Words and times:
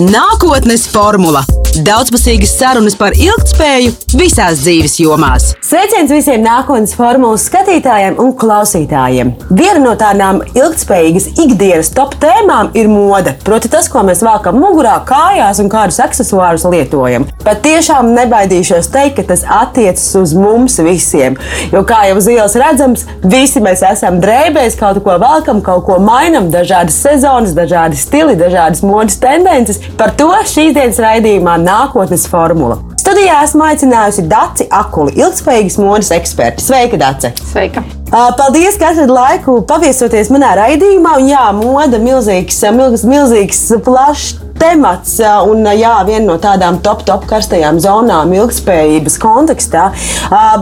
Nākotnes 0.00 0.88
formula- 0.90 1.44
daudzpusīgas 1.82 2.52
sarunas 2.58 2.94
par 2.98 3.16
ilgspēju 3.18 3.92
visās 4.14 4.60
dzīves 4.62 4.98
jomās. 5.02 5.48
Sveiciens 5.64 6.12
visiem 6.12 6.44
nākotnes 6.44 6.92
formulas 6.94 7.46
skatītājiem 7.48 8.20
un 8.22 8.30
klausītājiem. 8.38 9.32
Viena 9.50 9.80
no 9.82 9.94
tādām 9.98 10.42
ilgspējīgas 10.54 11.30
ikdienas 11.42 11.90
top 11.96 12.14
tēmām 12.22 12.70
ir 12.78 12.86
mode. 12.92 13.32
Proti, 13.42 13.70
tas, 13.72 13.88
ko 13.90 14.04
mēs 14.06 14.22
valkam 14.22 14.60
mugurā, 14.62 15.00
kājās 15.08 15.58
un 15.64 15.72
kādus 15.72 15.98
accessorus 16.04 16.66
lietojam. 16.70 17.26
Pat 17.42 17.64
tiešām 17.64 18.12
nebaidīšos 18.14 18.90
teikt, 18.94 19.18
ka 19.18 19.26
tas 19.32 19.42
attiecas 19.48 20.06
uz 20.20 20.36
mums 20.38 20.78
visiem. 20.84 21.40
Jo, 21.72 21.82
kā 21.88 22.04
jau 22.10 22.20
uz 22.20 22.30
ielas 22.30 22.54
redzams, 22.60 23.06
visi 23.24 23.64
mēs 23.64 23.82
esam 23.88 24.20
drēbēs, 24.22 24.78
kaut 24.78 25.02
ko 25.04 25.18
velkam, 25.22 25.64
kaut 25.64 25.88
ko 25.88 25.98
mainām, 26.02 26.52
dažādas 26.54 27.00
sezonas, 27.02 27.56
dažādi 27.56 27.98
stili, 27.98 28.38
dažādas 28.38 28.84
modes 28.86 29.18
tendences. 29.22 29.82
Par 29.98 30.14
to 30.18 30.30
šīs 30.54 30.76
dienas 30.76 31.02
raidījumā 31.02 31.58
nākotnes 31.64 32.28
formula. 32.30 32.78
Studijā 33.00 33.40
esmu 33.44 33.66
aicinājusi 33.68 34.28
Daci 34.30 34.68
Akuli, 34.72 35.16
ilgspējīgas 35.20 35.80
modes 35.82 36.14
eksperti. 36.16 36.64
Sveika, 36.64 37.00
Dace! 37.00 37.34
Sveika! 37.52 37.84
Paldies, 38.14 38.76
ka 38.78 38.92
esat 38.92 39.10
laiku 39.10 39.56
paviesoties 39.66 40.30
manā 40.30 40.52
raidījumā. 40.60 41.16
Un, 41.18 41.32
jā, 41.32 41.48
moda 41.58 41.98
milzīgs, 41.98 42.62
milzīgs, 42.76 43.06
milzīgs 43.10 43.62
plašs 43.82 44.36
temats 44.64 45.18
un 45.48 45.66
jā, 45.74 45.92
viena 46.06 46.24
no 46.28 46.36
tādām 46.40 46.78
top, 46.84 47.02
top 47.04 47.26
karstajām 47.28 47.80
zonām 47.82 48.30
ilgspējības 48.36 49.16
kontekstā. 49.20 49.88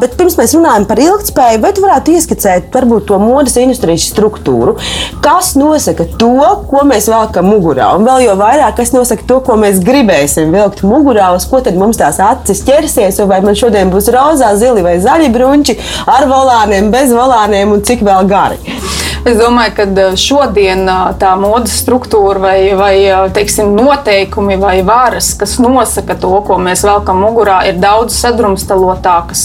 Bet 0.00 0.16
pirms 0.18 0.38
mēs 0.40 0.54
runājam 0.56 0.86
par 0.88 1.02
ilgspēju, 1.02 1.60
vai 1.62 1.72
tu 1.76 1.84
varētu 1.84 2.14
ieskicēt 2.16 2.72
varbūt 2.74 3.10
to 3.10 3.18
modes 3.22 3.58
industrijas 3.60 4.08
struktūru? 4.10 4.78
Kas 5.22 5.52
nosaka 5.60 6.06
to, 6.18 6.32
ko 6.70 6.82
mēs 6.88 7.10
velkam 7.12 7.50
mugurā? 7.52 7.92
Un 7.98 8.08
vēl 8.08 8.24
jau 8.26 8.36
vairāk, 8.40 8.78
kas 8.80 8.94
nosaka 8.96 9.28
to, 9.28 9.38
ko 9.44 9.58
mēs 9.60 9.82
gribēsim 9.84 10.56
vilkt 10.56 10.82
mugurā, 10.88 11.28
uz 11.36 11.46
ko 11.50 11.60
tad 11.62 11.76
mums 11.78 12.00
tās 12.00 12.18
acis 12.22 12.64
ķersies, 12.66 13.20
vai 13.28 13.42
man 13.44 13.58
šodien 13.58 13.92
būs 13.92 14.08
rozā, 14.14 14.54
zili 14.58 14.82
vai 14.82 14.96
zaļi 15.04 15.28
brunči 15.36 15.76
ar 16.10 16.26
volāniem, 16.32 16.90
bez 16.90 17.12
volāniem 17.12 17.41
un 17.74 17.82
cik 17.82 18.04
vēl 18.06 18.28
gari. 18.30 18.58
Es 19.22 19.36
domāju, 19.38 19.70
ka 19.76 19.84
eh, 19.86 20.14
šodien 20.18 20.80
eh, 20.90 21.02
tā 21.20 21.36
modes 21.38 21.76
struktūra 21.78 22.40
vai, 22.42 22.56
vai 22.74 22.94
eh, 23.06 23.28
teiksim, 23.30 23.68
noteikumi 23.76 24.56
vai 24.58 24.80
varas, 24.82 25.28
kas 25.38 25.60
nosaka 25.62 26.16
to, 26.18 26.32
ko 26.42 26.56
mēs 26.58 26.82
velkam 26.82 27.20
mugurā, 27.22 27.60
ir 27.70 27.78
daudz 27.78 28.16
sadrumstalotākas 28.18 29.44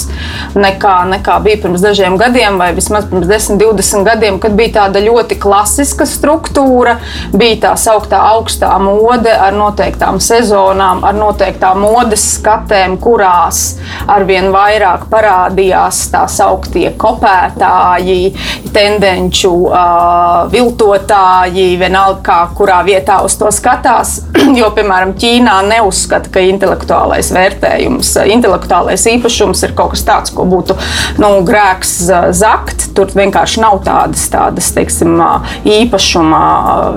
nekā, 0.58 0.94
nekā 1.12 1.36
bija 1.46 1.60
pirms 1.62 1.84
dažiem 1.86 2.18
gadiem, 2.18 2.58
vai 2.58 2.72
vismaz 2.74 3.06
pirms 3.12 3.30
10, 3.30 3.62
20 3.62 4.08
gadiem, 4.08 4.40
kad 4.42 4.56
bija 4.58 4.74
tāda 4.80 5.04
ļoti 5.06 5.38
klasiska 5.44 6.10
struktūra, 6.10 6.98
bija 7.38 7.60
tā 7.68 7.76
sauktā 7.78 8.24
augstā 8.32 8.74
mode 8.82 9.30
ar 9.30 9.54
noteiktām 9.54 10.18
sezonām, 10.18 11.06
ar 11.06 11.14
noteiktām 11.22 11.86
modes 11.86 12.26
skatēm, 12.40 12.98
kurās 13.04 13.62
arvien 14.10 14.50
vairāk 14.58 15.06
parādījās 15.14 16.02
tā 16.18 16.26
sauktie 16.34 16.90
kopētāji, 16.98 18.34
tendenču 18.74 19.67
uh, 19.70 20.48
viltotāji, 20.52 21.76
vienalga, 21.80 22.22
kā, 22.26 22.38
kurā 22.58 22.80
vietā 22.88 23.20
uz 23.26 23.36
to 23.40 23.50
skatās. 23.54 24.18
jo, 24.60 24.70
piemēram, 24.76 25.14
Ķīnā 25.18 25.58
neuzskata, 25.68 26.32
ka 26.34 26.44
intelektuālais 26.46 27.32
vērtējums, 27.36 28.14
intelektuālais 28.34 29.08
īpašums 29.14 29.64
ir 29.68 29.76
kaut 29.78 29.96
kas 29.96 30.06
tāds, 30.08 30.34
ko 30.36 30.46
būtu 30.50 30.78
nu, 31.22 31.32
grēks 31.48 31.96
zakt. 32.38 32.90
Tur 32.98 33.12
vienkārši 33.14 33.62
nav 33.62 33.80
tādas, 33.86 34.24
tādas 34.34 34.72
teiksim, 34.74 35.20
īpašuma 35.68 36.42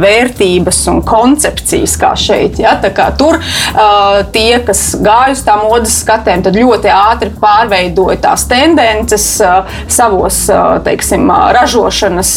vērtības 0.01 0.81
un 0.93 1.03
koncepcijas 1.07 1.97
kā 2.01 2.15
šeit. 2.19 2.61
Ja? 2.63 2.77
Kā 2.81 3.11
tur 3.19 3.37
uh, 3.41 4.21
tie, 4.33 4.63
kas 4.67 4.95
gāja 5.01 5.35
uz 5.37 5.45
tām 5.47 5.67
modes 5.69 5.99
skatēm, 6.03 6.47
ļoti 6.51 6.91
ātri 6.93 7.31
pārveidoja 7.41 8.19
tās 8.25 8.47
tendences 8.51 9.27
uh, 9.45 9.69
savos 9.91 10.43
teiksim, 10.85 11.29
ražošanas 11.31 12.33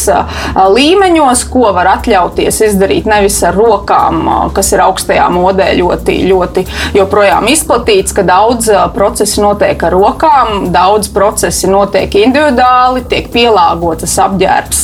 līmeņos, 0.56 1.46
ko 1.54 1.72
var 1.76 1.90
atļauties 1.98 2.62
izdarīt 2.70 3.08
nevis 3.10 3.40
ar 3.46 3.58
rokām, 3.58 4.24
kas 4.56 4.74
ir 4.76 4.84
augstajā 4.86 5.28
modē 5.34 5.72
ļoti, 5.78 6.18
ļoti 6.30 6.66
joprojām 6.98 7.48
izplatīts, 7.52 8.16
ka 8.16 8.26
daudz 8.28 8.70
procesi 8.96 9.42
notiek 9.44 9.84
ar 9.88 9.96
rokām, 9.96 10.70
daudz 10.74 11.10
procesi 11.14 11.70
notiek 11.72 12.14
individuāli, 12.24 13.06
tiek 13.10 13.30
pielāgotas 13.34 14.16
apģērbs 14.24 14.84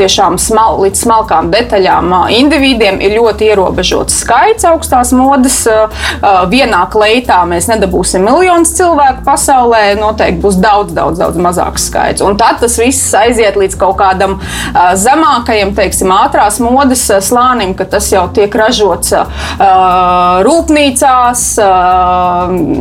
tiešām 0.00 0.38
smal, 0.40 0.80
līdz 0.82 1.04
smalkām 1.04 1.50
detaļām 1.52 2.12
individiem. 2.32 3.00
Ir 3.02 3.16
ļoti 3.18 3.50
ierobežots 3.52 4.22
skaits 4.22 4.66
augstās 4.68 5.12
modes. 5.16 5.62
Vienā 6.52 6.82
kleitā 6.92 7.42
mēs 7.48 7.68
nedabūsim 7.70 8.24
miljonus 8.26 8.74
cilvēku 8.78 9.24
pasaulē, 9.26 9.82
noteikti 10.00 10.42
būs 10.42 10.58
daudz, 10.62 10.94
daudz, 10.96 11.20
daudz 11.22 11.40
mazāks 11.42 11.88
skaits. 11.90 12.24
Un 12.24 12.38
tad 12.40 12.60
tas 12.62 12.78
viss 12.80 13.12
aiziet 13.18 13.58
līdz 13.58 13.78
kaut 13.80 13.98
kādam 14.00 14.38
zemākajam, 14.74 15.74
teiksim, 15.76 16.12
ātrās 16.14 16.58
modes 16.62 17.04
slānim, 17.24 17.74
ka 17.78 17.86
tas 17.96 18.10
jau 18.12 18.24
tiek 18.34 18.54
ražots 18.56 19.14
rūpnīcās, 20.46 21.46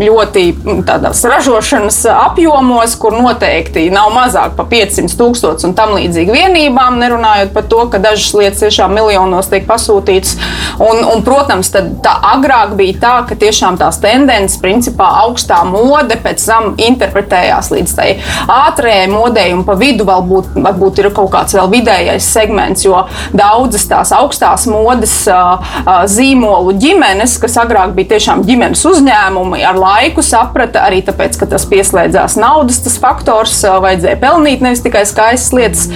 ļoti 0.01 0.45
tādās 0.87 1.23
ražošanas 1.27 2.01
apjomos, 2.15 2.97
kur 3.01 3.15
noteikti 3.19 3.89
nav 3.93 4.11
mazāk 4.15 4.57
par 4.57 4.69
500 4.71 5.17
tūkstošiem 5.19 5.49
un 5.51 5.75
tam 5.77 5.93
līdzīgi 5.97 6.33
vienībām, 6.33 6.99
nerunājot 7.01 7.51
par 7.55 7.65
to, 7.69 7.83
ka 7.91 7.99
dažas 8.01 8.31
lietas 8.37 8.61
tiešām 8.63 8.93
miljonos 8.95 9.49
tiek 9.51 9.65
pasūtītas. 9.67 10.37
Un, 10.81 11.01
un, 11.05 11.23
protams, 11.25 11.71
tā 11.71 12.13
agrāk 12.31 12.75
bija 12.79 12.99
tā, 13.01 13.13
ka 13.29 13.37
tiešām 13.39 13.77
tās 13.81 13.99
tendences, 14.03 14.59
principā 14.61 15.09
augstā 15.25 15.61
mode 15.67 16.17
pēc 16.23 16.45
tam 16.47 16.71
interpretējās 16.81 17.71
līdz 17.73 17.95
tai 17.97 18.09
ātrējai 18.51 19.09
modei, 19.11 19.49
un 19.55 19.65
pa 19.67 19.75
vidu 19.79 20.07
vēl 20.07 20.25
būt, 20.29 20.55
varbūt 20.55 21.03
ir 21.03 21.11
kaut 21.15 21.31
kāds 21.35 21.57
vēl 21.57 21.71
vidējais 21.81 22.29
segments, 22.31 22.85
jo 22.85 23.03
daudzas 23.35 23.87
tās 23.89 24.13
augstās 24.15 24.67
modes 24.69 25.15
zīmolu 26.11 26.75
ģimenes, 26.81 27.37
kas 27.41 27.57
agrāk 27.61 27.95
bija 27.97 28.13
tiešām 28.15 28.45
ģimenes 28.47 28.83
uzņēmumi, 28.87 29.63
ar 29.67 29.79
laiku 29.79 30.23
saprata 30.25 30.85
arī 30.87 31.01
tāpēc, 31.07 31.37
ka 31.41 31.49
tas 31.51 31.65
pieslēdzās 31.69 32.37
naudas 32.39 32.81
tas 32.85 32.97
faktors, 33.01 33.57
vajadzēja 33.63 34.19
pelnīt 34.21 34.63
nevis 34.63 34.83
tikai 34.85 35.03
skaistas 35.09 35.53
lietas, 35.57 35.87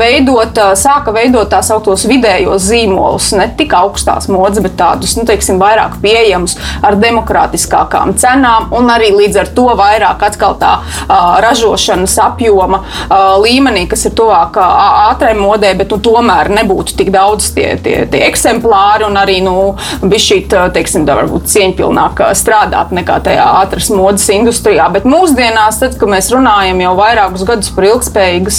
veidot, 0.00 0.58
sāka 0.78 1.14
veidot 1.14 1.50
tās 1.52 1.70
augtos 1.74 2.06
vidējos 2.08 2.68
zīmolus, 2.68 3.32
ne 3.38 3.48
tik 3.58 3.74
augstās 3.78 4.28
modes, 4.32 4.62
bet 4.64 4.76
tādus, 4.80 5.16
nu, 5.18 5.26
teiksim, 5.28 5.60
vairāk 5.62 5.98
pieejamus 6.02 6.58
ar 6.84 6.98
demokrātiskākām 7.00 8.16
cenām 8.20 8.72
un 8.76 8.90
arī 8.92 9.12
līdz 9.16 9.42
ar 9.44 9.52
to 9.56 9.68
vairāk 9.78 10.26
atkal 10.28 10.56
tā 10.60 10.74
ražošanas 11.42 12.16
apjoma 12.22 12.82
līmenī, 13.42 13.86
kas 13.90 14.06
ir 14.08 14.16
tuvāk 14.18 14.58
ātrai 15.22 15.38
modē, 15.38 15.70
bet 15.78 15.92
nu, 15.92 15.98
tomēr 16.02 16.50
nebūtu 16.50 16.96
tik 16.98 17.12
daudz 17.14 17.52
tie, 17.54 17.76
tie, 17.82 18.02
tie 18.10 18.22
eksemplāri 18.26 19.06
un 19.06 19.16
arī 19.20 19.38
nu, 19.44 19.74
bija 20.02 20.22
šī 20.22 20.38
teiksim, 20.74 21.04
varbūt 21.06 21.46
cieņpilnāk 21.52 22.22
strādāt 22.38 22.90
nekā 22.94 23.20
tajā 23.22 23.44
ātras 23.60 23.90
modes 23.94 24.26
industrijā. 24.34 24.88
Bet 24.92 25.06
mūsdienās, 25.06 25.78
tad, 25.82 25.94
kad 26.00 26.10
mēs 26.10 26.32
runājam 26.34 26.80
jau 26.82 26.94
vairākus 26.98 27.44
gadus 27.46 27.70
par 27.74 27.86
ilgspējīgas 27.92 28.58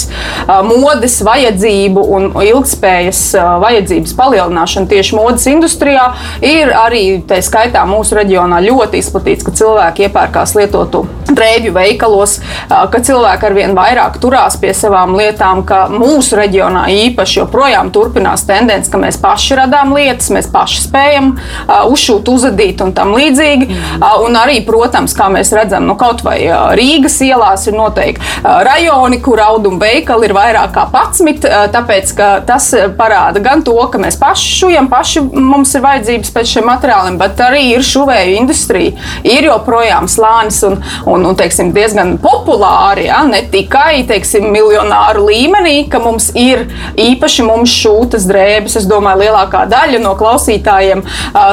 modes 0.70 1.18
vajadzību 1.26 2.06
un 2.16 2.30
ilgspējas 2.44 3.22
vajadzības 3.64 4.16
palielināšanu 4.16 4.88
tieši 4.92 5.18
modes 5.18 5.44
industrijā, 5.50 6.08
ir 6.40 6.72
arī 6.78 7.04
tā 7.28 7.42
skaitā 7.44 7.84
mūsu 7.88 8.16
reģionā 8.22 8.62
ļoti 8.64 9.02
izplatīts, 9.04 9.44
ka 9.44 9.52
cilvēki 9.60 10.08
iepērkās 10.08 10.56
lietotu 10.56 11.04
drēbju 11.34 11.74
veikalos, 11.76 12.38
ka 12.68 13.00
cilvēki 13.04 13.48
arvien 13.50 13.76
vairāk 13.76 14.16
turās 14.22 14.56
pie 14.60 14.72
savām 14.76 15.16
lietām, 15.18 15.64
ka 15.68 15.84
mūsu 15.92 16.38
reģionā 16.38 16.43
īpaši 16.48 17.40
joprojām 17.40 17.90
turpinās 17.94 18.44
tendence, 18.46 18.90
ka 18.90 18.98
mēs 19.00 19.18
paši 19.20 19.58
radām 19.58 19.94
lietas, 19.96 20.30
mēs 20.34 20.48
paši 20.52 20.82
spējam 20.84 21.32
uh, 21.34 21.84
uzšūt, 21.90 22.28
uzadīt 22.28 22.82
un 22.84 22.92
tam 22.96 23.14
līdzīgi. 23.16 23.68
Mm. 23.68 24.02
Uh, 24.02 24.24
un 24.26 24.38
arī, 24.38 24.60
protams, 24.66 25.14
kā 25.16 25.28
mēs 25.32 25.52
redzam, 25.56 25.86
nu, 25.88 25.96
kaut 26.00 26.24
vai 26.26 26.40
uh, 26.48 26.72
Rīgas 26.76 27.20
ielās 27.24 27.66
ir 27.70 27.76
noteikti 27.78 28.22
uh, 28.22 28.62
rajoni, 28.66 29.20
kur 29.24 29.40
audumu 29.44 29.80
veikali 29.82 30.28
ir 30.28 30.36
vairāk 30.36 30.74
kā 30.74 30.86
11, 30.92 31.48
uh, 31.48 31.66
tāpēc 31.74 32.14
tas 32.46 32.70
parāda 32.98 33.42
gan 33.42 33.62
to, 33.66 33.76
ka 33.90 34.00
mēs 34.00 34.18
paši 34.20 34.52
šujam, 34.60 34.88
paši 34.92 35.24
mums 35.34 35.74
ir 35.74 35.84
vajadzības 35.84 36.32
pēc 36.34 36.52
šiem 36.54 36.68
materiāliem, 36.68 37.18
bet 37.20 37.40
arī 37.44 37.64
ir 37.74 37.84
šuvēju 37.86 38.36
industrija, 38.40 38.94
ir 39.26 39.48
joprojām 39.48 40.08
slānis 40.10 40.60
un, 40.66 40.78
un, 41.10 41.26
un 41.28 41.38
teiksim, 41.38 41.72
diezgan 41.74 42.16
populāri, 42.22 43.08
ja? 43.08 43.22
ne 43.28 43.42
tikai 43.50 44.04
teiksim, 44.08 44.48
miljonāru 44.54 45.26
līmenī, 45.28 45.76
ka 45.90 46.00
mums 46.04 46.30
ir 46.38 46.66
īpaši 47.00 47.46
mums 47.46 47.72
šūtas 47.74 48.26
drēbes. 48.28 48.78
Es 48.80 48.88
domāju, 48.90 49.24
lielākā 49.24 49.64
daļa 49.70 50.00
no 50.02 50.14
klausītājiem, 50.18 51.04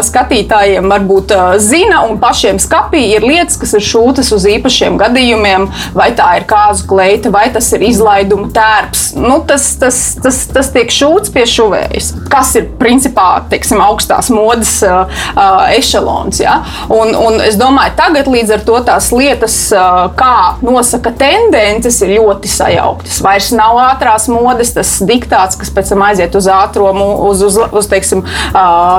skatītājiem 0.08 0.90
varbūt 0.92 1.34
zina, 1.64 2.04
un 2.10 2.20
pašiem 2.22 2.60
skapī 2.62 3.04
ir 3.16 3.26
lietas, 3.26 3.60
kas 3.62 3.76
ir 3.78 3.86
šūtas 3.86 4.32
uz 4.36 4.48
īpašiem 4.50 4.98
gadījumiem, 5.02 5.68
vai 5.98 6.12
tā 6.18 6.34
ir 6.40 6.48
kāzu 6.50 6.88
kleita, 6.90 7.32
vai 7.34 7.48
tas 7.54 7.70
ir 7.76 7.86
izlaiduma 7.88 8.50
tērps. 8.56 9.12
Nu, 9.22 9.42
tas, 9.48 9.68
tas, 9.82 10.00
tas, 10.22 10.44
tas 10.52 10.72
tiek 10.74 10.92
šūts 10.94 11.34
pie 11.34 11.46
šuvējas, 11.50 12.12
kas 12.32 12.54
ir 12.60 12.70
principā 12.80 13.44
teiksim, 13.52 13.82
augstās 13.84 14.32
modes 14.34 14.78
uh, 14.88 15.06
ešalons. 15.76 16.42
Ja? 16.42 16.60
Un, 16.92 17.14
un 17.18 17.40
es 17.44 17.58
domāju, 17.60 17.96
tagad 18.00 18.30
līdz 18.32 18.56
ar 18.58 18.66
to 18.68 18.80
tās 18.88 19.12
lietas, 19.16 19.58
uh, 19.76 20.08
kā 20.18 20.58
nosaka 20.66 21.14
tendences, 21.18 22.02
ir 22.06 22.16
ļoti 22.18 22.52
sajauktas. 22.52 23.20
Vairs 23.24 23.52
nav 23.56 23.80
ātrās 23.84 24.28
modes, 24.32 24.71
tas 24.76 24.94
diktāts, 25.08 25.60
kas 25.60 25.72
pēc 25.74 25.94
tam 25.94 26.06
aiziet 26.08 26.36
uz 26.38 26.50
ātrumu, 26.52 27.08
uz, 27.30 27.44
uz, 27.48 27.60
uz 27.72 27.90
teiksim, 27.92 28.24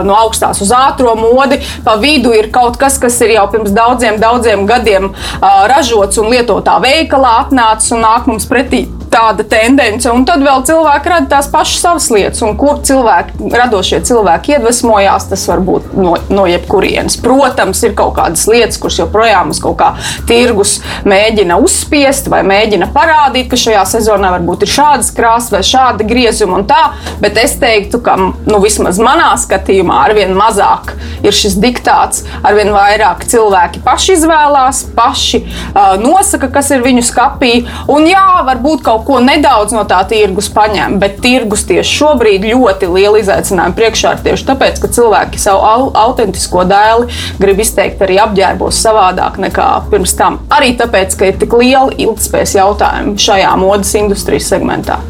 no 0.07 0.17
augstās 0.23 0.63
uz 0.65 0.73
ātrā 0.77 1.15
modi. 1.19 1.61
Pa 1.87 1.99
vidu 2.01 2.35
ir 2.37 2.51
kaut 2.55 2.79
kas, 2.81 2.99
kas 3.03 3.21
ir 3.25 3.37
jau 3.37 3.47
pirms 3.53 3.75
daudziem, 3.75 4.21
daudziem 4.23 4.67
gadiem 4.69 5.13
ražots 5.41 6.21
un 6.23 6.33
lietotā 6.33 6.79
veikalā 6.83 7.39
atnācis 7.47 7.95
un 7.97 8.05
nāk 8.07 8.29
mums 8.31 8.49
pretī 8.51 8.87
tāda 9.13 9.45
tendence. 9.47 10.09
Un 10.11 10.25
tad 10.29 10.43
vēl 10.45 10.65
cilvēki 10.67 11.13
rada 11.13 11.29
tās 11.35 11.49
pašas 11.53 11.83
savas 11.85 12.09
lietas, 12.13 12.43
un 12.47 12.57
kur 12.61 12.81
cilvēki, 12.87 13.51
radošie 13.53 14.01
cilvēki 14.09 14.57
iedvesmojās, 14.57 15.29
tas 15.31 15.45
var 15.51 15.63
būt 15.65 15.93
no, 15.99 16.15
no 16.33 16.47
jebkurienes. 16.49 17.19
Protams, 17.23 17.83
ir 17.87 17.97
kaut 17.99 18.17
kādas 18.19 18.47
lietas, 18.51 18.81
kuras 18.83 19.01
joprojām 19.03 19.53
uz 19.53 19.61
kaut 19.63 19.79
kā 19.83 19.93
tirgus 20.29 20.79
mēģina 21.09 21.59
uzspiest 21.63 22.31
vai 22.33 22.43
mēģina 22.49 22.89
parādīt, 22.95 23.51
ka 23.53 23.61
šajā 23.61 23.85
sezonā 23.95 24.33
varbūt 24.39 24.67
ir 24.67 24.73
šādas 24.73 25.13
krāsas 25.17 25.53
vai 25.53 25.62
šāda 25.67 26.07
griezuma 26.09 26.61
un 26.61 26.67
tā, 26.69 26.81
bet 27.23 27.39
es 27.41 27.57
teiktu, 27.61 28.01
ka 28.05 28.17
nu, 28.19 28.61
vismaz 28.63 29.01
manā 29.03 29.33
skatījumā 29.41 30.03
arvien 30.09 30.35
mazāk 30.37 30.95
ir 31.23 31.35
šis 31.37 31.57
diktāts, 31.63 32.25
arvien 32.43 32.73
vairāk 32.75 33.25
cilvēki 33.31 33.83
paši 33.85 34.17
izvēlās, 34.19 34.83
paši 34.97 35.43
uh, 35.45 35.95
nosaka, 36.03 36.51
kas 36.53 36.73
ir 36.75 36.83
viņu 36.85 37.05
skapī. 37.07 37.53
Un 37.93 38.07
jā, 38.11 38.25
varbūt 38.47 38.85
kaut 38.87 39.07
ko 39.09 39.21
nedaudz 39.23 39.75
no 39.77 39.85
tā 39.89 40.03
tirgus 40.11 40.51
paņem, 40.53 40.99
bet 41.03 41.21
tirgus 41.25 41.67
tieši 41.69 41.99
šobrīd 42.03 42.47
ļoti 42.51 42.91
liela 42.91 43.23
izaicinājuma 43.23 43.79
priekšā 43.79 44.17
ir 44.17 44.25
tieši 44.27 44.49
tāpēc, 44.51 44.83
ka 44.83 44.93
cilvēki 44.99 45.41
savu 45.43 45.63
au 45.67 45.89
autentisko 46.05 46.67
dēli 46.69 47.09
grib 47.43 47.63
izteikt 47.63 48.03
arī 48.05 48.19
apģērbos 48.23 48.83
savādāk 48.83 49.39
nekā 49.43 49.69
pirms 49.93 50.17
tam. 50.19 50.41
Arī 50.53 50.75
tāpēc, 50.79 51.17
ka 51.19 51.31
ir 51.31 51.41
tik 51.43 51.57
liela 51.59 51.91
ilgspējas 51.95 52.57
jautājuma 52.59 53.19
šajā 53.21 53.57
modes 53.63 53.95
industrijas 53.99 54.51
segmentā. 54.53 55.01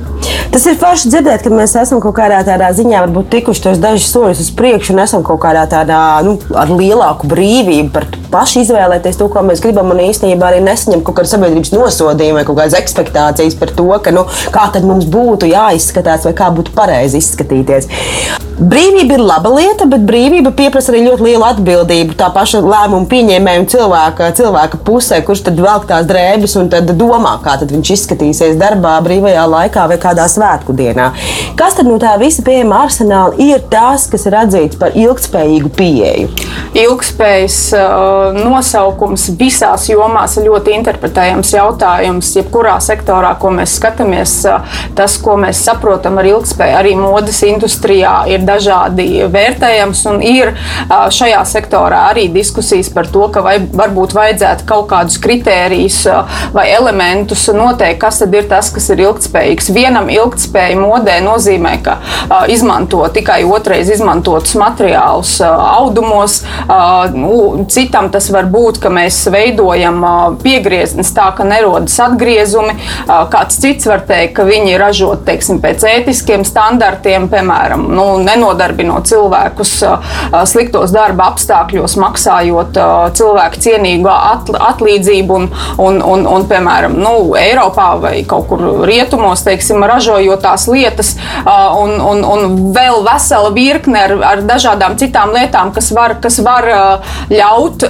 Tas 0.53 0.67
ir 0.69 0.77
forši 0.77 1.09
dzirdēt, 1.09 1.45
ka 1.45 1.53
mēs 1.53 1.73
esam 1.81 2.01
kaut 2.03 2.15
kādā 2.19 2.43
tādā 2.45 2.69
ziņā 2.77 3.07
varbūt 3.07 3.31
tikuši 3.33 3.65
tos 3.65 3.81
dažus 3.81 4.11
soļus 4.13 4.43
uz 4.45 4.51
priekšu 4.59 4.93
un 4.93 5.01
esam 5.07 5.25
kaut 5.25 5.41
kādā 5.41 5.63
tādā 5.71 6.01
nu, 6.27 6.35
ar 6.59 6.69
lielāku 6.69 7.31
brīvību 7.31 7.89
par 7.95 8.09
pašu 8.33 8.63
izvēlēties 8.63 9.19
to, 9.21 9.29
ko 9.33 9.45
mēs 9.47 9.63
gribam. 9.65 9.93
Un 9.93 10.05
īstenībā 10.05 10.51
arī 10.51 10.61
nesaņem 10.65 11.05
kaut 11.07 11.21
kādu 11.21 11.33
sabiedrības 11.33 11.73
nosodījumu 11.75 12.41
vai 12.41 12.47
kaut 12.49 12.61
kādas 12.61 12.79
expectācijas 12.79 13.57
par 13.61 13.73
to, 13.77 13.89
ka, 14.05 14.15
nu, 14.15 14.27
kā 14.53 14.69
tad 14.75 14.87
mums 14.89 15.09
būtu 15.09 15.51
jāizskatās 15.51 16.29
vai 16.29 16.37
kā 16.37 16.53
būtu 16.55 16.77
pareizi 16.77 17.21
izskatīties. 17.23 17.89
Brīvība 18.63 19.17
ir 19.17 19.23
laba 19.25 19.51
lieta, 19.51 19.87
bet 19.91 20.05
brīvība 20.07 20.53
prasa 20.55 20.93
arī 20.93 21.07
ļoti 21.07 21.25
lielu 21.27 21.45
atbildību. 21.49 22.15
Tā 22.21 22.29
paša 22.35 22.61
lēmuma 22.63 23.09
pieņēmēja 23.11 23.63
un 23.63 23.69
cilvēka, 23.73 24.29
cilvēka 24.39 24.79
pusē, 24.87 25.19
kurš 25.27 25.47
tad 25.49 25.59
velk 25.59 25.89
tās 25.89 26.07
drēbes 26.07 26.55
un 26.61 26.69
domā, 26.71 27.33
kā 27.43 27.57
viņš 27.63 27.93
izskatīsies 27.97 28.61
darbā, 28.61 28.95
brīvajā 29.03 29.47
laikā 29.51 29.89
vai 29.91 29.99
kādā 30.13 30.29
svētku 30.29 30.77
dienā. 30.77 31.11
Kas 31.59 31.77
tad 31.79 31.89
no 31.89 31.99
tā 32.01 32.15
visa 32.21 32.45
pieejama 32.45 32.85
arsenāla 32.87 33.37
ir 33.41 33.63
tas, 33.73 34.07
kas 34.11 34.27
ir 34.29 34.37
atzīts 34.37 34.79
par 34.81 34.97
ilgspējīgu 34.99 35.73
pieeju? 35.77 36.29
Ilgspējas 36.83 37.59
uh, 37.77 38.37
nosaukums 38.37 39.29
visās 39.39 39.89
jomās 39.91 40.37
ir 40.39 40.49
ļoti 40.49 40.77
interpretējams 40.79 41.53
jautājums. 41.57 42.33
Jebkurā 42.39 42.79
sektorā, 42.85 43.35
ko 43.41 43.53
mēs 43.55 43.77
skatāmies, 43.79 44.39
uh, 44.49 44.65
tas, 44.97 45.19
ko 45.23 45.37
mēs 45.41 45.61
saprotam 45.67 46.21
ar 46.21 46.29
ilgspēju, 46.31 46.79
arī 46.79 46.95
modes 46.99 47.43
industrijā, 47.47 48.15
ir 48.33 48.47
dažādi 48.49 49.27
vērtējams. 49.33 50.05
Ir 50.29 50.53
uh, 50.55 51.09
šajā 51.13 51.43
sektorā 51.49 52.07
arī 52.13 52.29
diskusijas 52.33 52.91
par 52.93 53.09
to, 53.13 53.27
ka 53.33 53.45
vai, 53.45 53.59
varbūt 53.73 54.17
vajadzētu 54.17 54.69
kaut 54.69 54.89
kādus 54.93 55.21
kritērijus 55.23 56.03
uh, 56.11 56.41
vai 56.57 56.69
elementus 56.73 57.49
noteikt, 57.53 58.01
kas 58.03 58.23
tad 58.23 58.35
ir 58.37 58.49
tas, 58.51 58.73
kas 58.73 58.89
ir 58.93 59.05
ilgspējīgs. 59.07 59.73
Vienam 59.77 60.02
ilgspēja 60.11 60.79
modē 60.81 61.21
nozīmē, 61.25 61.77
ka 61.85 61.99
uh, 62.03 62.45
izmanto 62.53 63.05
tikai 63.13 63.43
otrais 63.47 63.91
izmantotus 63.93 64.57
materiālus 64.59 65.39
audumos, 65.43 66.41
Nu, 67.15 67.67
citam 67.69 68.09
tas 68.13 68.29
var 68.33 68.47
būt, 68.51 68.79
ka 68.83 68.91
mēs 68.93 69.19
veidojam 69.33 70.01
piegrieznes 70.43 71.13
tā, 71.15 71.29
ka 71.37 71.45
nerodas 71.47 71.95
atgriezumi. 72.03 72.75
Kāds 73.33 73.59
cits 73.63 73.89
var 73.89 74.05
teikt, 74.09 74.35
ka 74.37 74.47
viņi 74.49 74.75
ir 74.75 74.83
ražoti 74.83 75.27
teiksim, 75.29 75.61
pēc 75.63 75.85
ētiskiem 75.89 76.47
standartiem, 76.49 77.29
piemēram, 77.33 77.85
nu, 77.93 78.07
nenodarbinot 78.25 79.09
cilvēkus 79.11 79.75
sliktos 80.51 80.95
darba 80.95 81.31
apstākļos, 81.33 81.97
maksājot 82.01 82.81
cilvēku 83.19 83.63
cienīgu 83.67 84.11
atlīdzību 84.13 85.39
un, 85.39 85.49
un, 85.83 86.01
un, 86.15 86.27
un 86.37 86.49
piemēram, 86.49 86.97
nu, 87.03 87.15
Eiropā 87.43 87.93
vai 88.03 88.15
kaut 88.29 88.49
kur 88.51 88.65
rietumos, 88.89 89.45
teiksim, 89.47 89.83
ražojot 89.93 90.43
tās 90.43 90.67
lietas 90.71 91.15
un, 91.47 91.95
un, 92.01 92.23
un 92.25 92.57
vēl 92.75 93.03
vesela 93.07 93.53
virkne 93.55 94.05
ar, 94.07 94.15
ar 94.33 94.45
dažādām 94.49 94.97
citām 95.01 95.35
lietām, 95.35 95.73
kas 95.75 95.91
var, 95.95 96.17
kas 96.23 96.41
var 96.45 96.69
ļaut 97.31 97.87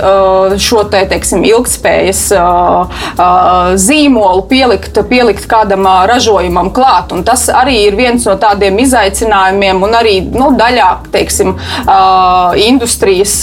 šo 0.63 0.85
te, 0.93 1.05
teiksim, 1.11 1.45
ilgspējas 1.49 2.25
zīmolu 3.83 4.47
pielikt, 4.51 4.99
pielikt 5.09 5.47
kādam 5.51 5.87
ražojumam 6.09 6.73
klāt. 6.75 7.13
Un 7.15 7.25
tas 7.27 7.49
arī 7.53 7.79
ir 7.89 7.99
viens 7.99 8.27
no 8.29 8.37
tādiem 8.41 8.79
izaicinājumiem 8.83 9.83
un 9.85 9.97
arī 9.99 10.19
nu, 10.33 10.53
daļā 10.59 10.91
teiksim, 11.13 11.55
industrijas 12.63 13.39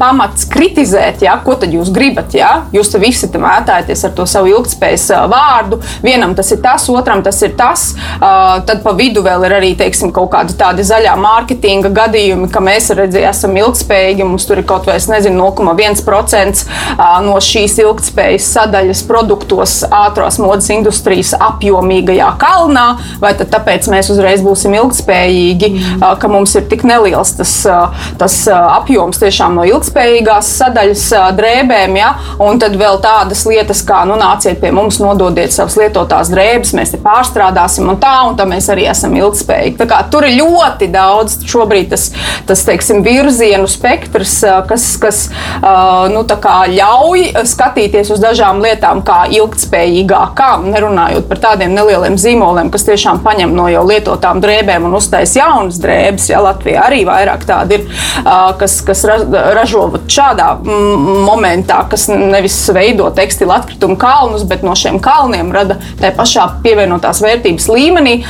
pamats 0.00 0.46
kritizēt, 0.50 1.24
ja, 1.26 1.36
ko 1.44 1.56
tad 1.60 1.74
jūs 1.74 1.92
gribat. 1.94 2.34
Ja? 2.36 2.52
Jūs 2.74 2.92
te 2.92 3.00
visi 3.02 3.28
mētājaties 3.30 4.06
ar 4.08 4.14
to 4.16 4.26
savu 4.28 4.50
ilgspējas 4.52 5.10
vārdu. 5.30 5.80
Vienam 6.04 6.34
tas 6.38 6.50
ir 6.54 6.62
tas, 6.64 6.88
otram 6.92 7.24
tas 7.26 7.40
ir 7.46 7.54
tas. 7.58 7.89
Tad 8.20 8.82
pa 8.84 8.94
vidu 8.96 9.22
vēl 9.24 9.46
ir 9.48 9.56
arī 9.60 9.72
teiksim, 9.78 10.12
kaut 10.14 10.30
kādi 10.34 10.56
tādi 10.58 10.84
zaļā 10.86 11.14
mārketinga 11.20 11.92
gadījumi, 11.96 12.50
ka 12.52 12.62
mēs 12.64 12.90
redzējām, 12.96 13.30
esam 13.30 13.56
ilgspējīgi, 13.60 14.26
mums 14.26 14.46
tur 14.48 14.60
ir 14.60 14.66
kaut 14.68 14.88
vai 14.88 14.98
nezinu, 15.10 15.50
0,1% 15.50 16.64
no 17.24 17.36
šīs 17.44 17.78
ilgspējas 17.82 18.48
sadaļas 18.56 19.02
produktos 19.08 19.80
ātrās 19.86 20.38
modes 20.42 20.68
industrijas 20.72 21.32
apjomīgajā 21.38 22.30
kalnā, 22.40 22.86
vai 23.22 23.32
tāpēc 23.38 23.88
mēs 23.92 24.10
uzreiz 24.12 24.44
būsim 24.44 24.74
ilgspējīgi, 24.78 25.70
ka 26.20 26.30
mums 26.30 26.54
ir 26.58 26.66
tik 26.70 26.84
neliels 26.88 27.34
tas, 27.38 27.54
tas 28.20 28.36
apjoms 28.50 29.20
tiešām 29.22 29.56
no 29.58 29.64
ilgspējīgās 29.68 30.52
sadaļas 30.60 31.06
drēbēm, 31.38 31.96
ja? 32.00 32.12
un 32.42 32.60
tad 32.60 32.76
vēl 32.80 33.00
tādas 33.04 33.44
lietas 33.48 33.82
kā, 33.86 34.02
nu, 34.08 34.18
nāciet 34.20 34.60
pie 34.62 34.72
mums, 34.74 35.00
nododiet 35.02 35.54
savas 35.54 35.76
lietotās 35.80 36.30
drēbes, 36.32 36.74
mēs 36.76 36.90
te 36.94 36.98
pārstrādāsim, 37.02 37.69
un 37.78 37.92
tā, 38.00 38.14
un 38.28 38.36
tā 38.38 38.46
mēs 38.48 38.68
arī 38.72 38.86
esam 38.90 39.14
ilgspējīgi. 39.18 39.78
Kā 39.90 40.00
tur 40.10 40.26
ir 40.26 40.38
ļoti 40.40 40.90
daudz 40.92 41.38
šobrīd 41.50 41.90
tas, 41.92 42.08
tas 42.48 42.64
teiksim, 42.66 43.02
virzienu 43.06 43.68
spektrs, 43.70 44.38
kas, 44.68 44.86
kas 45.02 45.22
nu, 46.12 46.24
ļauj 46.74 47.44
skatīties 47.50 48.10
uz 48.14 48.22
dažām 48.22 48.60
lietām 48.64 49.02
kā 49.06 49.22
ilgspējīgākām, 49.36 50.68
nerunājot 50.72 51.28
par 51.30 51.42
tādiem 51.44 51.74
nelieliem 51.76 52.18
zīmoliem, 52.20 52.70
kas 52.72 52.86
tiešām 52.88 53.22
paņem 53.24 53.54
no 53.56 53.68
jau 53.70 53.84
lietotām 53.88 54.40
drēbēm 54.42 54.88
un 54.88 54.96
uztaisa 54.98 55.40
jaunas 55.42 55.80
drēbes. 55.82 56.30
Ja, 56.32 56.42
Latvijā 56.44 56.86
arī 56.86 57.02
vairāk 57.08 57.44
tādi 57.48 57.80
ir, 57.80 57.86
kas, 58.60 58.80
kas 58.86 59.04
ražo 59.06 59.86
šādā 60.10 60.52
momentā, 60.64 61.82
kas 61.90 62.08
nevis 62.10 62.56
veido 62.74 63.10
tekstilu 63.14 63.54
atkritumu 63.56 63.98
kalnus, 64.00 64.44
bet 64.48 64.64
no 64.66 64.74
šiem 64.78 65.00
kalniem 65.02 65.52
rada 65.54 65.78
tā 66.00 66.12
pašā 66.16 66.46
pievienotās 66.64 67.20
vērtības 67.24 67.59
līmenī 67.70 68.20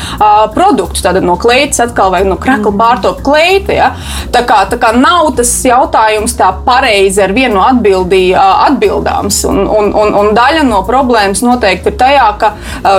produktus. 0.54 1.04
Tātad 1.04 1.24
no 1.26 1.36
kleitas 1.40 1.82
atkal 1.84 2.12
vai 2.14 2.22
no 2.26 2.36
krakla 2.40 2.72
pārtop 2.76 3.22
kleita. 3.26 3.76
Ja? 3.76 3.90
Tā, 4.34 4.42
kā, 4.48 4.62
tā 4.70 4.78
kā 4.80 4.92
nav 4.96 5.32
tas 5.38 5.52
jautājums 5.66 6.36
tā 6.38 6.50
pareizi 6.66 7.22
ar 7.24 7.34
vienu 7.36 7.62
atbildī 7.62 8.30
atbildāms. 8.36 9.42
Un, 9.50 9.62
un, 9.66 9.92
un, 9.96 10.14
un 10.22 10.32
daļa 10.36 10.64
no 10.68 10.82
problēmas 10.88 11.44
noteikti 11.44 11.92
ir 11.92 11.98
tajā, 12.00 12.28
ka 12.40 12.52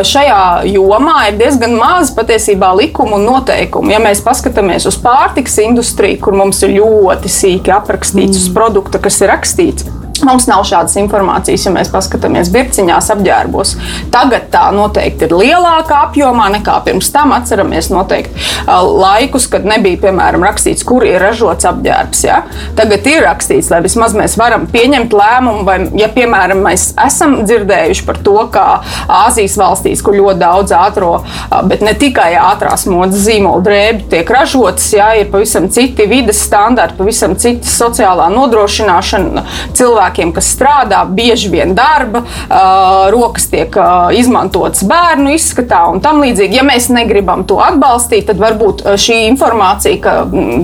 šajā 0.08 0.42
jomā 0.72 1.18
ir 1.30 1.40
diezgan 1.42 1.76
maz 1.80 2.14
patiesībā 2.16 2.74
likumu 2.80 3.20
un 3.20 3.28
noteikumu. 3.30 3.94
Ja 3.94 4.02
mēs 4.04 4.24
paskatāmies 4.26 4.88
uz 4.90 5.00
pārtiks 5.02 5.60
industriju, 5.66 6.22
kur 6.26 6.38
mums 6.38 6.62
ir 6.66 6.78
ļoti 6.80 7.32
sīki 7.32 7.74
aprakstīts 7.76 8.38
mm. 8.38 8.46
uz 8.46 8.54
produkta, 8.56 9.02
kas 9.02 9.22
ir 9.22 9.32
rakstīts 9.34 10.01
Mums 10.28 10.46
nav 10.50 10.64
šādas 10.68 10.96
informācijas, 11.02 11.66
ja 11.66 11.74
mēs 11.74 11.90
paskatāmies 11.92 12.52
birciņās, 12.54 13.10
apģērbos. 13.16 13.74
Tagad 14.14 14.50
tā 14.54 14.68
noteikti 14.76 15.26
ir 15.28 15.36
lielākā 15.36 15.98
apjomā 16.08 16.50
nekā 16.58 16.78
pirms 16.86 17.10
tam. 17.14 17.34
Atceramies 17.36 17.90
noteikti 17.92 18.44
laikus, 18.68 19.48
kad 19.52 19.66
nebija, 19.68 20.00
piemēram, 20.06 20.44
rakstīts, 20.46 20.86
kur 20.88 21.06
ir 21.08 21.22
ražots 21.24 21.66
apģērbs. 21.70 22.24
Ja? 22.28 22.42
Tagad 22.78 23.08
ir 23.10 23.24
rakstīts, 23.26 23.72
lai 23.74 23.82
vismaz 23.86 24.16
mēs 24.18 24.38
varam 24.40 24.68
pieņemt 24.72 25.16
lēmumu, 25.16 25.66
vai, 25.68 25.78
ja, 25.98 26.10
piemēram, 26.12 26.62
mēs 26.66 26.92
esam 27.02 27.40
dzirdējuši 27.48 28.06
par 28.08 28.22
to, 28.26 28.38
kā 28.54 28.68
Āzijas 29.12 29.58
valstīs, 29.60 30.04
kur 30.06 30.16
ļoti 30.18 30.42
daudz 30.42 30.76
ātrā, 30.76 31.12
bet 31.68 31.82
ne 31.86 31.96
tikai 31.98 32.30
ātrās 32.40 32.86
modes 32.90 33.26
zīmola 33.26 33.64
drēbi 33.66 34.08
tiek 34.12 34.30
ražotas, 34.32 34.88
ja 34.94 35.12
ir 35.18 35.32
pavisam 35.34 35.68
citi 35.74 36.06
vides 36.10 36.44
standarti, 36.46 37.00
pavisam 37.00 37.36
cita 37.40 37.68
sociālā 37.68 38.30
nodrošināšana 38.34 39.46
cilvēkiem 39.78 40.11
cilvēkiem, 40.12 40.34
kas 40.34 40.52
strādā, 40.56 41.06
bieži 41.08 41.50
vien 41.50 41.76
darba, 41.76 42.24
rokas 43.12 43.48
tiek 43.50 43.76
izmantotas 44.14 44.84
bērnu 44.84 45.34
izskatā 45.36 45.90
un 45.92 46.02
tam 46.02 46.22
līdzīgi. 46.22 46.58
Ja 46.58 46.64
mēs 46.64 46.90
negribam 46.90 47.46
to 47.46 47.60
atbalstīt, 47.60 48.28
tad 48.28 48.40
varbūt 48.40 48.84
šī 48.98 49.28
informācija, 49.30 50.00
ka, 50.02 50.16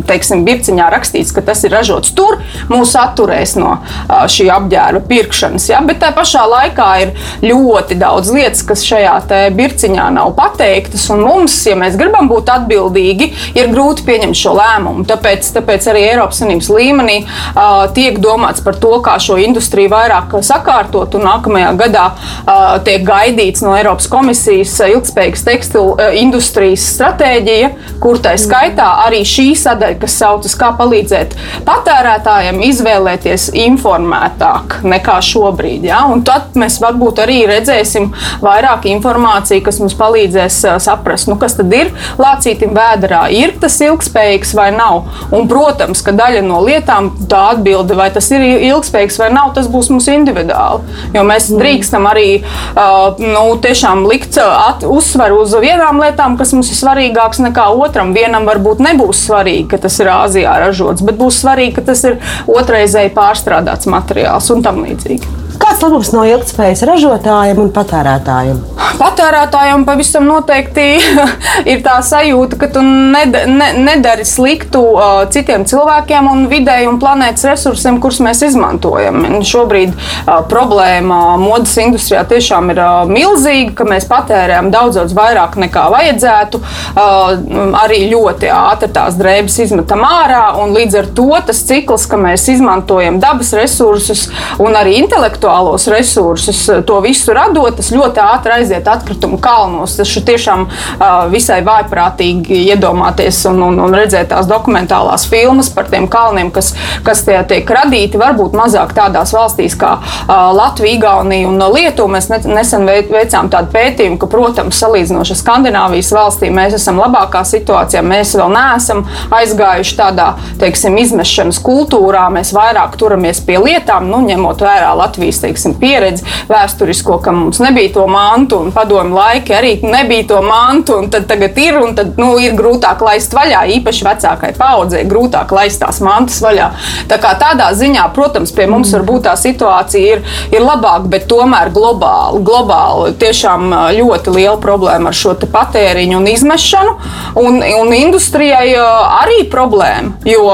teiksim, 0.08 0.44
birciņā 0.46 0.90
rakstīts, 0.92 1.34
ka 1.34 1.42
tas 1.42 1.64
ir 1.64 1.74
ražots 1.74 2.14
tur, 2.16 2.40
mūs 2.70 2.96
atturēs 2.98 3.56
no 3.58 3.78
šī 4.08 4.50
apģērba 4.52 5.04
pirkšanas. 5.08 5.70
Ja? 5.72 5.82
Bet 5.86 6.02
tā 6.02 6.12
pašā 6.16 6.46
laikā 6.48 6.90
ir 7.06 7.14
ļoti 7.44 7.98
daudz 8.00 8.32
lietas, 8.34 8.64
kas 8.68 8.86
šajā 8.86 9.16
birciņā 9.56 10.10
nav 10.14 10.34
pateiktas, 10.38 11.08
un 11.14 11.24
mums, 11.26 11.56
ja 11.68 11.78
mēs 11.80 11.98
gribam 12.00 12.30
būt 12.30 12.52
atbildīgi, 12.54 13.32
ir 13.58 13.72
grūti 13.72 14.06
pieņemt 14.08 14.38
šo 14.38 14.56
lēmumu. 14.58 15.08
Tāpēc, 15.08 15.52
tāpēc 15.56 15.88
arī 15.92 16.06
Eiropas 16.12 16.42
Savienības 16.42 16.70
līmenī 16.74 17.18
uh, 17.24 17.88
tiek 17.96 18.20
domāts 18.24 18.64
par 18.64 18.78
to, 18.82 18.98
kā 19.04 19.18
šo 19.22 19.37
industriju 19.42 19.92
vairāk 19.94 20.36
sakārtot. 20.46 21.18
Nākamajā 21.22 21.72
gadā 21.80 22.06
uh, 22.14 22.78
tiek 22.86 23.04
gaidīts 23.08 23.64
no 23.66 23.74
Eiropas 23.78 24.10
komisijas 24.12 24.76
ilgspējīgas 24.88 25.46
tekstilu 25.48 25.96
uh, 25.96 26.12
industrijas 26.18 26.86
stratēģija, 26.94 27.72
kur 28.04 28.22
tā 28.24 28.36
skaitā 28.40 28.88
arī 29.06 29.24
šī 29.28 29.50
sadaļa, 29.58 30.00
kas 30.02 30.18
saucas, 30.22 30.56
kā 30.58 30.72
palīdzēt 30.78 31.36
patērētājiem 31.68 32.62
izvēlēties 32.70 33.50
informētāk 33.68 34.80
nekā 34.88 35.18
šobrīd. 35.26 35.88
Ja? 35.90 36.04
Un 36.12 36.24
tad 36.28 36.58
mēs 36.60 36.80
varbūt 36.84 37.24
arī 37.26 37.42
redzēsim 37.50 38.10
vairāk 38.44 38.88
informāciju, 38.92 39.66
kas 39.66 39.82
mums 39.84 39.98
palīdzēs 40.00 40.60
uh, 40.68 40.78
saprast, 40.84 41.30
nu, 41.32 41.38
kas 41.42 41.58
tad 41.60 41.74
ir 41.76 41.94
lācītim 42.22 42.76
vēdā, 42.78 43.28
ir 43.34 43.56
tas 43.62 43.80
ilgspējīgs 43.84 44.54
vai 44.58 44.70
nav. 44.76 45.08
Un, 45.32 45.48
protams, 45.50 46.04
ka 46.06 46.14
daļa 46.16 46.44
no 46.46 46.62
lietām 46.66 47.12
tā 47.30 47.44
atbilde, 47.54 47.98
vai 47.98 48.10
tas 48.14 48.30
ir 48.34 48.44
ilgspējīgs 48.70 49.20
vai 49.22 49.27
vai 49.28 49.34
nav, 49.36 49.52
tas 49.56 49.68
būs 49.72 49.92
mums 49.92 50.08
individuāli. 50.12 50.98
Jo 51.16 51.24
mēs 51.28 51.50
mm. 51.52 51.62
drīkstam 51.62 52.08
arī 52.10 52.28
uh, 52.42 53.20
nu, 53.20 53.46
tiešām 53.64 54.06
likt 54.10 54.40
at, 54.44 54.86
uzsveru 54.88 55.42
uz 55.44 55.56
vienām 55.62 56.02
lietām, 56.04 56.38
kas 56.40 56.54
mums 56.56 56.72
ir 56.72 56.80
svarīgākas 56.80 57.44
nekā 57.48 57.68
otram. 57.76 58.14
Vienam 58.18 58.48
varbūt 58.48 58.84
nebūs 58.84 59.26
svarīgi, 59.28 59.68
ka 59.74 59.82
tas 59.88 60.00
ir 60.04 60.12
Āzijā 60.14 60.58
ražots, 60.64 61.06
bet 61.06 61.20
būs 61.20 61.42
svarīgi, 61.44 61.76
ka 61.78 61.88
tas 61.92 62.06
ir 62.08 62.22
otrreizēji 62.48 63.16
pārstrādāts 63.18 63.90
materiāls 63.92 64.54
un 64.54 64.64
tam 64.66 64.84
līdzīgi. 64.86 65.47
Kāds 65.78 65.92
labums 65.92 66.10
no 66.10 66.24
ilgspējas 66.26 66.80
ražotājiem 66.90 67.60
un 67.62 67.68
patērētājiem? 67.70 68.64
Patērētājiem 68.98 69.84
pavisam 69.86 70.24
noteikti 70.26 70.86
ir 71.72 71.84
tā 71.86 72.00
sajūta, 72.02 72.58
ka 72.58 72.70
tu 72.74 72.82
ned, 72.82 73.36
ne, 73.46 73.68
nedari 73.86 74.26
sliktu 74.26 74.82
uh, 74.96 75.20
citiem 75.30 75.68
cilvēkiem 75.70 76.30
un 76.32 76.48
vidēji 76.50 76.88
un 76.90 76.98
planētas 76.98 77.46
resursiem, 77.52 78.00
kurus 78.02 78.18
mēs 78.26 78.42
izmantojam. 78.48 79.20
Un 79.38 79.46
šobrīd 79.46 79.94
uh, 79.94 80.40
problēma 80.50 81.20
modes 81.38 81.76
industrijā 81.84 82.24
tiešām 82.32 82.74
ir 82.74 82.82
uh, 82.82 82.96
milzīga, 83.12 83.76
ka 83.78 83.88
mēs 83.92 84.10
patērējam 84.10 84.72
daudz, 84.74 84.98
daudz 84.98 85.14
vairāk 85.20 85.60
nekā 85.62 85.86
vajadzētu. 85.94 86.64
Uh, 86.98 87.78
arī 87.84 88.02
ļoti 88.16 88.50
ātri 88.50 88.90
tās 88.98 89.22
drēbes 89.22 89.60
izmetam 89.68 90.02
ārā, 90.10 90.42
un 90.64 90.74
līdz 90.74 91.00
ar 91.04 91.14
to 91.22 91.30
tas 91.52 91.62
cikls, 91.70 92.10
ka 92.10 92.18
mēs 92.26 92.50
izmantojam 92.56 93.22
dabas 93.22 93.54
resursus 93.62 94.26
un 94.58 94.74
arī 94.74 94.98
intelektuālu 95.04 95.67
intelektuālos 95.68 95.88
resursus, 95.88 96.70
eh, 96.70 96.82
to 96.82 97.00
visu 97.02 97.34
radot, 97.34 97.76
tas 97.76 97.92
ļoti 97.92 98.22
ātri 98.22 98.52
aiziet 98.52 98.88
atkritumu 98.88 99.40
kalnos. 99.40 99.96
Tas 99.98 100.08
tiešām 100.28 100.68
uh, 100.68 101.28
visai 101.30 101.62
vājprātīgi 101.64 102.68
iedomāties 102.74 103.46
un, 103.50 103.62
un, 103.64 103.80
un 103.80 103.94
redzēt 103.94 104.30
tās 104.30 104.48
dokumentālās 104.48 105.28
filmas 105.30 105.70
par 105.70 105.88
tiem 105.88 106.08
kalniem, 106.08 106.52
kas, 106.52 106.74
kas 107.04 107.24
tie 107.24 107.38
tiek 107.48 107.70
radīti. 107.70 108.18
Varbūt 108.18 108.56
mazāk 108.58 108.94
tādās 108.98 109.34
valstīs 109.34 109.78
kā 109.78 109.98
uh, 110.00 110.52
Latvija, 110.56 110.98
Igaunija 110.98 111.48
un 111.48 111.62
Lietuva. 111.74 112.18
Mēs 112.18 112.30
ne, 112.32 112.40
nesen 112.58 112.88
veicām 112.88 113.50
tādu 113.54 113.72
pētījumu, 113.74 114.18
ka, 114.20 114.30
protams, 114.32 114.80
salīdzinoši 114.82 115.36
ar 115.36 115.42
Skandināvijas 115.42 116.12
valstīm, 116.16 116.56
mēs 116.58 116.78
esam 116.80 117.00
labākā 117.02 117.44
situācijā. 117.48 118.04
Mēs 118.06 118.36
vēl 118.38 118.52
neesam 118.54 119.06
aizgājuši 119.38 119.98
tādā 120.00 120.32
teiksim, 120.62 120.98
izmešanas 121.04 121.62
kultūrā. 121.64 122.28
Mēs 122.34 122.54
vairāk 122.56 122.98
turamies 123.00 123.42
pie 123.46 123.60
lietām, 123.62 124.10
nu, 124.12 124.24
ņemot 124.28 124.66
vērā 124.66 124.94
Latvijas 124.98 125.18
Latvijas 125.18 125.42
teiksim, 125.58 125.76
pieredzi 125.80 126.26
vēsturisko, 126.50 127.18
ka 127.24 127.32
mums 127.32 127.60
nebija 127.64 127.94
to 127.94 128.06
mantu, 128.08 128.62
un 128.62 128.72
padomu 128.72 129.18
laiki 129.18 129.56
arī 129.58 129.74
nebija 129.84 130.28
to 130.34 130.42
mantu, 130.46 130.98
un 131.02 131.10
tad 131.10 131.28
tagad 131.28 131.58
ir, 131.58 131.80
un 131.82 131.96
tad 131.98 132.18
nu, 132.20 132.36
ir 132.40 132.56
grūtāk 132.58 133.02
laist 133.02 133.34
vaļā. 133.34 133.66
Īpaši 133.78 134.06
vecākai 134.06 134.54
paudzei 134.58 135.04
grūtāk 135.10 135.52
laist 135.56 135.82
tās 135.82 136.00
mantas 136.06 136.40
vaļā. 136.44 136.70
Tā 137.10 137.18
kā 137.22 137.34
tādā 137.40 137.72
ziņā, 137.78 138.06
protams, 138.16 138.54
pie 138.54 138.68
mums 138.70 138.94
varbūt 138.94 139.26
tā 139.28 139.36
situācija 139.40 140.18
ir, 140.18 140.24
ir 140.54 140.64
labāka, 140.64 141.10
bet 141.10 141.28
tomēr 141.30 141.72
globāli, 141.74 142.44
globāli 142.46 143.16
tiešām 143.20 143.74
ļoti 143.98 144.36
liela 144.36 144.58
problēma 144.62 145.12
ar 145.12 145.18
šo 145.18 145.36
patēriņu 145.38 146.18
un 146.18 146.30
izmešanu. 146.32 146.96
Un, 147.38 147.60
un 147.62 147.92
industrijai 147.94 148.72
arī 148.78 149.44
problēma, 149.52 150.18
jo 150.26 150.46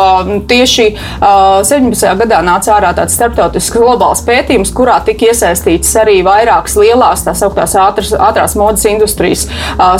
tieši 0.49 0.87
uh, 0.93 1.61
17. 1.65 2.03
gadā 2.23 2.41
nāca 2.45 2.73
ārā 2.75 2.91
tāds 2.97 3.15
starptautisks 3.17 3.73
globāls 3.73 4.23
pētījums, 4.27 4.73
kurā 4.83 4.99
tika 5.05 5.29
iesaistīts 5.31 5.93
arī 6.01 6.19
vairākas 6.25 6.75
lielās, 6.79 7.23
tā 7.23 7.31
sauktās 7.37 7.75
ātras, 7.79 8.11
ātrās 8.11 8.57
modes 8.59 8.83
industrijas 8.89 9.45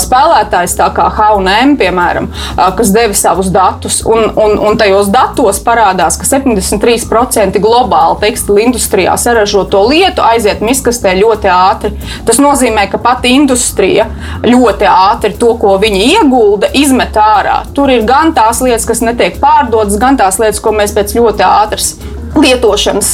spēlētājas, 0.04 0.76
tā 0.76 0.90
kā 0.94 1.08
H&M, 1.16 1.74
piemēram, 1.80 2.28
kas 2.76 2.92
deva 2.94 3.16
savus 3.16 3.48
datus. 3.54 4.02
Un, 4.04 4.26
un, 4.40 4.56
un 4.60 4.78
tajos 4.80 5.08
datos 5.12 5.60
parādās, 5.64 6.18
ka 6.20 6.28
73% 6.28 7.60
globāli 7.64 8.20
tekstilu 8.26 8.60
industrijā 8.66 9.16
saražoto 9.20 9.80
lietu 9.88 10.24
aiziet 10.24 10.60
miskastē 10.64 11.14
ļoti 11.20 11.50
ātri. 11.54 11.94
Tas 12.28 12.40
nozīmē, 12.42 12.86
ka 12.92 13.00
pati 13.02 13.32
industrija 13.38 14.08
ļoti 14.44 14.88
ātri 14.90 15.34
to, 15.40 15.54
ko 15.60 15.78
viņi 15.80 16.10
iegulda, 16.10 16.72
izmet 16.76 17.16
ārā. 17.20 17.62
Tur 17.76 17.92
ir 17.94 18.04
gan 18.08 18.34
tās 18.36 18.60
lietas, 18.64 18.88
kas 18.88 19.04
netiek 19.04 19.40
pārdotas, 19.40 19.96
gan 20.00 20.20
tās 20.20 20.40
lietas, 20.42 20.60
ko 20.64 20.74
mēs 20.76 20.92
pēc 20.96 21.16
ļoti 21.16 21.46
ātras 21.48 21.94
lietošanas 22.38 23.10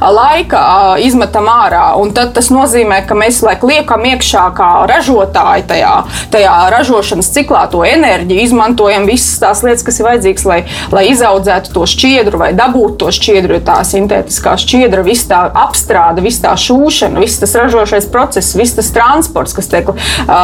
laikā 0.00 0.64
izmetam 1.04 1.48
ārā. 1.50 1.84
Tad 2.16 2.34
tas 2.36 2.50
nozīmē, 2.52 3.02
ka 3.08 3.16
mēs 3.18 3.42
liekam 3.44 4.04
iekšā 4.12 4.46
kā 4.56 4.70
ražotāji 4.90 5.66
tajā, 5.70 5.92
tajā 6.32 6.54
ražošanas 6.74 7.30
ciklā 7.34 7.66
to 7.72 7.82
enerģiju, 7.86 8.46
izmantojam 8.48 9.06
visas 9.08 9.38
tās 9.42 9.62
lietas, 9.66 9.84
kas 9.86 10.00
ir 10.00 10.08
vajadzīgas, 10.08 10.46
lai, 10.48 10.60
lai 10.94 11.04
izaudzētu 11.12 11.74
to 11.74 11.86
šķiedru 11.90 12.40
vai 12.40 12.52
dabūtu 12.58 12.98
to 13.04 13.14
šķiedru. 13.14 13.60
Tā 13.66 13.80
sintētiskā 13.86 14.56
šķiedra, 14.60 15.04
viss 15.06 15.28
tā 15.30 15.42
apstrāde, 15.62 16.22
viss 16.24 16.42
tā 16.42 16.54
šūšana, 16.58 17.20
viss 17.22 17.40
tas 17.42 17.54
ražošais 17.58 18.08
process, 18.12 18.56
viss 18.58 18.76
tas 18.76 18.90
transports, 18.94 19.54
kas 19.56 19.68
tiek 19.70 19.88
uh, 19.92 19.98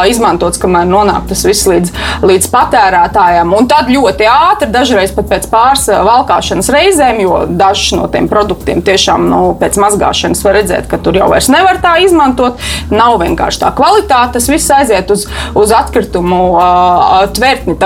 izmantots, 0.09 0.61
kamēr 0.61 0.87
nonāk 0.89 1.27
tas 1.31 1.43
viss 1.47 1.67
līdz, 1.69 1.93
līdz 2.27 2.49
patērētājiem. 2.53 3.53
Un 3.57 3.69
tad 3.69 3.91
ļoti 3.91 4.27
ātri, 4.31 4.69
dažreiz 4.73 5.13
pat 5.15 5.29
pēc 5.31 5.49
pāris 5.51 5.87
valkāšanas 5.89 6.71
reizēm, 6.73 7.21
jo 7.25 7.43
dažs 7.49 7.91
no 7.97 8.07
tiem 8.11 8.16
tiem 8.17 8.27
produktiem 8.31 8.81
tiešām 8.81 9.27
nu, 9.29 9.41
pēc 9.59 9.77
mazgāšanas 9.81 10.41
var 10.45 10.57
redzēt, 10.57 10.89
ka 10.89 10.97
tur 11.01 11.17
jau 11.19 11.29
vairs 11.29 11.51
nevar 11.53 11.77
tā 11.83 11.97
izmantot. 12.01 12.57
Nav 12.89 13.19
vienkārši 13.21 13.61
tā 13.61 13.71
kvalitāte, 13.77 14.37
tas 14.37 14.49
viss 14.49 14.71
aiziet 14.73 15.11
uz, 15.13 15.27
uz 15.57 15.73
atkritumu 15.75 16.41
uh, 16.57 17.27
tvertni. 17.35 17.77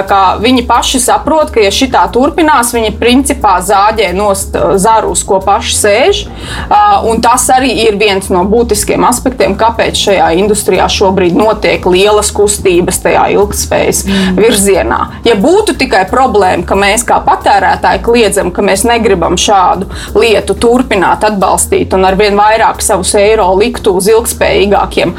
Viņi 0.42 0.66
paši 0.70 1.02
saprot, 1.04 1.52
ka, 1.54 1.62
ja 1.64 1.72
šī 1.74 1.90
tā 1.94 2.06
turpinās, 2.14 2.72
viņi 2.76 2.94
principā 3.02 3.58
zāģē 3.66 4.12
nost 4.16 4.56
zaru, 4.82 5.12
uz 5.16 5.24
ko 5.28 5.42
paši 5.44 5.78
sēž. 5.78 6.24
Uh, 6.72 7.12
tas 7.22 7.48
arī 7.54 7.74
ir 7.86 7.98
viens 8.00 8.30
no 8.34 8.44
būtiskiem 8.50 9.04
aspektiem, 9.08 9.56
kāpēc 9.60 10.00
šajā 10.00 10.32
industrijā 10.42 10.88
šobrīd 10.92 11.36
notiek 11.38 11.86
lielas 11.92 12.32
kustības 12.36 13.02
tajā 13.04 13.28
ilgspējas 13.36 14.04
mm. 14.08 14.40
virzienā. 14.40 15.00
Ja 15.28 15.38
būtu 15.40 15.76
tikai 15.80 16.06
problēma, 16.12 16.66
ka 16.68 16.78
mēs 16.80 17.06
kā 17.08 17.20
patērētāji 17.26 18.04
kliedzam, 18.06 18.52
ka 18.56 18.66
mēs 18.66 18.86
negribam 18.88 19.38
šādu 19.40 19.90
lietu 20.22 20.56
turpināt 20.62 21.26
atbalstīt 21.28 21.94
un 21.98 22.06
arvien 22.08 22.38
vairāk 22.38 22.82
savus 22.84 23.14
eiro 23.20 23.50
liktu 23.60 23.96
uz 24.00 24.08
ilgspējīgākiem 24.12 25.14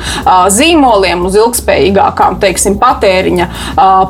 zīmoliem, 0.56 1.26
uz 1.26 1.36
ilgspējīgākām 1.40 2.38
teiksim, 2.42 2.78
patēriņa 2.82 3.48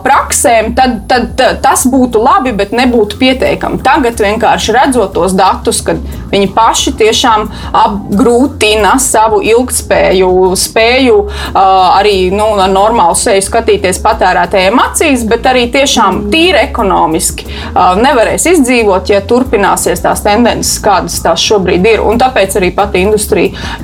praksēm, 0.05 0.73
tad, 0.79 0.99
tad, 1.11 1.43
tas 1.65 1.87
būtu 1.91 2.23
labi, 2.23 2.55
bet 2.57 2.75
nebūtu 2.77 3.19
pietiekami. 3.21 3.81
Tagad 3.85 4.21
vienkārši 4.23 4.77
redzot 4.77 5.15
tos 5.17 5.35
datus, 5.37 5.83
kad 5.87 6.01
viņi 6.33 6.49
paši 6.55 6.95
tiešām 7.01 7.49
apgrūtina 7.83 8.95
savu 9.03 9.43
ilgspēju, 9.45 10.31
spēju 10.59 11.19
arī 11.57 12.17
nu, 12.35 12.53
ar 12.63 12.71
normālu 12.73 13.17
seju 13.19 13.45
skatīties 13.49 14.01
patērētājiem 14.05 14.81
acīs, 14.83 15.27
bet 15.29 15.47
arī 15.51 15.67
tiešām 15.73 16.25
tīri 16.33 16.63
ekonomiski 16.67 17.49
nevarēs 18.03 18.47
izdzīvot, 18.55 19.13
ja 19.13 19.23
turpināsies 19.29 20.03
tās 20.05 20.25
tendences, 20.25 20.79
kādas 20.85 21.19
tās 21.25 21.43
šobrīd 21.43 21.87
ir. 21.95 22.03
Un 22.05 22.21
tāpēc 22.21 22.57
arī 22.61 22.73
pati 22.77 23.03
industrija 23.07 23.83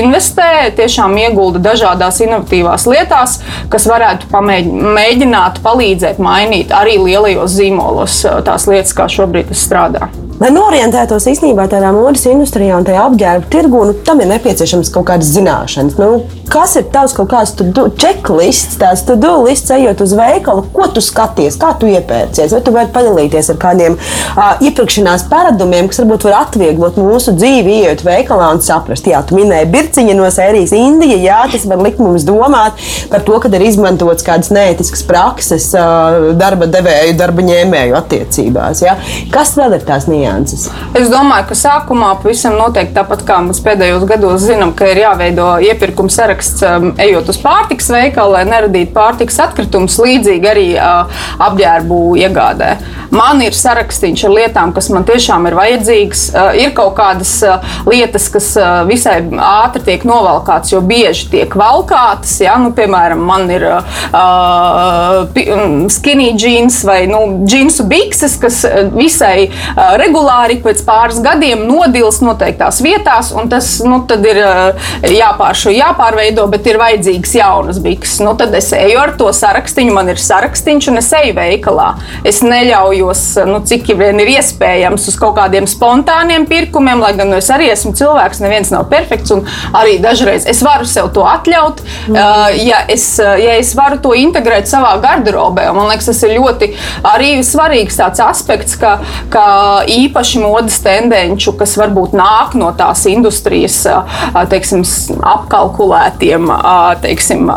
investē, 0.00 0.70
tiešām 0.78 1.16
iegulda 1.24 1.62
dažādās 1.70 2.22
inovatīvās 2.26 2.86
lietās, 2.90 3.38
kas 3.72 3.88
varētu 3.90 4.30
pamēģināt 4.32 5.62
palīdzēt 5.64 6.22
mainīt 6.22 6.74
arī 6.76 6.98
lielajos 7.02 7.56
zīmolos 7.58 8.22
tās 8.46 8.68
lietas, 8.70 8.96
kā 8.96 9.08
šobrīd 9.10 9.50
tas 9.52 9.68
strādā. 9.68 10.10
Lai 10.40 10.48
norientētos 10.54 11.26
īstenībā 11.28 11.66
tādā 11.68 11.90
modes 11.92 12.22
industrijā 12.24 12.78
un 12.80 12.86
tajā 12.88 13.02
apģērba 13.10 13.48
tirgu, 13.52 13.80
nu, 13.90 13.94
tam 14.08 14.22
ir 14.24 14.30
nepieciešams 14.30 14.88
kaut 14.94 15.04
kādas 15.10 15.28
zināšanas. 15.34 15.98
Nu, 16.00 16.22
kas 16.48 16.78
ir 16.80 16.86
tavs 16.94 17.12
kaut 17.12 17.28
kāds 17.28 17.52
checklists, 18.00 18.78
tās 18.80 19.02
tu 19.04 19.18
lists, 19.44 19.68
ejot 19.76 20.00
uz 20.00 20.14
veikalu, 20.16 20.64
ko 20.72 20.86
tu 20.94 21.02
skaties, 21.04 21.58
kā 21.60 21.74
tu 21.76 21.90
iepērcies? 21.92 22.54
Vai 22.56 22.60
tu 22.64 22.72
vari 22.72 22.88
padalīties 22.94 23.50
ar 23.52 23.58
kādiem 23.60 23.98
uh, 23.98 24.54
iepirkšanās 24.64 25.26
paradumiem, 25.28 25.90
kas 25.90 26.00
varbūt 26.00 26.24
var 26.30 26.38
atvieglot 26.38 26.96
mūsu 26.96 27.36
dzīvi, 27.36 27.76
ienākot 27.82 28.06
veikalā 28.08 28.48
un 28.54 28.64
saprast, 28.64 29.12
jā, 29.12 29.20
tu 29.28 29.36
minēji 29.36 29.68
birciņu 29.76 30.16
no 30.16 30.32
sērijas 30.32 30.72
Indija, 30.72 31.20
jā, 31.20 31.42
tas 31.52 31.68
var 31.68 31.84
likt 31.84 32.00
mums 32.00 32.24
domāt 32.24 32.80
par 33.12 33.26
to, 33.28 33.36
ka 33.44 33.52
ir 33.60 33.66
izmantots 33.68 34.24
kādas 34.24 34.48
neētiskas 34.56 35.04
prakses 35.04 35.68
uh, 35.76 36.32
darba 36.40 36.70
devēju, 36.72 37.20
darba 37.20 37.44
ņēmēju 37.44 38.00
attiecībās. 38.00 38.84
Jā. 38.88 38.96
Kas 39.36 39.52
vēl 39.60 39.76
ir 39.76 39.84
tās 39.84 40.08
nianses? 40.08 40.29
Nianses? 40.30 40.68
Es 40.96 41.10
domāju, 41.12 41.48
ka 41.50 41.58
sākumā 41.58 42.14
pavisam 42.22 42.56
noteikti 42.58 42.96
tāpat 42.96 43.24
kā 43.26 43.40
mēs 43.44 43.60
pēdējos 43.64 44.06
gados 44.08 44.46
zinām, 44.46 44.72
ka 44.76 44.88
ir 44.90 45.02
jāveido 45.02 45.48
iepirkuma 45.66 46.12
saraksts, 46.12 46.62
um, 46.66 46.90
ejot 47.00 47.28
uz 47.32 47.38
pārtiks 47.42 47.90
veikalu, 47.92 48.36
lai 48.36 48.44
neradītu 48.48 48.94
pārtiks 48.96 49.40
atkritumus, 49.42 49.98
līdzīgi 50.02 50.50
arī 50.50 50.66
uh, 50.78 51.22
apģērbu 51.48 52.00
iegādē. 52.24 52.70
Man 53.14 53.42
ir 53.42 53.56
sarakstīns 53.56 54.22
ar 54.26 54.34
lietām, 54.36 54.72
kas 54.74 54.90
man 54.94 55.04
tiešām 55.08 55.48
ir 55.50 55.56
vajadzīgas. 55.58 56.22
Uh, 56.30 56.50
ir 56.62 56.74
kaut 56.76 56.94
kādas 56.98 57.32
uh, 57.46 57.58
lietas, 57.90 58.28
kas 58.32 58.52
uh, 58.60 58.84
visai 58.88 59.18
ātri 59.42 59.82
tiek 59.88 60.06
novalkātas, 60.06 60.70
jo 60.74 60.80
bieži 60.86 61.26
tiek 61.32 61.56
valkātas. 61.58 62.36
Ja? 62.44 62.54
Nu, 62.62 62.70
piemēram, 62.76 63.22
man 63.26 63.50
ir 63.50 63.66
uh, 63.66 63.80
skinny 65.90 66.30
jeans 66.38 66.84
vai 66.86 67.00
nu, 67.10 67.20
džinsu 67.44 67.84
bikses, 67.90 68.36
kas 68.40 68.62
visai 68.94 69.48
uh, 69.50 69.96
regulāri 70.00 70.19
regulāri 70.20 70.58
pēc 70.60 70.82
pāris 70.84 71.20
gadiem 71.24 71.64
nodils 71.68 72.20
noteiktās 72.20 72.80
vietās, 72.84 73.32
un 73.32 73.48
tas 73.48 73.80
nu, 73.84 74.02
ir 74.28 74.40
eh, 74.42 74.90
jāpāršo, 75.16 75.72
jāpārveido, 75.72 76.46
bet 76.50 76.66
ir 76.66 76.78
vajadzīgs 76.80 77.34
jaunas 77.38 77.80
bikses. 77.80 78.20
Nu, 78.20 78.34
tad 78.36 78.54
es 78.54 78.70
eju 78.76 78.98
ar 79.00 79.14
to 79.16 79.30
sarakstīnu, 79.32 79.94
man 79.94 80.10
ir 80.12 80.20
sarakstīns, 80.20 80.88
un 80.90 81.00
es 81.00 81.10
eju 81.16 81.34
veikalā. 81.36 81.94
Es 82.26 82.42
neļaujos, 82.44 83.22
nu, 83.48 83.62
cik 83.64 83.88
vien 83.96 84.20
ir 84.20 84.34
iespējams, 84.36 85.08
uz 85.08 85.16
kaut 85.20 85.38
kādiem 85.38 85.68
spontāniem 85.70 86.46
pirkumiem, 86.50 87.00
lai 87.00 87.14
gan 87.16 87.30
nu, 87.32 87.38
es 87.40 87.48
arī 87.52 87.70
esmu 87.72 87.94
cilvēks, 87.96 88.42
neviens 88.44 88.72
nav 88.74 88.88
perfekts, 88.92 89.32
un 89.34 89.46
arī 89.76 89.98
dažreiz 90.02 90.46
es 90.50 90.60
varu 90.66 90.88
sev 90.88 91.10
to 91.16 91.24
atļaut, 91.26 91.80
mm. 92.10 92.18
uh, 92.18 92.46
ja, 92.60 92.82
es, 92.92 93.06
ja 93.18 93.56
es 93.56 93.72
varu 93.78 94.00
to 94.04 94.12
integrēt 94.18 94.68
savā 94.70 94.92
garderobē. 95.02 95.70
Man 95.76 95.88
liekas, 95.90 96.10
tas 96.12 96.22
ir 96.26 96.36
ļoti 96.36 96.72
arī 97.08 97.32
svarīgs 97.46 97.98
tāds 98.00 98.20
aspekts, 98.24 98.76
ka, 98.80 98.98
ka 99.32 99.46
īpaši 100.06 100.42
modes 100.42 100.78
tendenču, 100.84 101.54
kas 101.58 101.76
varbūt 101.80 102.14
nāk 102.16 102.56
no 102.58 102.70
tās 102.76 103.04
industrijas 103.10 103.82
teiksim, 104.50 104.84
apkalkulētiem 105.32 106.50
teiksim, 107.02 107.50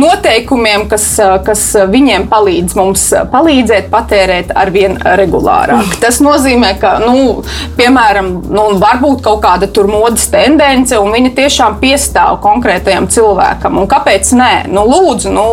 noteikumiem, 0.00 0.86
kas, 0.90 1.08
kas 1.46 1.64
viņiem 1.90 2.28
palīdz 2.30 2.76
mums 2.78 3.06
palīdzēt 3.32 3.90
patērēt 3.92 4.52
ar 4.56 4.72
vien 4.74 4.96
regulārāk. 5.20 5.98
Tas 6.02 6.20
nozīmē, 6.24 6.74
ka, 6.80 6.96
nu, 7.04 7.42
piemēram, 7.78 8.30
nu, 8.54 8.66
varbūt 8.80 9.24
kaut 9.24 9.42
kāda 9.44 9.68
tur 9.70 9.88
modes 9.90 10.26
tendence, 10.32 10.96
un 11.00 11.12
viņa 11.14 11.34
tiešām 11.36 11.78
piestāv 11.82 12.40
konkrētajam 12.44 13.08
cilvēkam. 13.12 13.78
Un 13.80 13.88
kāpēc 13.90 14.32
nē? 14.38 14.52
Nu, 14.74 14.86
lūdzu, 14.90 15.32
nu, 15.34 15.46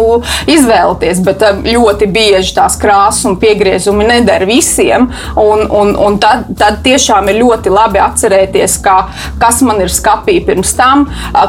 izvēlieties, 0.51 1.21
bet 1.25 1.45
ļoti 1.67 2.09
bieži 2.11 2.55
tās 2.57 2.77
krāsas 2.81 3.27
un 3.29 3.37
piegriezumi 3.41 4.07
nedara 4.07 4.47
visiem. 4.49 5.09
Un, 5.39 5.65
un, 5.67 5.93
un 6.01 6.17
tad, 6.21 6.45
tad 6.57 6.81
tiešām 6.85 7.29
ir 7.31 7.41
ļoti 7.41 7.71
labi 7.73 8.01
atcerēties, 8.01 8.77
kā, 8.83 8.97
kas 9.41 9.61
man 9.65 9.81
ir 9.83 9.91
skapī 9.91 10.39
pirms 10.45 10.73
tam, 10.77 11.05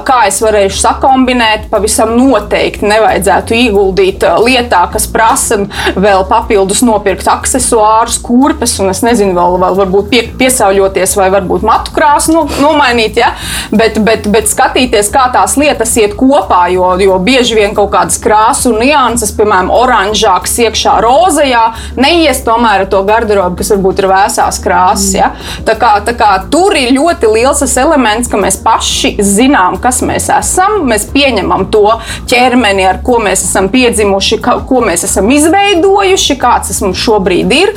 kā 0.07 0.23
es 0.29 0.41
varēšu 0.45 0.81
sakombinēt. 0.83 1.69
Pavisam 1.73 2.15
noteikti 2.19 2.89
nevajadzētu 2.89 3.57
ieguldīt 3.57 4.27
lietā, 4.43 4.85
kas 4.93 5.09
prasa 5.11 5.63
vēl 5.97 6.27
papildus 6.29 6.83
nopirkt 6.87 7.29
accessorus, 7.31 8.19
kurpes, 8.23 8.77
un 8.83 8.93
es 8.93 9.03
nezinu, 9.05 9.35
vēl, 9.37 9.59
vēl 9.63 9.79
varbūt 9.83 10.11
pie, 10.13 10.23
piesauļoties 10.41 11.17
vai 11.19 11.29
varbūt 11.35 11.67
matu 11.67 11.95
krāsu 11.97 12.37
no, 12.37 12.45
nomainīt. 12.63 13.21
Ja? 13.23 13.33
Bet, 13.73 13.99
bet, 14.05 14.29
bet 14.33 14.51
skatīties, 14.51 15.11
kā 15.13 15.29
tās 15.35 15.57
lietas 15.61 15.95
iet 16.01 16.17
kopā, 16.19 16.65
jo, 16.75 16.93
jo 17.03 17.19
bieži 17.23 17.59
vien 17.59 17.77
kaut 17.77 17.93
kādas 17.95 18.21
krāsu 18.23 18.75
nianses, 18.77 19.35
piemēram, 19.37 19.73
oranžāks 19.73 20.59
iekšā 20.67 20.99
rozajā, 21.05 21.65
neies 22.01 22.43
tomēr 22.47 22.85
ar 22.85 22.91
to 22.93 23.03
garderobu, 23.09 23.61
kas 23.61 23.73
varbūt 23.75 24.03
ir 24.03 24.11
vēsā 24.13 24.42
tās 24.43 24.61
krāsas. 24.63 25.15
Ja? 25.17 25.31
Tā 25.67 25.77
kā, 25.81 25.95
tā 26.05 26.15
kā 26.19 26.31
tur 26.53 26.77
ir 26.79 26.93
ļoti 26.97 27.31
liels 27.31 27.63
tas 27.63 27.77
elements, 27.81 28.31
ka 28.31 28.41
mēs 28.41 28.59
paši 28.63 29.15
zinām, 29.23 29.79
kas 29.83 30.03
mēs 30.07 30.29
esam. 30.35 30.83
Mēs 30.91 31.07
pieņemam 31.13 31.69
to 31.73 31.85
ķermeni, 32.31 32.85
ar 32.89 33.01
ko 33.07 33.21
mēs 33.23 33.45
esam 33.47 33.71
piedzimuši, 33.73 34.41
ko 34.43 34.83
mēs 34.85 35.07
esam 35.09 35.31
izveidojuši, 35.33 36.39
kāds 36.41 36.73
tas 36.73 36.83
mums 36.85 37.01
šobrīd 37.03 37.53
ir. 37.57 37.75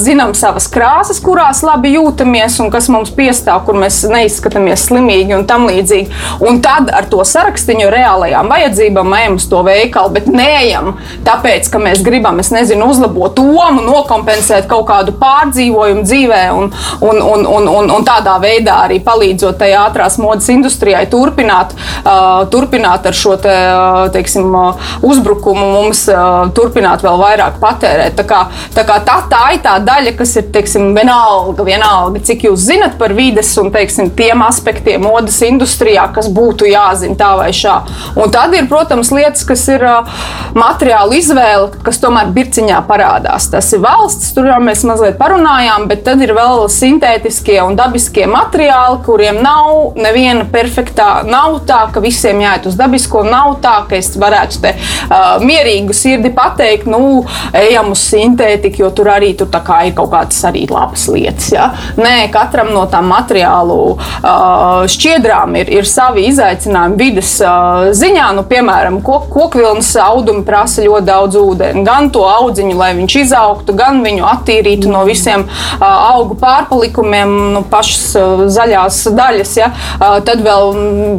Zinām 0.00 0.34
savas 0.38 0.68
krāsas, 0.72 1.20
kurās 1.24 1.62
labi 1.66 1.94
jūtamies 1.96 2.58
un 2.62 2.70
kas 2.74 2.90
mums 2.92 3.12
piestāv, 3.16 3.64
kur 3.66 3.78
mēs 3.78 4.02
neizskatāmies 4.10 4.86
slimīgi 4.88 5.36
un 5.36 5.46
tam 5.48 5.66
līdzīgi. 5.70 6.12
Un 6.46 6.60
tad 6.64 6.90
ar 6.94 7.08
to 7.10 7.22
sarakstiņu 7.26 7.88
reālajām 7.92 8.50
vajadzībām 8.52 9.16
ejam 9.20 9.38
uz 9.40 9.48
to 9.50 9.62
veikalu, 9.66 10.12
bet 10.18 10.30
neejam 10.30 10.94
tāpēc, 11.26 11.70
ka 11.72 11.80
mēs 11.82 12.04
gribam, 12.06 12.40
es 12.42 12.52
nezinu, 12.54 12.90
uzlabot 12.92 13.36
domu, 13.36 13.82
nokompensēt 13.86 14.68
kaut 14.70 14.86
kādu 14.90 15.14
pārdzīvojumu 15.20 15.95
dzīvē, 16.04 16.42
un, 16.56 16.70
un, 17.00 17.20
un, 17.22 17.46
un, 17.46 17.68
un, 17.70 17.90
un 17.96 18.06
tādā 18.06 18.36
veidā 18.42 18.82
arī 18.86 18.98
palīdzot 19.04 19.58
tai 19.60 19.72
ātrās 19.78 20.18
modes 20.22 20.48
industrijai 20.52 21.04
turpināt, 21.12 21.74
uh, 22.02 22.44
turpināt 22.52 23.06
ar 23.08 23.16
šo 23.16 23.36
te, 23.40 23.52
uh, 23.52 24.06
teiksim, 24.14 24.50
uh, 24.52 24.90
uzbrukumu, 25.06 25.66
mums 25.76 26.04
uh, 26.12 26.48
turpināt 26.56 27.04
vēl 27.06 27.20
vairāk 27.20 27.60
patērēt. 27.62 28.16
Tā, 28.18 28.26
kā, 28.28 28.42
tā, 28.74 28.86
kā 28.88 28.98
tā, 29.06 29.18
tā 29.30 29.42
ir 29.56 29.62
tā 29.64 29.76
daļa, 29.84 30.14
kas 30.18 30.36
ir 30.40 30.48
teiksim, 30.54 30.90
vienalga, 30.96 31.66
vienalga, 31.66 32.22
cik 32.26 32.46
jūs 32.48 32.66
zinat 32.68 32.96
par 33.00 33.14
vides 33.16 33.52
un 33.60 33.72
teiksim, 33.74 34.10
tiem 34.16 34.44
aspektiem 34.46 35.04
modes 35.06 35.38
industrijā, 35.46 36.08
kas 36.14 36.30
būtu 36.32 36.68
jāzina 36.70 37.18
tā 37.18 37.32
vai 37.38 37.50
šā. 37.56 37.76
Un 38.20 38.32
tad 38.34 38.54
ir, 38.56 38.68
protams, 38.70 39.12
lietas, 39.14 39.44
kas 39.46 39.66
ir 39.72 39.84
uh, 39.86 40.08
materiālu 40.56 41.16
izvēle, 41.20 41.70
kas 41.86 42.00
tomēr 42.02 42.32
birciņā 42.36 42.80
parādās. 42.88 43.48
Tas 43.52 43.68
ir 43.74 43.82
valsts, 43.84 44.32
tur 44.36 44.48
jau 44.50 44.58
mēs 44.62 44.84
mazliet 44.88 45.18
parunājām, 45.20 45.85
bet 45.86 45.96
bet 45.96 46.04
tad 46.04 46.20
ir 46.24 46.32
vēl 46.36 46.66
sintētiskie 46.72 47.56
un 47.64 47.76
dabiskie 47.78 48.26
materiāli, 48.28 49.00
kuriem 49.06 49.40
nav 49.44 49.96
neviena 49.96 50.44
perfektā. 50.52 51.22
Nav 51.26 51.62
tā, 51.68 51.86
ka 51.92 52.02
visiem 52.04 52.42
jāiet 52.42 52.68
uz 52.68 52.76
dabisko, 52.76 53.22
nav 53.26 53.56
tā, 53.64 53.78
ka 53.88 53.96
es 53.96 54.12
varētu 54.20 54.60
te 54.62 54.74
uh, 54.76 55.38
mierīgu 55.44 55.96
sirdi 55.96 56.32
pateikt, 56.36 56.88
nu, 56.90 57.24
ejam 57.56 57.92
uz 57.94 58.02
sintētiku, 58.10 58.84
jo 58.84 58.90
tur 58.96 59.10
arī 59.14 59.32
tur 59.38 59.48
ir 59.48 59.94
kaut 59.96 60.12
kādas 60.12 60.42
arī 60.48 60.66
labas 60.68 61.06
lietas. 61.08 61.48
Ja? 61.54 61.70
Nē, 61.96 62.28
katram 62.34 62.72
no 62.74 62.84
tām 62.90 63.08
materiālu 63.10 63.78
uh, 63.96 64.84
šķiedrām 64.90 65.56
ir, 65.62 65.72
ir 65.78 65.88
savi 65.88 66.26
izaicinājumi 66.30 67.00
vidas 67.00 67.32
uh, 67.44 67.88
ziņā. 67.96 68.28
Nu, 68.36 68.44
piemēram, 68.50 69.00
kok, 69.06 69.30
kokvilnas 69.32 69.94
audumi 70.02 70.44
prasa 70.46 70.84
ļoti 70.84 71.08
daudz 71.08 71.40
ūdeni, 71.40 71.86
gan 71.86 72.10
to 72.12 72.26
audziņu, 72.26 72.76
lai 72.76 72.92
viņš 73.00 73.18
izaugtu, 73.24 73.76
gan 73.78 74.02
viņu 74.04 74.26
attīrītu 74.34 74.92
no 74.92 75.06
visiem 75.08 75.46
augu 75.80 76.36
pārpalikumiem, 76.40 77.34
nu, 77.54 77.62
pašas 77.70 78.16
zaļās 78.56 79.02
daļas. 79.16 79.54
Ja? 79.58 79.70
Tad 79.98 80.42
vēl 80.44 80.72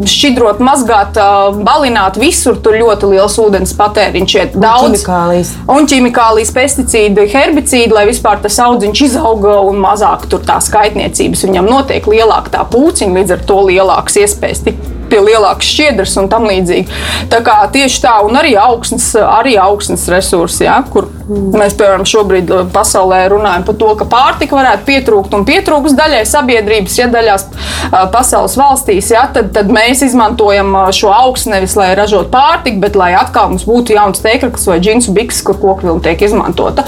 šķidrot, 0.08 0.62
mazgāt, 0.64 1.20
balināt 1.68 2.20
visur. 2.22 2.60
Tur 2.64 2.78
ļoti 2.80 3.12
liels 3.14 3.38
ūdens 3.42 3.76
patēriņš 3.78 4.38
ir 4.38 4.52
daudz. 4.58 5.02
Ķimikālijas. 5.04 5.54
Un 5.74 5.90
ķimikālijas, 5.90 6.54
pesticīdi, 6.56 7.28
herbicīdi, 7.34 7.94
lai 7.94 8.08
vispār 8.10 8.42
tas 8.44 8.60
audziņš 8.66 9.06
izauga 9.12 9.60
un 9.68 9.82
mazāk 9.84 10.28
tur 10.32 10.44
tā 10.48 10.60
skaitniecības. 10.64 11.48
Viņam 11.48 11.70
notiek 11.70 12.12
lielāka 12.12 12.58
tā 12.58 12.68
pūciņa, 12.68 13.18
līdz 13.22 13.38
ar 13.38 13.50
to 13.50 13.64
lielākas 13.70 14.22
iespējas 14.26 14.66
tikt 14.68 14.97
pie 15.12 15.22
lielākas 15.24 15.70
šķiedras 15.74 16.16
un 16.22 16.30
tam 16.32 16.48
līdzīgi. 16.50 17.02
Tā 17.32 17.42
kā 17.46 17.60
tieši 17.74 18.02
tā, 18.04 18.16
un 18.28 18.38
arī 18.40 18.56
augsnes, 18.60 19.10
arī 19.22 19.58
augsnes 19.62 20.08
resursi, 20.12 20.66
ja, 20.68 20.80
kur 20.92 21.10
mēs, 21.28 21.76
piemēram, 21.78 22.06
šobrīd 22.08 22.52
uh, 22.54 22.64
pasaulē 22.72 23.24
runājam 23.34 23.66
par 23.68 23.78
to, 23.80 23.90
ka 24.00 24.08
pārtika 24.10 24.58
varētu 24.58 24.88
pietrūkt 24.88 25.36
un 25.36 25.46
pietrūks 25.48 25.96
daļai 25.98 26.24
sabiedrības, 26.28 26.98
ja 27.02 27.10
daļās 27.12 27.48
uh, 27.50 27.98
pasaules 28.14 28.56
valstīs, 28.60 29.12
ja, 29.12 29.26
tad, 29.34 29.52
tad 29.56 29.72
mēs 29.74 30.04
izmantojam 30.08 30.72
uh, 30.76 30.92
šo 30.96 31.12
augsni 31.14 31.56
nevis 31.58 31.76
lai 31.80 31.92
ražotu 31.98 32.32
pārtiku, 32.34 32.82
bet 32.84 32.98
lai 33.00 33.12
atkal 33.20 33.52
mums 33.52 33.68
būtu 33.68 33.96
jauns 33.98 34.24
teikraklis 34.24 34.68
vai 34.70 34.80
džinsu 34.84 35.16
bikses, 35.16 35.44
kur 35.48 35.60
kokvilna 35.62 36.04
tiek 36.06 36.22
izmantota. 36.28 36.86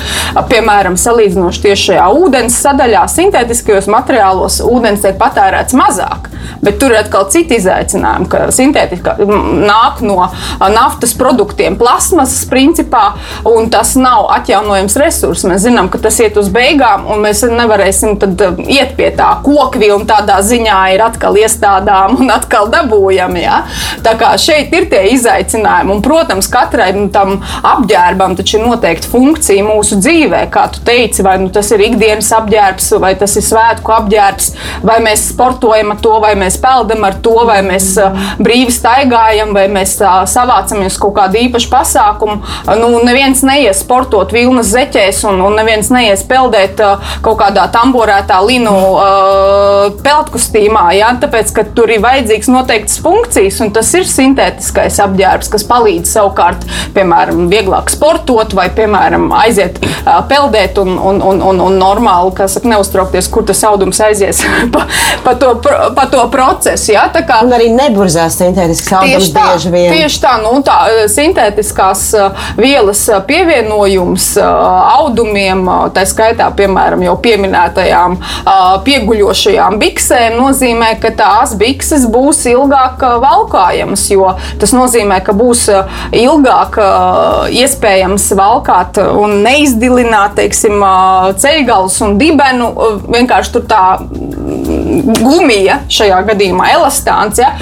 Piemēram, 0.50 0.96
salīdzinoši 1.00 1.66
tieši 1.66 1.90
šajā 1.92 2.08
ūdens 2.20 2.58
sadaļā, 2.64 3.04
sintētiskajos 3.12 3.90
materiālos, 3.92 4.60
ūdens 4.66 5.04
tiek 5.04 5.18
patērēts 5.20 5.76
mazāk, 5.78 6.30
bet 6.64 6.80
tur 6.82 6.96
ir 6.96 7.04
atkal 7.04 7.28
citi 7.34 7.60
izaicinājumi 7.60 8.09
risinājumu, 8.10 8.30
ka 8.30 8.50
sintētika 8.54 9.16
nāk 9.20 10.02
no 10.02 10.30
naftas 10.74 11.14
produktiem, 11.18 11.78
plasmasas 11.78 12.48
principā, 12.50 13.16
un 13.46 13.70
tas 13.70 13.96
nav 13.96 14.30
atjaunojams 14.34 14.98
resurs. 15.00 15.46
Mēs 15.46 15.66
zinām, 15.68 15.90
ka 15.90 16.00
tas 16.00 16.20
iet 16.20 16.38
uz 16.38 16.50
beigām, 16.50 17.08
un 17.10 17.22
mēs 17.24 17.44
nevarēsim 17.44 18.18
iet 18.68 18.96
pie 18.98 19.12
tā 19.16 19.40
kokvilna 19.44 20.06
tādā 20.10 20.40
ziņā 20.42 20.80
ir 20.96 21.04
atkal 21.04 21.38
iestādām 21.38 22.20
un 22.20 22.30
atkal 22.32 22.70
dabūjami. 22.72 23.44
Ja? 23.44 23.64
Tā 24.04 24.16
kā 24.20 24.34
šeit 24.38 24.74
ir 24.74 24.90
tie 24.90 25.06
izaicinājumi, 25.14 25.94
un, 25.96 26.04
protams, 26.04 26.50
katrai 26.50 26.92
tam 27.14 27.40
apģērbam 27.64 28.36
taču 28.40 28.58
ir 28.60 28.66
noteikti 28.66 29.10
funkcija 29.12 29.66
mūsu 29.66 30.00
dzīvē, 30.02 30.46
kā 30.54 30.68
tu 30.74 30.84
teici, 30.86 31.24
vai 31.26 31.38
nu, 31.42 31.50
tas 31.54 31.70
ir 31.76 31.84
ikdienas 31.86 32.32
apģērbs, 32.36 32.92
vai 33.02 33.14
tas 33.20 33.36
ir 33.40 33.46
svētku 33.46 33.94
apģērbs, 33.96 34.52
vai 34.88 35.00
mēs 35.06 35.30
sportojam 35.34 35.94
ar 35.94 36.02
to, 36.04 36.16
vai 36.24 36.34
mēs 36.40 36.60
peldam 36.62 37.06
ar 37.08 37.20
to, 37.24 37.36
vai 37.48 37.60
mēs 37.66 37.92
brīvi 38.40 38.74
staigājam 38.74 39.54
vai 39.56 39.68
mēs 39.72 39.98
savācamies 40.00 40.96
uz 40.96 41.02
kaut 41.02 41.16
kādu 41.18 41.40
īpašu 41.44 41.70
pasākumu. 41.72 42.40
Nu, 42.80 42.92
neviens 43.06 43.42
neies 43.46 43.82
sportot 43.84 44.34
vilnas 44.36 44.72
zeķēs, 44.74 45.24
un, 45.30 45.42
un 45.46 45.58
neviens 45.60 45.92
neies 45.94 46.24
peldēt 46.28 46.82
kaut 47.26 47.40
kādā 47.42 47.68
tamborētā 47.74 48.40
linu 48.46 48.76
peltkostīmā. 50.04 50.86
Ja? 50.98 51.12
Tāpēc, 51.20 51.54
ka 51.56 51.66
tur 51.76 51.92
ir 51.94 52.04
vajadzīgs 52.04 52.52
noteikts 52.52 53.00
funkcijas, 53.04 53.60
un 53.64 53.74
tas 53.76 53.92
ir 53.98 54.08
sintētiskais 54.10 55.00
apģērbs, 55.04 55.52
kas 55.54 55.66
palīdz 55.70 56.14
savukārt, 56.16 56.66
piemēram, 56.96 57.48
vieglāk 57.52 57.92
sportot 57.94 58.54
vai, 58.58 58.70
piemēram, 58.76 59.30
aiziet 59.40 59.80
peldēt 60.30 60.80
un, 60.82 60.96
un, 60.98 61.22
un, 61.26 61.42
un, 61.52 61.64
un 61.68 61.80
normāli, 61.80 62.34
kas 62.38 62.58
saka, 62.58 62.70
neuztraukties, 62.72 63.30
kur 63.32 63.46
tas 63.48 63.64
audums 63.68 64.00
aizies 64.04 64.44
pa, 64.74 64.86
pa, 65.26 65.36
to, 65.40 65.54
pa 65.96 66.08
to 66.12 66.24
procesu. 66.34 66.94
Ja? 66.96 67.08
Tā 67.14 67.24
kā, 67.28 67.42
un 67.46 67.56
arī 67.56 67.72
ne 67.74 67.89
neburzās 67.90 68.38
sintētisks 68.40 68.92
audums 68.96 69.30
bieži 69.34 69.72
vien. 69.74 69.94
Tieši 69.94 70.22
tā, 70.24 70.36
nu, 70.44 70.54
tā 70.66 70.78
eh, 70.92 71.02
sintētiskās 71.12 72.06
eh, 72.18 72.48
vielas 72.60 73.02
eh, 73.10 73.22
pievienojums 73.28 74.30
audumiem, 74.40 75.66
tā 75.96 76.06
skaitā, 76.08 76.50
piemēram, 76.56 77.02
jau 77.06 77.16
pieminētajām 77.24 78.18
pieguļošajām 78.86 79.78
biksēm, 79.82 80.38
nozīmē, 80.40 80.92
ka 81.02 81.12
tās 81.18 81.56
bikses 81.60 82.06
būs 82.10 82.44
ilgāk 82.52 83.04
valkājamas, 83.24 84.06
jo 84.12 84.32
tas 84.62 84.74
nozīmē, 84.76 85.20
ka 85.26 85.36
būs 85.38 85.66
ilgāk 86.16 86.80
iespējams 87.56 88.30
valkāt 88.40 89.02
un 89.02 89.40
neizdilināt, 89.46 90.38
teiksim, 90.40 90.84
ceļgalus 91.42 92.00
un 92.06 92.18
dibenu. 92.22 92.72
Vienkārši 93.10 93.56
tur 93.56 93.66
tā 93.70 93.84
gumija, 95.20 95.80
šajā 95.92 96.20
gadījumā 96.30 96.70
elastāns, 96.76 97.40
ja, 97.42 97.54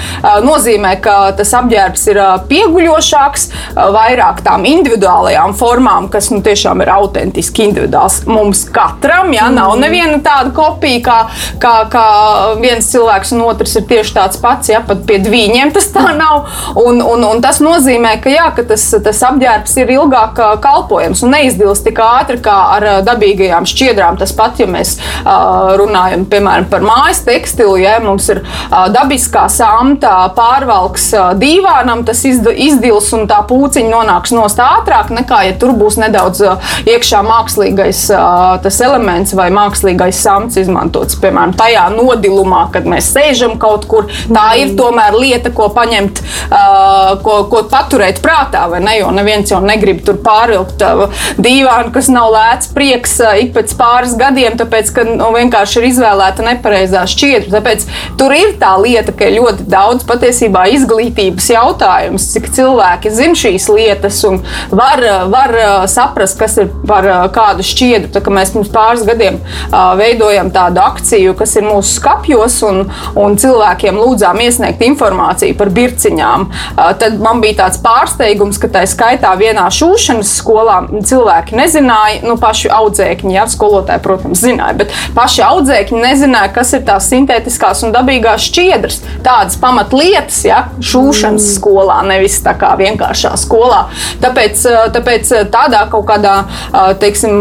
nozīmē, 0.44 0.94
ka 1.02 1.16
tas 1.38 1.52
apģērbs 1.58 2.06
ir 2.12 2.20
pieguļošāks, 2.50 3.46
vairāk 3.76 4.42
tām 4.46 4.66
individuālajām 4.68 5.54
formām, 5.58 6.08
kas 6.12 6.30
nu, 6.32 6.40
tiešām 6.44 6.82
ir 6.84 6.92
autentiski 6.94 7.68
individuāls. 7.68 8.20
Mums 8.28 8.64
katram 8.74 9.32
ja, 9.34 9.48
nav 9.54 9.74
mm. 9.74 9.84
neviena 9.84 10.20
tāda 10.24 10.52
kopija, 10.56 11.02
kā, 11.04 11.18
kā, 11.62 11.74
kā 11.92 12.06
viens 12.62 12.88
cilvēks 12.92 13.34
un 13.36 13.44
otrs 13.46 13.76
ir 13.80 13.86
tieši 13.90 14.16
tāds 14.16 14.40
pats. 14.42 14.72
Ja, 14.72 14.82
pat 14.84 15.04
pie 15.08 15.20
viņiem 15.24 15.72
tas 15.76 15.90
tā 15.94 16.04
nav. 16.16 16.48
Un, 16.78 17.02
un, 17.02 17.24
un 17.28 17.42
tas 17.44 17.62
nozīmē, 17.64 18.16
ka, 18.24 18.32
jā, 18.32 18.48
ka 18.56 18.64
tas, 18.68 18.84
tas 19.04 19.22
apģērbs 19.30 19.76
ir 19.82 19.94
ilgāk 19.98 20.40
kalpojams 20.64 21.22
un 21.26 21.34
neizdils 21.36 21.82
tik 21.86 22.00
ātri 22.04 22.40
kā 22.44 22.56
ar 22.76 22.88
dabīgajām 23.06 23.68
šķiedrām. 23.68 24.18
Tas 24.20 24.34
pat, 24.36 24.58
ja 24.62 24.68
mēs 24.70 24.96
uh, 24.98 25.74
runājam 25.78 26.26
piemēram 26.30 26.68
par 26.70 26.84
mājas 26.86 27.22
tekstilu, 27.26 27.78
ja 27.82 27.98
mums 28.02 28.28
ir 28.32 28.42
uh, 28.42 28.86
dabiskā 28.94 29.46
samta 29.52 30.07
pārvalks 30.36 31.10
dīvānam, 31.38 32.04
tas 32.08 32.24
izdils 32.24 33.12
un 33.16 33.26
tā 33.30 33.40
pūciņa 33.48 33.90
nonāks 33.92 34.32
nost 34.36 34.60
ātrāk 34.62 35.12
nekā, 35.14 35.42
ja 35.48 35.56
tur 35.60 35.74
būs 35.78 35.98
nedaudz 36.00 36.42
iekšā 36.88 37.22
mākslīgais 37.26 38.04
tas 38.64 38.80
elements 38.84 39.34
vai 39.38 39.48
mākslīgais 39.54 40.22
samts 40.24 40.58
izmantots. 40.60 41.18
Piemēram, 41.22 41.54
tajā 41.58 41.88
nodilumā, 41.94 42.64
kad 42.74 42.86
mēs 42.88 43.10
sēžam 43.14 43.56
kaut 43.60 43.86
kur, 43.90 44.08
tā 44.30 44.46
ir 44.60 44.74
tomēr 44.78 45.16
lieta, 45.18 45.52
ko 45.54 45.68
paņemt, 45.74 46.22
ko, 47.24 47.36
ko 47.50 47.62
paturēt 47.70 48.22
prātā, 48.24 48.66
vai 48.70 48.82
ne? 48.84 48.98
Jo 48.98 49.10
neviens 49.14 49.50
jau 49.52 49.60
negrib 49.64 50.00
tur 50.06 50.18
pārvilkt 50.24 50.82
dīvānu, 51.38 51.92
kas 51.94 52.10
nav 52.12 52.30
lēts 52.34 52.72
prieks 52.74 53.18
ik 53.42 53.52
pēc 53.56 53.74
pāris 53.78 54.14
gadiem, 54.18 54.56
tāpēc, 54.58 54.92
ka 54.94 55.04
nu, 55.08 55.30
vienkārši 55.36 55.80
ir 55.80 55.88
izvēlēta 55.92 56.46
nepareizā 56.46 57.04
šķiedra. 57.10 57.58
Tāpēc 57.58 57.86
tur 58.20 58.34
ir 58.36 58.54
tā 58.60 58.74
lieta, 58.80 59.14
ka 59.14 59.30
ļoti 59.34 59.68
daudz 59.70 59.97
patiesībā 60.08 60.66
izglītības 60.74 61.48
jautājums, 61.52 62.28
cik 62.34 62.50
cilvēki 62.54 63.12
zina 63.14 63.38
šīs 63.38 63.68
lietas 63.72 64.20
un 64.28 64.40
var, 64.70 65.02
var 65.32 65.54
uh, 65.56 65.86
saprast, 65.90 66.38
kas 66.40 66.58
ir 66.62 66.70
par 66.88 67.06
uh, 67.08 67.24
kādu 67.34 67.66
šķiedru. 67.66 68.12
Tā, 68.14 68.22
mēs 68.34 68.52
pirms 68.54 68.70
pāris 68.74 69.04
gadiem 69.08 69.40
uh, 69.40 69.94
veidojam 69.98 70.52
tādu 70.54 70.82
akciju, 70.84 71.34
kas 71.38 71.56
ir 71.58 71.66
mūsu 71.66 71.98
skapjos, 71.98 72.60
un, 72.68 72.84
un 73.18 73.38
cilvēkiem 73.40 73.98
lūdzām 73.98 74.40
iesniegt 74.44 74.82
informāciju 74.84 75.56
par 75.58 75.72
birciņām. 75.74 76.46
Tad 76.98 77.18
man 77.22 77.40
bija 77.42 77.62
tāds 77.62 77.80
pārsteigums, 77.82 78.58
ka 78.60 78.70
tā 78.72 78.84
skaitā 78.88 79.30
vienā 79.38 79.66
šūšanas 79.74 80.30
skolā 80.40 80.78
cilvēki 81.08 81.56
nezināja, 81.58 82.22
nu, 82.26 82.36
paši 82.40 82.70
audzēkņi, 82.74 83.36
jā, 83.36 83.46
skolotāji, 83.50 84.02
protams, 84.04 84.42
zināja, 84.42 84.76
bet 84.82 84.94
paši 85.16 85.44
audzēkņi 85.46 86.02
nezināja, 86.02 86.52
kas 86.54 86.74
ir 86.76 86.84
tās 86.88 87.08
sintētiskās 87.10 87.84
un 87.86 87.94
dabīgās 87.96 88.48
šķiedras. 88.48 89.00
Tādas 89.26 89.58
pamatlietas, 89.78 90.44
ja, 90.44 90.62
šūšanas 90.80 91.44
mm. 91.44 91.54
skolā, 91.54 91.98
nevis 92.06 92.38
tā 92.42 92.54
kā 92.58 92.72
vienkāršā 92.78 93.34
skolā. 93.38 93.86
Tāpēc, 94.22 94.64
eh, 94.66 94.78
tāpēc 94.94 95.32
eh, 95.36 95.44
tādā 95.52 95.84
kaut 95.90 96.06
kādā, 96.08 96.44
eh, 96.44 96.94
teiksim, 96.98 97.38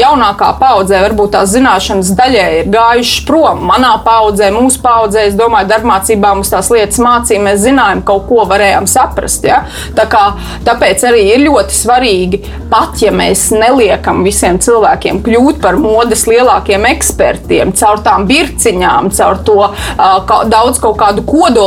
jaunākā 0.00 0.52
paudzē 0.58 1.02
varbūt 1.04 1.34
tās 1.36 1.52
zināšanas 1.54 2.12
daļai 2.18 2.46
ir 2.60 2.70
gājušas 2.74 3.26
prom. 3.26 3.62
Manā 3.70 3.92
paudzē, 4.04 4.50
mūsu 4.54 4.80
paudzē, 4.82 5.26
es 5.30 5.36
domāju, 5.38 5.70
darbmācībā 5.70 6.34
mums 6.34 6.50
tās 6.50 6.70
lietas 6.70 6.98
mācīja, 6.98 7.42
mēs 7.42 7.62
zinājām, 7.62 8.02
kaut 8.06 8.26
ko 8.28 8.46
varējām 8.48 8.88
saprast. 8.90 9.44
Ja? 9.46 9.62
Tā 9.94 10.08
kā, 10.10 10.24
tāpēc 10.66 11.06
arī 11.06 11.22
ir 11.34 11.44
ļoti 11.46 11.76
svarīgi, 11.76 12.42
pat 12.70 12.98
ja 13.02 13.12
mēs 13.14 13.50
neliekam 13.54 14.24
visiem 14.26 14.58
cilvēkiem 14.62 15.22
kļūt 15.26 15.60
par 15.62 15.78
modes 15.78 16.26
lielākiem 16.26 16.88
ekspertiem, 16.90 17.72
caur 17.76 18.02
tām 18.04 18.26
birciņām, 18.26 19.10
caur 19.14 19.40
to 19.46 19.58
uh, 19.62 20.44
daudz 20.50 20.80
kaut 20.82 20.98
kādu 21.00 21.22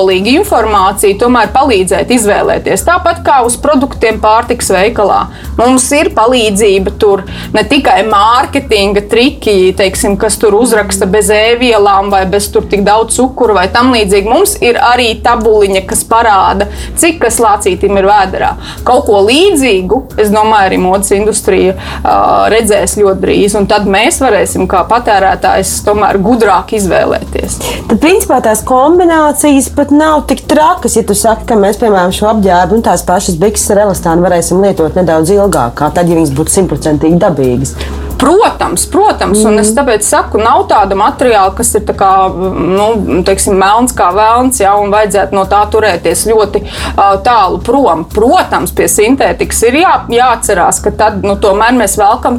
kodolīgu 0.09 0.39
informāciju 0.41 1.17
tomēr 1.21 1.51
palīdzēt 1.53 2.09
izvēlēties. 2.15 2.83
Tāpat 2.87 3.21
kā 3.25 3.41
uz 3.45 3.55
produktiem 3.61 4.17
pārtiks 4.21 4.71
veikalā. 4.73 5.27
Mums 5.59 5.85
ir 5.93 6.09
palīdzība 6.15 6.95
tur 6.99 7.23
ne 7.53 7.63
tikai 7.63 8.01
mārketinga 8.07 9.05
triki, 9.09 9.73
teiksim, 9.77 10.17
kas 10.17 10.37
tur 10.41 10.55
uzraksta 10.57 11.05
bez 11.05 11.29
ēvielām 11.29 12.09
vai 12.09 12.23
bez 12.29 12.49
tur 12.49 12.65
tik 12.69 12.81
daudz 12.87 13.19
cukuru 13.19 13.57
vai 13.59 13.67
tam 13.69 13.93
līdzīgi. 13.93 14.29
Mums 14.29 14.55
ir 14.65 14.79
arī 14.81 15.11
tabuliņa, 15.21 15.83
kas 15.89 16.03
parāda, 16.09 16.69
cik 16.97 17.21
kas 17.21 17.39
lācītim 17.43 17.99
ir 17.99 18.09
vēderā. 18.09 18.55
Kaut 18.87 19.05
ko 19.09 19.21
līdzīgu, 19.27 20.01
es 20.17 20.33
domāju, 20.33 20.71
arī 20.71 20.81
modes 20.81 21.13
industrija 21.13 21.75
uh, 21.75 22.47
redzēs 22.49 22.97
ļoti 22.99 23.25
drīz, 23.25 23.57
un 23.59 23.69
tad 23.69 23.85
mēs 23.89 24.21
varēsim 24.23 24.65
kā 24.69 24.85
patērētājs 24.89 25.77
tomēr 25.85 26.17
gudrāk 26.23 26.73
izvēlēties. 26.79 27.59
Tad, 27.89 27.97
principā, 28.01 28.39
tās 28.45 28.63
kombinācijas 28.67 29.69
pat 29.75 29.93
nav 29.99 30.25
tik 30.29 30.45
trakas, 30.49 30.95
ja 30.97 31.03
tu 31.07 31.15
saki, 31.17 31.47
ka 31.49 31.57
mēs, 31.59 31.79
piemēram, 31.81 32.13
šo 32.15 32.29
apģērbu 32.33 32.79
un 32.79 32.85
tās 32.87 33.03
pašas 33.07 33.39
bikses 33.41 33.73
ar 33.75 33.85
elastānu 33.87 34.25
varēsim 34.25 34.61
lietot 34.63 34.95
nedaudz 34.99 35.33
ilgāk, 35.35 35.75
kā 35.81 35.91
tad, 35.95 36.09
ja 36.09 36.19
viņas 36.19 36.35
būtu 36.37 36.55
simtprocentīgi 36.55 37.19
dabīgas. 37.25 37.75
Protams, 38.19 38.83
protams, 38.91 39.39
un 39.47 39.61
es 39.61 39.69
tāpēc 39.71 40.03
saku, 40.03 40.41
nav 40.43 40.65
tāda 40.67 40.95
materiāla, 40.99 41.53
kas 41.55 41.69
ir 41.77 41.85
kā, 41.87 42.11
nu, 42.27 42.87
teiksim, 43.23 43.55
melns 43.55 43.93
kā 43.95 44.09
velns, 44.11 44.59
ja, 44.59 44.73
un 44.75 44.91
vajadzētu 44.91 45.37
no 45.37 45.45
tā 45.47 45.61
turēties 45.71 46.25
ļoti 46.27 46.61
uh, 46.65 47.15
tālu 47.23 47.61
prom. 47.63 48.03
Protams, 48.11 48.73
pie 48.75 48.89
sintētikas 48.91 49.61
ir 49.69 49.77
jā, 49.79 49.93
jāatcerās, 50.11 50.81
ka 50.83 50.91
tad 50.99 51.23
nu, 51.23 51.37
tomēr 51.39 51.77
mēs 51.79 51.95
velkam 51.99 52.35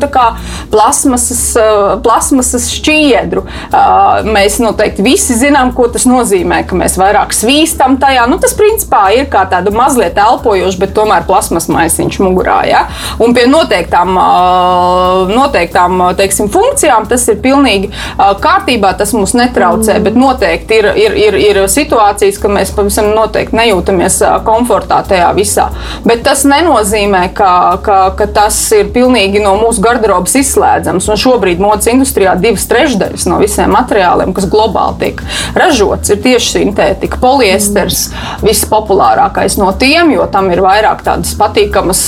plasmasas, 0.70 1.40
uh, 1.56 1.94
plasmasas 2.04 2.68
šķiedru. 2.74 3.46
Uh, 3.70 4.20
mēs 4.28 4.60
noteikti 4.60 5.06
visi 5.06 5.38
zinām, 5.40 5.72
ko 5.72 5.88
tas 5.88 6.04
nozīmē, 6.04 6.60
ka 6.68 6.76
mēs 6.76 6.98
vairāk 7.00 7.32
svīstam 7.36 7.96
tajā. 8.02 8.28
Nu, 8.28 8.36
tas 8.42 8.52
principā 8.58 9.06
ir 9.16 9.32
kā 9.32 9.46
tāda 9.48 9.72
mazliet 9.72 10.20
elpojoša, 10.20 10.76
bet 10.84 10.94
tomēr 10.98 11.24
plasmas 11.24 11.72
maisiņš 11.72 12.20
mugurā. 12.20 12.60
Ja? 12.68 12.84
Un 13.16 13.32
pie 13.32 13.48
noteiktām, 13.48 14.12
uh, 14.20 15.32
noteiktām 15.32 15.69
teiksim, 16.18 16.48
funkcijām 16.52 17.06
tas 17.10 17.26
ir 17.30 17.40
pilnīgi 17.42 17.90
uh, 17.90 18.32
kārtībā, 18.40 18.92
tas 18.98 19.12
mums 19.16 19.34
netraucē, 19.38 19.96
mm. 19.98 20.06
bet 20.06 20.18
noteikti 20.18 20.80
ir, 20.80 20.90
ir, 20.98 21.16
ir, 21.18 21.38
ir 21.40 21.60
situācijas, 21.70 22.40
ka 22.40 22.50
mēs 22.52 22.72
pavisam 22.76 23.10
noteikti 23.14 23.56
nejūtamies 23.58 24.20
uh, 24.24 24.36
komfortā 24.46 25.00
tajā 25.08 25.30
visā. 25.36 25.68
Bet 26.06 26.24
tas 26.26 26.44
nenozīmē, 26.48 27.26
ka, 27.36 27.52
ka, 27.84 27.98
ka 28.18 28.28
tas 28.34 28.58
ir 28.76 28.90
pilnīgi 28.94 29.42
no 29.42 29.56
mūsu 29.60 29.82
garderobas 29.84 30.36
izslēdzams. 30.40 31.08
Un 31.10 31.20
šobrīd 31.20 31.62
modes 31.62 31.90
industrijā 31.90 32.36
divas 32.40 32.66
trešdaļas 32.70 33.26
no 33.30 33.40
visiem 33.42 33.72
materiāliem, 33.74 34.34
kas 34.36 34.48
globāli 34.50 34.98
tiek 35.04 35.24
ražots, 35.58 36.12
ir 36.12 36.22
tieši 36.24 36.54
sintētika. 36.58 37.20
Poliesters 37.22 38.08
mm. 38.10 38.46
vispopulārākais 38.46 39.58
no 39.60 39.70
tiem, 39.80 40.14
jo 40.16 40.26
tam 40.32 40.50
ir 40.52 40.62
vairāk 40.64 41.04
tādas 41.06 41.34
patīkamas, 41.38 42.02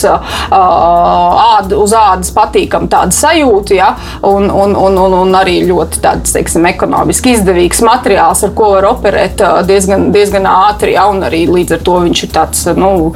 ād, 0.53 1.75
uz 1.77 1.95
ādas 1.97 2.33
patīkama 2.35 2.91
tāda 2.93 3.15
sajūta, 3.53 3.75
ja? 3.75 3.97
un, 4.23 4.51
un, 4.51 4.77
un, 4.77 4.99
un, 4.99 5.15
un 5.23 5.35
arī 5.35 5.63
ļoti 5.67 6.01
tāds, 6.03 6.33
teiksim, 6.33 6.67
ekonomiski 6.67 7.37
izdevīgs 7.37 7.83
materiāls, 7.83 8.45
ar 8.45 8.53
ko 8.55 8.73
var 8.75 8.87
operēt 8.93 9.43
diezgan, 9.67 10.11
diezgan 10.13 10.47
ātri, 10.47 10.95
ja? 10.95 11.09
un 11.11 11.23
arī 11.23 11.47
līdz 11.49 11.77
ar 11.77 11.83
to 11.85 11.99
viņš 12.03 12.23
ir 12.25 12.33
tāds, 12.33 12.65
nu, 12.77 13.13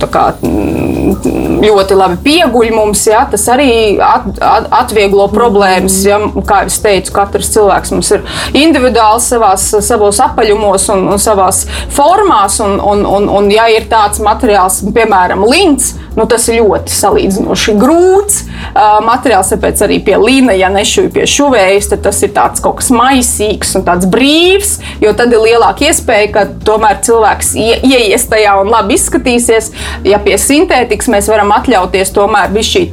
tā 0.00 0.10
kā, 0.10 0.26
ļoti 0.40 1.96
labi 1.96 2.20
pieguļ 2.24 2.72
mums, 2.74 3.06
ja? 3.06 3.24
tas 3.30 3.46
arī 3.52 3.98
at, 4.00 4.28
at, 4.40 4.68
atvieglo 4.84 5.28
problēmas, 5.32 6.00
ja? 6.04 6.20
kā 6.46 6.64
jau 6.66 6.76
teicu, 6.84 7.14
katrs 7.14 7.52
cilvēks 7.54 7.94
mums 7.94 8.10
ir 8.14 8.24
individuāls 8.56 9.30
savās, 9.30 9.70
savos 9.84 10.20
apaļumos 10.22 10.88
un, 10.94 11.08
un 11.14 11.20
savās 11.20 11.64
formās, 11.94 12.60
un, 12.64 12.78
un, 12.80 13.04
un, 13.06 13.28
un 13.40 13.50
ja 13.52 13.68
ir 13.72 13.88
tāds 13.90 14.22
materiāls, 14.22 14.80
piemēram, 14.94 15.44
līns, 15.48 15.94
nu, 16.16 16.26
tas 16.30 16.46
ir 16.50 16.60
ļoti 16.60 16.94
salīdzinoši 16.94 17.76
grūts 17.80 18.40
uh, 18.44 18.49
materiāls. 19.06 19.52
Tāpēc 19.54 19.82
arī 19.86 19.98
pie 20.04 20.16
līna, 20.20 20.54
ja 20.58 20.70
nešuju 20.72 21.12
pie 21.14 21.26
šuvējas, 21.28 21.90
tad 21.92 22.04
tas 22.06 22.20
ir 22.26 22.34
kaut 22.34 22.80
kas 22.80 22.90
maisīgs 22.94 23.74
un 23.78 23.86
tāds 23.86 24.08
brīvs. 24.10 24.76
Jo 25.02 25.14
tad 25.16 25.32
ir 25.34 25.42
lielāka 25.44 25.88
iespēja, 25.88 26.30
ka 26.34 26.46
tomēr 26.66 27.00
cilvēks 27.06 27.54
ie, 27.58 27.72
ieies 27.86 28.26
tajā 28.30 28.56
un 28.62 28.72
labi 28.72 28.96
izskatīsies. 28.98 29.72
Ja 30.06 30.20
pie 30.22 30.36
sintētikas 30.40 31.10
mēs 31.12 31.30
varam 31.32 31.52
atļauties 31.56 32.14
tomēr 32.16 32.54
būt 32.54 32.70
šī 32.70 32.86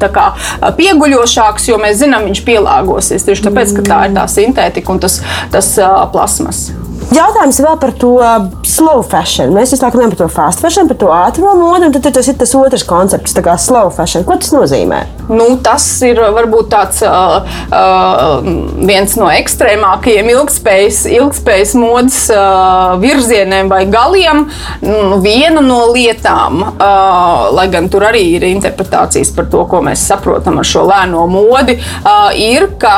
pieguļošāks, 0.77 1.69
jo 1.71 1.79
mēs 1.81 2.01
zinām, 2.01 2.27
viņš 2.29 2.43
pielāgosies 2.47 3.27
tieši 3.27 3.47
tāpēc, 3.49 3.77
ka 3.77 3.87
tā 3.87 4.01
ir 4.07 4.17
tā 4.17 4.27
sintētika 4.31 4.93
un 4.93 5.01
tas, 5.03 5.21
tas 5.53 5.73
uh, 5.81 6.03
plasmas. 6.13 6.67
Jautājums 7.07 7.61
vēl 7.63 7.77
par 7.79 7.93
to 7.95 8.09
uh, 8.19 8.49
slow 8.67 8.99
fashion. 8.99 9.53
Mēs 9.55 9.71
visu 9.71 9.85
laiku 9.85 9.95
runājam 9.95 10.11
par 10.11 10.19
to 10.19 10.27
fast 10.33 10.63
fashion, 10.63 10.89
par 10.89 10.97
to 10.99 11.11
ātrā 11.15 11.53
modi, 11.55 11.87
un 11.87 11.93
tad 11.95 12.03
tas 12.17 12.27
ir 12.27 12.35
tas 12.35 12.51
otrs 12.59 12.83
koncepts, 12.87 13.35
kā 13.43 13.53
slow 13.61 13.87
fashion. 13.95 14.25
Ko 14.27 14.35
tas 14.35 14.51
nozīmē? 14.51 15.05
Nu, 15.31 15.45
tas 15.63 15.85
ir 16.03 16.19
varbūt 16.19 16.67
tāds 16.71 16.99
uh, 17.07 17.47
uh, 17.71 18.43
viens 18.87 19.15
no 19.19 19.29
ekstrēmākajiem 19.31 20.31
ilgspējas, 20.33 20.99
ilgspējas 21.15 21.73
modes 21.79 22.19
uh, 22.35 22.97
virzieniem 22.99 23.71
vai 23.71 23.85
galiem. 23.91 24.43
Nu, 24.83 25.21
viena 25.23 25.63
no 25.63 25.85
lietām, 25.93 26.59
uh, 26.73 27.47
lai 27.55 27.69
gan 27.71 27.87
tur 27.91 28.07
arī 28.09 28.25
ir 28.35 28.47
interpretācijas 28.51 29.31
par 29.35 29.47
to, 29.51 29.63
ko 29.71 29.79
mēs 29.87 30.03
saprotam 30.11 30.59
ar 30.59 30.67
šo 30.67 30.83
lēno 30.91 31.23
modi, 31.31 31.79
uh, 32.03 32.35
ir, 32.35 32.67
ka 32.81 32.97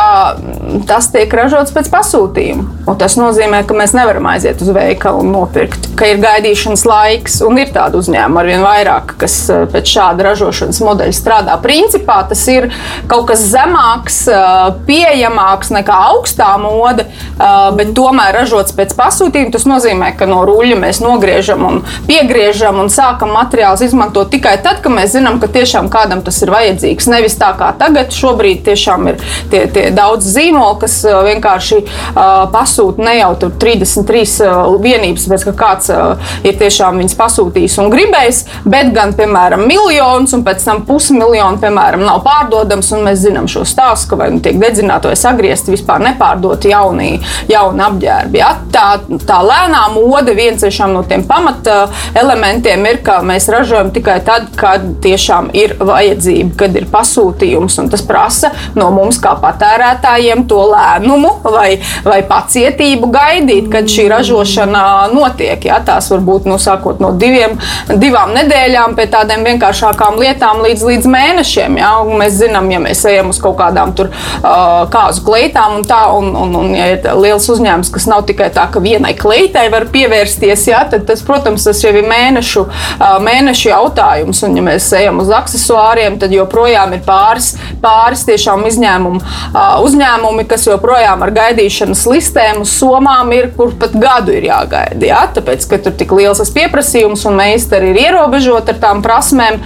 tas 0.89 1.13
tiek 1.13 1.29
ražots 1.29 1.77
pēc 1.77 1.93
pasūtījuma. 1.93 2.67
Un 2.89 2.97
tas 2.97 3.19
nozīmē, 3.21 3.61
ka 3.69 3.77
mēs 3.77 3.93
nevaram 3.99 4.25
aiziet 4.31 4.61
uz 4.63 4.69
veikalu 4.73 5.23
un 5.23 5.31
nopirkt, 5.33 5.89
ka 5.99 6.07
ir 6.07 6.21
gaidīšanas 6.23 6.85
laiks, 6.87 7.39
un 7.45 7.59
ir 7.59 7.71
tādu 7.75 7.99
uzņēmumu 8.01 8.41
arvien 8.41 8.63
vairāk, 8.63 9.15
kas 9.19 9.35
eh, 9.51 9.65
pēc 9.71 9.93
šāda 9.95 10.29
ražošanas 10.29 10.81
modeļa 10.85 11.15
strādā. 11.15 11.57
Principā 11.63 12.21
tas 12.29 12.41
ir 12.51 12.69
kaut 13.11 13.27
kas 13.31 13.43
zemāks, 13.51 14.21
eh, 14.31 14.69
pieejamāks 14.87 15.73
nekā 15.75 15.97
augstā 16.13 16.51
mode, 16.61 17.05
eh, 17.05 17.57
bet 17.77 17.93
tomēr 17.97 18.39
ražots 18.41 18.75
pēc 18.77 18.95
pasūtījuma. 18.99 19.53
Tas 19.55 19.67
nozīmē, 19.69 20.13
ka 20.19 20.29
no 20.29 20.43
ruļļa 20.47 20.79
mēs 20.79 21.01
nogriežam 21.03 21.65
un 21.67 21.81
piegriežam 22.07 22.79
un 22.83 22.91
sākam 22.93 23.33
materiālus 23.35 23.83
izmantot 23.89 24.31
tikai 24.31 24.57
tad, 24.63 24.81
kad 24.83 24.95
mēs 24.95 25.15
zinām, 25.17 25.41
ka 25.41 25.51
tiešām 25.51 25.91
kādam 25.91 26.23
tas 26.25 26.39
ir 26.45 26.53
vajadzīgs. 26.53 27.09
Nevis 27.11 27.37
tā 27.39 27.51
kā 27.59 27.71
tagad, 27.79 28.13
šobrīd 28.15 28.63
tiešām 28.67 29.11
ir 29.11 29.19
tie, 29.51 29.65
tie 29.73 29.89
daudz 29.95 30.27
zīmoli, 30.35 30.79
kas 30.83 30.99
vienkārši 31.03 31.79
uh, 31.81 32.45
pasūta 32.53 33.03
ne 33.03 33.15
jau 33.19 33.31
30 33.39 33.88
23 33.89 34.45
uh, 34.45 34.75
vienības, 34.81 35.27
pēc 35.29 35.45
ka 35.49 35.53
kāds 35.57 35.89
uh, 35.93 36.31
ir 36.45 36.57
tiešām 36.59 36.99
viņas 37.01 37.17
pasūtījis 37.19 37.77
un 37.81 37.91
gribējis, 37.93 38.41
bet 38.69 38.91
gan, 38.95 39.13
piemēram, 39.17 39.65
miljonus, 39.69 40.33
un 40.37 40.43
pēc 40.45 40.65
tam 40.65 40.83
pusmiljonu, 40.87 41.59
piemēram, 41.61 42.03
nav 42.05 42.21
pārdodams, 42.25 42.91
un 42.95 43.05
mēs 43.07 43.23
zinām 43.23 43.49
šo 43.49 43.65
stāstu, 43.67 44.11
ka 44.11 44.19
vai 44.21 44.29
nu 44.35 44.43
tiek 44.43 44.59
dedzināti 44.61 45.09
vai 45.09 45.17
sagriezti 45.19 45.73
vispār 45.73 46.03
nepārdoti 46.05 46.73
jauni, 46.73 47.11
jauni 47.49 47.85
apģērbi. 47.85 48.41
Ja? 48.41 48.53
Tā, 48.73 48.85
tā 49.27 49.39
lēnā 49.45 49.85
mode 49.95 50.35
viens 50.37 50.65
no 50.89 51.03
tiem 51.07 51.23
pamata 51.27 51.89
elementiem 52.17 52.85
ir, 52.89 53.01
ka 53.05 53.19
mēs 53.25 53.49
ražojam 53.51 53.91
tikai 53.95 54.19
tad, 54.25 54.49
kad 54.59 54.85
tiešām 55.03 55.49
ir 55.57 55.75
vajadzība, 55.79 56.55
kad 56.59 56.75
ir 56.77 56.87
pasūtījums, 56.91 57.79
un 57.81 57.89
tas 57.91 58.03
prasa 58.05 58.51
no 58.77 58.89
mums 58.93 59.19
kā 59.21 59.35
patērētājiem 59.41 60.45
to 60.49 60.61
lēnumu 60.71 61.35
vai, 61.45 61.79
vai 62.05 62.19
pacietību 62.27 63.11
gaidīt, 63.13 63.69
kad 63.79 63.87
šī 63.87 64.09
ražošana 64.11 64.83
notiek. 65.13 65.63
Ja? 65.65 65.79
Tās 65.85 66.09
var 66.11 66.23
būt 66.25 66.47
nu, 66.49 66.57
sākot 66.59 66.99
no 66.99 67.13
diviem, 67.15 67.55
divām 68.01 68.33
nedēļām 68.35 68.95
pie 68.97 69.05
tādām 69.11 69.45
vienkāršākām 69.47 70.19
lietām 70.19 70.59
līdz, 70.65 70.83
līdz 70.89 71.07
mēnešiem. 71.13 71.77
Un 71.79 72.19
mēs 72.19 72.35
zinām, 72.41 72.67
ja 72.73 72.81
mēs 72.83 73.05
ejam 73.07 73.31
uz 73.31 73.39
kaut 73.39 73.55
kādām 73.61 73.93
tur, 73.95 74.11
uh, 74.11 74.83
kāzu 74.91 75.23
kleitām 75.23 75.77
un 75.79 75.85
tā, 75.87 76.01
un, 76.15 76.33
un, 76.35 76.55
un 76.59 76.73
ja 76.75 76.89
ir 76.95 77.07
liels 77.19 77.47
uzņēmums, 77.53 77.91
kas 77.95 78.07
nav 78.11 78.25
tikai 78.27 78.49
tā, 78.55 78.67
ka 78.73 78.83
vienai 78.83 79.13
kleitai 79.17 79.69
var 79.71 79.87
pievērsties, 79.93 80.67
ja? 80.67 80.83
tad 80.91 81.07
tas, 81.07 81.23
protams, 81.25 81.63
tas 81.69 81.79
jau 81.83 81.93
ir 81.95 82.07
mēnešu, 82.09 82.65
uh, 82.67 83.15
mēnešu 83.23 83.71
jautājums. 83.71 84.43
Un, 84.47 84.59
ja 84.59 84.65
mēs 84.65 84.89
ejam 84.99 85.23
uz 85.23 85.31
accessoriem, 85.35 86.19
tad 86.19 86.35
joprojām 86.35 86.97
ir 86.97 87.05
pāris, 87.07 87.53
pāris 87.79 88.25
tiešām 88.27 88.67
izņēmumu 88.67 89.23
uh, 89.23 89.79
uzņēmumi, 89.87 90.47
kas 90.51 90.67
joprojām 90.67 91.23
ar 91.23 91.33
gaidīšanas 91.39 92.05
listēm 92.11 92.63
uz 92.65 92.75
somām 92.75 93.31
ir, 93.35 93.51
kur 93.55 93.68
pat 93.79 93.95
gadu 93.99 94.33
ir 94.35 94.47
jāgaida. 94.49 95.05
Ja? 95.05 95.21
Tāpēc, 95.35 95.67
ka 95.69 95.81
tur 95.85 95.95
tik 95.99 96.13
liels 96.15 96.41
pieprasījums 96.55 97.25
un 97.29 97.37
meistari 97.39 97.91
ir 97.93 98.01
ierobežoti 98.07 98.73
ar 98.73 98.81
tām 98.81 99.03
prasmēm, 99.05 99.59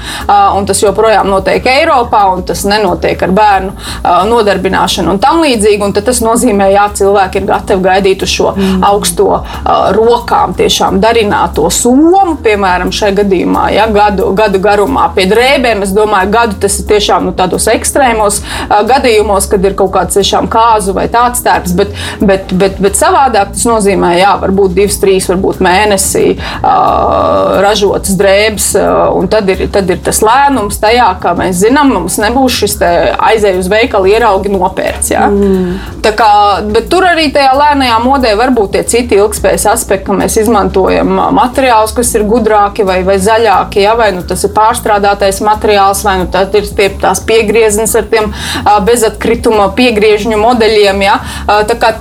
un 0.58 0.68
tas 0.70 0.82
joprojām 0.84 1.30
notiek 1.32 1.66
Eiropā, 1.74 2.26
un 2.34 2.44
tas 2.48 2.66
nenotiek 2.68 3.22
ar 3.24 3.34
bērnu 3.36 3.74
nodarbināšanu 4.30 5.16
un 5.16 5.22
tam 5.24 5.44
līdzīgi. 5.44 5.82
Un 5.84 5.96
tas 5.96 6.22
nozīmē, 6.24 6.70
ka 6.74 6.90
cilvēki 6.98 7.42
ir 7.42 7.48
gatavi 7.48 7.84
gaidīt 7.84 8.24
uz 8.26 8.32
šo 8.34 8.54
mm. 8.56 8.84
augsto 8.88 9.42
rokām, 9.96 10.56
tiešām 10.58 11.00
darināto 11.04 11.70
somu, 11.74 12.36
piemēram, 12.44 12.92
šajā 12.94 13.18
gadījumā, 13.22 13.68
ja, 13.76 13.88
gadu, 13.94 14.32
gadu 14.38 14.62
garumā. 14.64 15.10
Pie 15.16 15.28
drēbēm, 15.32 15.84
es 15.86 15.94
domāju, 15.96 16.32
gadu 16.34 16.60
tas 16.64 16.80
ir 16.82 16.88
tiešām 16.92 17.30
nu, 17.30 17.36
tādos 17.38 17.68
ekstrēmos 17.72 18.42
gadījumos, 18.90 19.48
kad 19.52 19.66
ir 19.66 19.78
kaut 19.80 19.94
kāds 19.96 20.18
tiešām 20.20 20.50
kāzu 20.52 20.96
vai 20.98 21.08
tāds 21.14 21.44
tērps, 21.46 21.76
bet, 21.78 21.94
bet, 22.22 22.54
bet, 22.60 22.80
bet 22.84 23.00
savādāk 23.00 23.54
tas 23.54 23.66
nozīmē, 23.70 23.93
jā, 24.18 24.34
varbūt 24.42 24.76
divas, 24.78 24.98
trīs, 25.02 25.28
varbūt 25.32 25.62
mēnesī 25.64 26.26
uh, 26.38 27.60
ražotas 27.64 28.18
drēbes, 28.20 28.70
uh, 28.80 29.14
un 29.18 29.30
tad 29.32 29.50
ir, 29.54 29.66
tad 29.74 29.90
ir 29.94 30.02
tas 30.04 30.22
lēnums 30.26 30.80
tajā, 30.82 31.10
ka 31.24 31.36
mēs 31.38 31.62
zinām, 31.64 31.94
mums 31.98 32.18
nebūs 32.22 32.60
šis 32.64 32.78
aizēju 32.84 33.62
uz 33.64 33.70
veikalu 33.72 34.12
ieraugi 34.14 34.52
nopērts. 34.54 35.12
Ja? 35.14 35.28
Mm. 35.32 35.78
Tā 36.04 36.14
kā, 36.18 36.30
bet 36.74 36.90
tur 36.92 37.06
arī 37.08 37.30
tajā 37.34 37.54
lēnajā 37.58 38.00
modē 38.04 38.34
var 38.40 38.54
būt 38.56 38.76
tie 38.76 38.84
citi 38.90 39.18
ilgspējas 39.20 39.68
aspekti, 39.74 40.08
ka 40.10 40.18
mēs 40.18 40.38
izmantojam 40.42 41.12
materiālus, 41.36 41.94
kas 41.96 42.14
ir 42.18 42.26
gudrāki 42.30 42.86
vai, 42.88 43.02
vai 43.08 43.18
zaļāki, 43.22 43.84
ja? 43.86 43.96
vai 44.00 44.12
nu, 44.16 44.24
tas 44.28 44.44
ir 44.46 44.54
pārstrādātais 44.56 45.42
materiāls, 45.46 46.04
vai 46.06 46.18
nu, 46.24 46.30
ir 46.60 46.70
tie, 46.78 46.90
tās 47.02 47.24
piegrieznes 47.28 47.96
ar 48.00 48.08
tiem 48.12 48.32
bezatkrituma 48.88 49.70
piegriežņu 49.78 50.40
modeļiem. 50.42 51.04
Ja? 51.06 51.20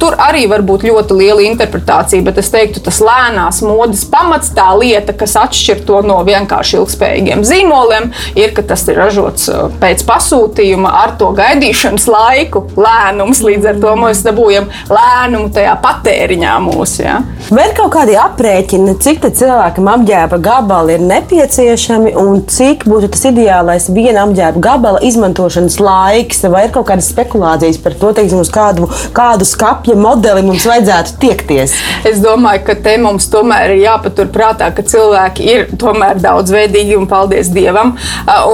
Tur 0.02 0.16
arī 0.20 0.46
var 0.50 0.64
būt 0.66 0.86
ļoti 0.88 1.18
liela 1.18 1.44
interpretācija, 1.82 2.22
bet 2.22 2.38
es 2.38 2.50
teiktu, 2.50 2.80
tas 2.82 3.00
lēnās 3.00 3.62
modes 3.62 4.04
pamats, 4.04 4.52
tā 4.54 4.72
lieta, 4.78 5.12
kas 5.12 5.36
atšķir 5.36 5.84
to 5.86 6.02
no 6.02 6.22
vienkārši 6.24 6.78
ilgspējīgiem 6.78 7.44
zīmoliem, 7.44 8.12
ir, 8.36 8.52
ka 8.54 8.62
tas 8.62 8.86
ir 8.88 8.96
ražots 8.96 9.50
pēc 9.80 10.04
pasūtījuma 10.06 10.90
ar 11.02 11.16
to 11.18 11.32
gaidīšanas 11.32 12.06
laiku, 12.08 12.66
lēnums. 12.76 13.42
Līdz 13.42 13.66
ar 13.72 13.80
to 13.82 13.94
mēs 13.98 14.22
dabūjam 14.22 14.68
lēnumu 14.90 15.52
tajā 15.52 15.74
patēriņā 15.82 16.58
mūsu. 16.62 17.02
Ja? 17.02 17.20
Vai 17.50 17.64
ir 17.66 17.72
kaut 17.74 17.90
kādi 17.90 18.12
aprēķini, 18.14 18.92
cik 19.02 19.24
cilvēkam 19.34 19.88
apģērba 19.90 20.36
gabali 20.42 20.94
ir 20.94 21.02
nepieciešami 21.02 22.12
un 22.20 22.44
cik 22.46 22.84
būtu 22.86 23.08
tas 23.12 23.24
ideālais 23.32 23.88
viena 23.90 24.22
apģērba 24.28 24.62
gabala 24.62 25.00
izmantošanas 25.02 25.80
laiks? 25.82 26.44
Vai 26.52 26.68
ir 26.68 26.74
kaut 26.74 26.86
kādas 26.92 27.08
spekulācijas 27.10 27.80
par 27.82 27.96
to, 27.98 28.12
teiksim, 28.14 28.44
uz 28.44 28.50
kādu, 28.52 28.86
kādu 29.16 29.48
skapja 29.48 29.96
modeli 29.98 30.44
mums 30.46 30.68
vajadzētu 30.70 31.16
tiekties? 31.24 31.74
Es 32.08 32.22
domāju, 32.22 32.62
ka 32.68 32.78
te 32.86 32.94
mums 33.02 33.26
tomēr 33.32 33.74
ir 33.74 33.82
jāpatur 33.88 34.30
prātā, 34.32 34.70
ka 34.76 34.86
cilvēki 34.86 35.50
ir 35.56 35.66
tomēr 35.82 36.22
daudzveidīgi 36.22 36.96
un 37.00 37.10
paldies 37.10 37.50
Dievam. 37.52 37.96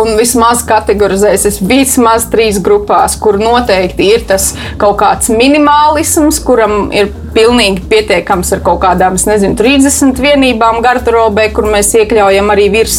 Un 0.01 0.17
vismaz 0.17 0.65
kategorizēs 0.69 1.61
vismaz 1.61 2.31
trīs 2.33 2.57
grupās, 2.65 3.21
kur 3.21 3.37
noteikti 3.43 4.09
ir 4.17 4.25
tas 4.33 4.55
kaut 4.81 4.97
kāds 5.05 5.29
minimālisms, 5.29 6.41
kuram 6.41 6.89
ir 6.89 7.13
pilnīgi 7.35 7.85
pietiekams 7.91 8.53
ar 8.57 8.63
kaut 8.65 8.81
kādām, 8.83 9.19
nezinu, 9.29 9.57
30 9.59 10.21
vienībām 10.23 10.81
garderobē, 10.85 11.49
kur 11.55 11.69
mēs 11.71 11.93
iekļaujam 11.99 12.53
arī 12.55 12.69
virs 12.73 12.99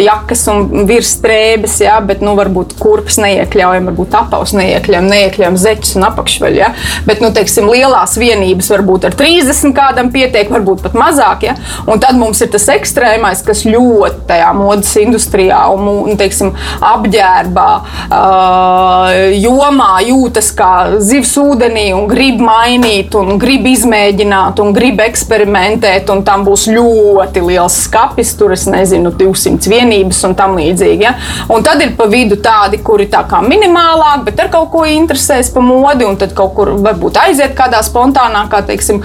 jakas 0.00 0.44
un 0.52 0.86
virs 0.88 1.14
strēbes, 1.18 1.78
jā, 1.84 1.96
bet, 2.06 2.22
nu, 2.24 2.34
varbūt 2.38 2.76
kurpes 2.80 3.18
neiekļaujam, 3.22 3.90
varbūt 3.90 4.16
apaus 4.18 4.54
neiekļaujam, 4.56 5.10
neiekļaujam 5.10 5.58
zeķus 5.60 5.96
un 5.98 6.08
apakšveļu, 6.10 6.60
jā. 6.62 6.70
Bet, 7.08 7.22
nu, 7.24 7.30
teiksim, 7.34 7.68
lielās 7.70 8.16
vienības 8.20 8.70
varbūt 8.74 9.08
ar 9.10 9.18
30 9.18 9.74
kādam 9.76 10.10
pietiek, 10.14 10.50
varbūt 10.52 10.84
pat 10.86 10.96
mazāk, 10.98 11.48
jā. 11.48 11.56
Un 11.90 12.02
tad 12.02 12.18
mums 12.20 12.42
ir 12.44 12.52
tas 12.54 12.68
ekstrēmais, 12.74 13.44
kas 13.46 13.64
ļoti 13.68 14.26
tajā 14.30 14.50
modas 14.56 14.94
industrijā 15.00 15.60
un, 15.74 15.88
un 16.08 16.20
teiksim, 16.20 16.54
apģērbā 16.84 17.68
uh, 17.74 19.12
jomā 19.34 19.92
jūtas 20.06 20.50
kā 20.56 20.72
zivs 21.02 21.34
ūdenī 21.40 21.88
un 21.96 22.08
grib 22.10 22.42
mainīt 22.44 23.14
un 23.18 23.38
grib 23.40 23.63
grib 23.64 23.72
izmēģināt 23.72 24.60
un 24.60 24.72
grib 24.76 25.00
eksperimentēt, 25.00 26.10
un 26.12 26.22
tam 26.24 26.44
būs 26.44 26.66
ļoti 26.68 27.40
liels 27.40 27.84
skats, 27.86 28.34
tur 28.36 28.52
es 28.52 28.66
nezinu, 28.68 29.10
200 29.16 29.70
vienības 29.70 30.24
un 30.28 30.34
tam 30.34 30.56
līdzīgi. 30.58 31.02
Ja? 31.02 31.14
Un 31.48 31.62
tad 31.64 31.80
ir 31.80 31.94
pa 31.96 32.06
vidu 32.06 32.36
tādi, 32.36 32.82
kuri 32.84 33.06
tā 33.08 33.24
kā 33.28 33.40
minimālāk, 33.40 34.24
bet 34.26 34.40
ar 34.40 34.50
kaut 34.52 34.70
ko 34.72 34.84
interesēs 34.84 35.50
pa 35.54 35.60
modi, 35.64 36.04
un 36.04 36.16
tad 36.16 36.34
kaut 36.36 36.54
kur 36.54 36.74
varbūt 36.76 37.16
aiziet 37.22 37.54
kādā 37.56 37.80
spontānākā, 37.84 38.64
teiksim, 38.68 39.00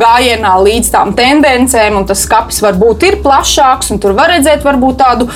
gājienā 0.00 0.54
līdz 0.64 0.90
tām 0.94 1.12
tendencēm, 1.18 1.98
un 2.00 2.08
tas 2.08 2.24
skats 2.24 2.62
varbūt 2.64 3.06
ir 3.08 3.18
plašāks, 3.24 3.92
un 3.92 4.00
tur 4.00 4.16
var 4.16 4.32
redzēt 4.32 4.64
varbūt 4.64 5.00
tādu 5.02 5.28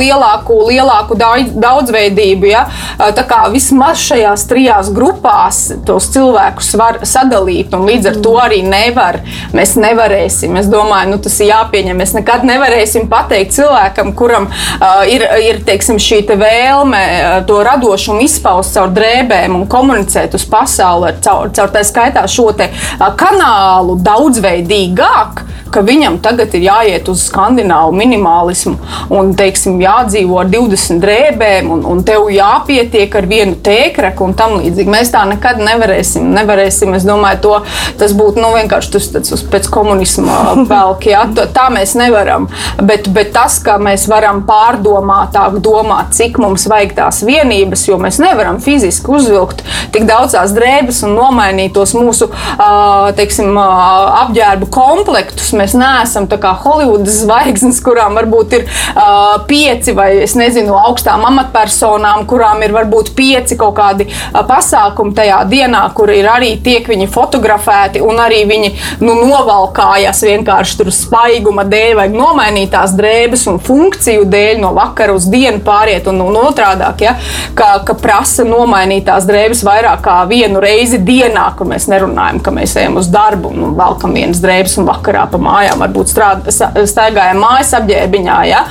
lielāku, 0.00 0.56
lielāku 0.70 1.18
daudzveidību. 1.20 2.48
Ja? 2.48 2.64
Tā 2.96 3.26
kā 3.28 3.44
vismaz 3.52 4.00
šajās 4.08 4.48
trijās 4.48 4.92
grupās 4.94 5.64
tos 5.86 6.08
cilvēkus 6.14 6.74
var 6.80 7.02
sadalīt 7.02 7.41
sadalīt, 7.42 7.72
un 7.74 7.86
līdz 7.86 8.08
ar 8.10 8.18
to 8.22 8.34
arī 8.40 8.62
nevar. 8.62 9.20
Mēs 9.52 9.74
nevarēsim. 9.76 10.56
Es 10.58 10.68
domāju, 10.70 11.12
nu, 11.12 11.18
tas 11.22 11.38
ir 11.40 11.50
jāpieņem. 11.50 11.98
Mēs 11.98 12.14
nekad 12.14 12.44
nevarēsim 12.46 13.08
pateikt 13.10 13.54
cilvēkam, 13.56 14.14
kuram 14.14 14.48
uh, 14.48 15.02
ir, 15.08 15.24
ir 15.42 15.62
teiksim, 15.66 15.98
šī 15.98 16.22
te 16.28 16.36
vēlme 16.36 17.02
uh, 17.02 17.38
to 17.46 17.62
radošumu 17.62 18.22
izpaust 18.24 18.74
caur 18.76 18.92
drēbēm 18.94 19.56
un 19.56 19.66
komunicēt 19.70 20.34
uz 20.34 20.46
pasauli 20.48 21.14
caur, 21.22 21.50
caur 21.54 21.72
tā 21.72 21.82
skaitā 21.84 22.26
šo 22.30 22.52
te, 22.56 22.70
uh, 22.70 23.10
kanālu 23.18 23.98
daudzveidīgāk 24.02 25.44
ka 25.72 25.80
viņam 25.84 26.18
tagad 26.22 26.52
ir 26.56 26.66
jāiet 26.66 27.08
uz 27.08 27.24
skandināvu 27.30 27.94
minimalismu 27.96 28.74
un, 29.14 29.32
teiksim, 29.38 29.78
jādzīvo 29.82 30.38
ar 30.42 30.50
20 30.52 31.00
drēbēm, 31.02 31.70
un, 31.72 31.84
un 31.88 32.02
tev 32.06 32.28
jāpietiek 32.32 33.14
ar 33.18 33.28
vienu 33.30 33.56
tēkreku 33.64 34.26
un 34.26 34.36
tam 34.38 34.58
līdzīgi. 34.60 34.92
Mēs 34.92 35.12
tā 35.14 35.24
nekad 35.30 35.62
nevarēsim. 35.62 36.28
nevarēsim 36.36 36.96
es 36.98 37.06
domāju, 37.08 37.31
to, 37.42 37.60
tas 38.00 38.14
būtu 38.16 38.42
nu, 38.42 38.52
vienkārši 38.56 38.92
tas, 38.96 39.08
tas 39.14 39.44
pēc 39.52 39.68
komunisma 39.72 40.40
pelk. 40.70 41.08
Ja? 41.12 41.24
Tā 41.32 41.68
mēs 41.72 41.94
nevaram. 41.98 42.48
Bet, 42.82 43.08
bet 43.14 43.32
tas, 43.36 43.58
ka 43.62 43.78
mēs 43.82 44.08
varam 44.10 44.42
pārdomātāk 44.48 45.60
domāt, 45.64 46.12
cik 46.16 46.40
mums 46.42 46.66
vajag 46.70 46.96
tās 46.98 47.22
vienības, 47.26 47.86
jo 47.88 47.98
mēs 48.02 48.20
nevaram 48.22 48.60
fiziski 48.62 49.12
uzvilkt 49.12 49.62
tik 49.92 50.06
daudzās 50.08 50.54
drēbes 50.56 51.02
un 51.06 51.16
nomainīt 51.16 51.74
tos 51.76 51.94
mūsu 51.96 52.28
teiksim, 53.16 53.56
apģērbu 53.58 54.68
komplektus 54.72 55.52
Mēs 55.56 55.74
neesam 55.76 56.26
tā 56.30 56.38
kā 56.40 56.52
Holivudas 56.62 57.20
zvaigznes, 57.22 57.80
kurām 57.84 58.16
varbūt 58.18 58.56
ir 58.56 58.64
pieci 59.48 59.94
vai 59.96 60.24
nezinu, 60.24 60.74
augstām 60.88 61.26
amatpersonām, 61.28 62.24
kurām 62.30 62.62
ir 62.64 62.74
varbūt 62.74 63.12
pieci 63.16 63.58
kaut 63.60 63.76
kādi 63.78 64.08
pasākumi 64.32 65.14
tajā 65.16 65.42
dienā, 65.50 65.84
kur 65.96 66.12
ir 66.14 66.28
arī 66.30 66.54
tiek 66.64 66.88
viņi 66.88 67.08
fotografēti 67.22 68.02
un 68.02 68.20
arī 68.22 68.42
viņi 68.48 68.72
nu, 69.04 69.14
novalkājas 69.22 70.22
vienkārši 70.26 70.78
tur 70.80 70.92
spaiguma 70.94 71.64
dēļ, 71.68 71.94
vajag 72.00 72.16
nomainīt 72.16 72.72
tās 72.74 72.94
drēbes 72.98 73.46
un 73.50 73.60
funkciju 73.62 74.26
dēļ 74.32 74.62
no 74.62 74.72
vakara 74.76 75.14
uz 75.16 75.28
dienu 75.30 75.62
pāriet 75.64 76.08
un, 76.10 76.20
un 76.24 76.38
otrādāk, 76.42 77.04
ja, 77.06 77.14
ka, 77.58 77.72
ka 77.86 77.96
prasa 77.98 78.46
nomainīt 78.48 79.06
tās 79.08 79.26
drēbes 79.28 79.62
vairāk 79.66 80.02
kā 80.04 80.18
vienu 80.30 80.60
reizi 80.62 81.00
dienā, 81.02 81.48
kur 81.58 81.68
mēs 81.70 81.88
nerunājam, 81.90 82.40
ka 82.42 82.54
mēs 82.54 82.76
ejam 82.80 82.98
uz 83.00 83.10
darbu 83.12 83.52
un 83.52 83.76
valkam 83.78 84.16
vienas 84.16 84.42
drēbes 84.42 84.78
un 84.80 84.88
vakarā 84.88 85.26
pa 85.30 85.40
mājām, 85.42 85.82
varbūt 85.82 86.12
strād, 86.12 86.50
staigājam 86.50 87.42
mājas 87.42 87.72
apģērbiņā. 87.78 88.38
Ja? 88.50 88.64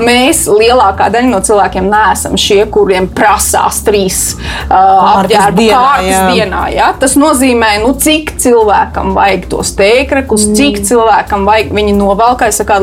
Mēs 0.00 0.44
lielākā 0.50 1.10
daļa 1.14 1.30
no 1.30 1.40
cilvēkiem 1.44 1.90
neesam 1.90 2.38
šie, 2.40 2.62
kuriem 2.72 3.08
prasās 3.14 3.82
trīs 3.86 4.20
apģērbu 4.68 5.68
kārtas 5.70 6.10
jā. 6.10 6.24
dienā. 6.32 6.64
Ja? 6.74 6.90
Tas 7.00 7.16
nozīmē, 7.20 7.73
nu, 7.82 7.94
cik 7.98 8.34
cilvēkam 8.42 9.14
vajag 9.16 9.48
tos 9.52 9.74
tēkrekus, 9.78 10.48
mm. 10.50 10.58
cik 10.58 10.80
cilvēkam 10.88 11.46
vajag 11.48 11.72
viņi 11.74 11.96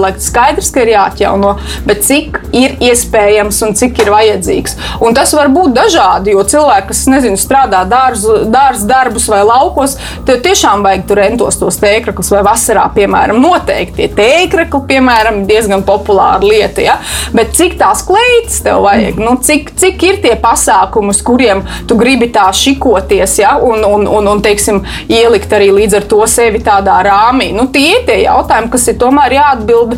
laiku 0.02 0.24
skaidrs, 0.24 0.72
ka 0.74 0.84
ir 0.84 0.94
jāatjauno, 0.96 1.56
bet 1.88 2.04
cik 2.08 2.40
ir 2.58 2.76
iespējams 2.84 3.62
un 3.68 3.76
cik 3.78 4.04
ir 4.04 4.12
vajadzīgs. 4.14 4.78
Un 5.06 5.16
tas 5.18 5.34
var 5.38 5.52
būt 5.54 5.76
dažādi, 5.78 6.36
jo 6.36 6.44
cilvēki, 6.44 6.90
kas 6.92 7.06
nezinu, 7.12 7.40
strādā 7.40 7.84
dārza 7.90 8.42
dārz 8.52 8.86
darbus 8.88 9.28
vai 9.32 9.42
laukos, 9.46 9.98
tev 10.28 10.42
tiešām 10.46 10.84
vajag 10.86 11.06
tur 11.10 11.22
rentos 11.22 11.60
tos 11.60 11.80
tēkrekus 11.82 12.32
vai 12.34 12.44
vasarā, 12.46 12.88
piemēram 12.96 13.40
noteikti 13.42 14.02
tie 14.02 14.10
tēkrekli, 14.16 14.82
piemēram, 14.90 15.44
diezgan 15.50 15.86
populāra 15.88 16.42
lieta. 16.44 16.84
Ja? 16.84 16.98
Bet 17.36 17.56
cik 17.58 17.78
tās 17.80 18.04
kleitas 18.08 18.62
tev 18.66 18.82
vajag? 18.86 19.20
Nu, 19.22 19.36
cik, 19.44 19.74
cik 19.80 20.06
ir 20.08 20.22
tie 20.24 20.36
pasākumi, 20.42 21.14
uz 21.14 21.22
kuriem 21.26 21.64
tu 21.90 21.98
gribi 22.00 22.32
tā 22.34 22.48
šikoties 22.56 23.38
ja? 23.42 23.56
un, 23.62 23.84
un, 23.88 24.08
un, 24.10 24.32
un 24.34 24.44
teiksim, 24.44 24.81
ielikt 25.12 25.54
arī 25.54 25.72
līdz 25.76 26.00
ar 26.02 26.08
to 26.12 26.22
sevi 26.30 26.62
tādā 26.64 27.00
rāmī? 27.08 27.52
Nu, 27.56 27.68
tie 27.74 27.98
ir 27.98 28.06
tie 28.08 28.22
jautājumi, 28.24 28.72
kas 28.74 28.88
ir 28.92 29.00
tomēr 29.02 29.38
jāatbild 29.38 29.98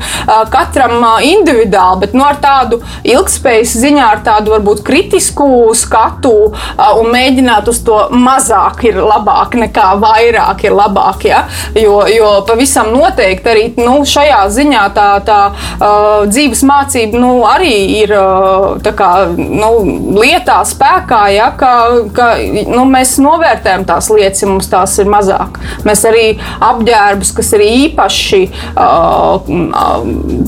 katram 0.54 1.04
individuāli, 1.24 2.06
bet 2.06 2.16
nu, 2.18 2.26
ar 2.28 2.40
tādu 2.44 2.82
ilgspējas 3.08 3.76
ziņā, 3.84 4.06
ar 4.16 4.24
tādu 4.26 4.54
varbūt 4.56 4.84
kritisku 4.88 5.48
skatu 5.78 6.34
un 6.54 7.12
mēģināt 7.14 7.70
uz 7.72 7.82
to 7.86 8.00
mazāk 8.14 8.84
ir 8.90 9.00
labāk 9.02 9.58
nekā 9.60 9.94
vairāk 10.02 10.66
ir 10.68 10.76
labāk. 10.78 11.28
Ja? 11.30 11.44
Jo, 11.78 12.04
jo 12.12 12.32
pavisam 12.48 12.92
noteikti 12.94 13.52
arī 13.54 13.66
nu, 13.80 14.02
šajā 14.08 14.42
ziņā 14.54 14.84
tā, 14.96 15.08
tā 15.28 15.40
uh, 15.54 16.26
dzīves 16.30 16.64
mācība 16.68 17.20
nu, 17.20 17.34
arī 17.48 17.74
ir 18.02 18.16
uh, 18.18 18.94
kā, 18.98 19.12
nu, 19.38 19.72
lietā 20.20 20.60
spēkā, 20.68 21.22
ja, 21.34 21.50
ka, 21.58 21.74
ka 22.16 22.30
nu, 22.70 22.86
mēs 22.90 23.16
novērtējam 23.24 23.88
tās 23.90 24.10
lietas, 24.14 24.44
ja 24.44 24.52
mums 24.52 24.70
tās 24.74 24.98
ir 25.02 25.10
mazāk. 25.12 25.60
Mēs 25.88 26.04
arī 26.10 26.26
apģērbus, 26.64 27.34
kas 27.38 27.54
ir 27.58 27.66
īpaši 27.66 28.42
uh, 28.50 29.52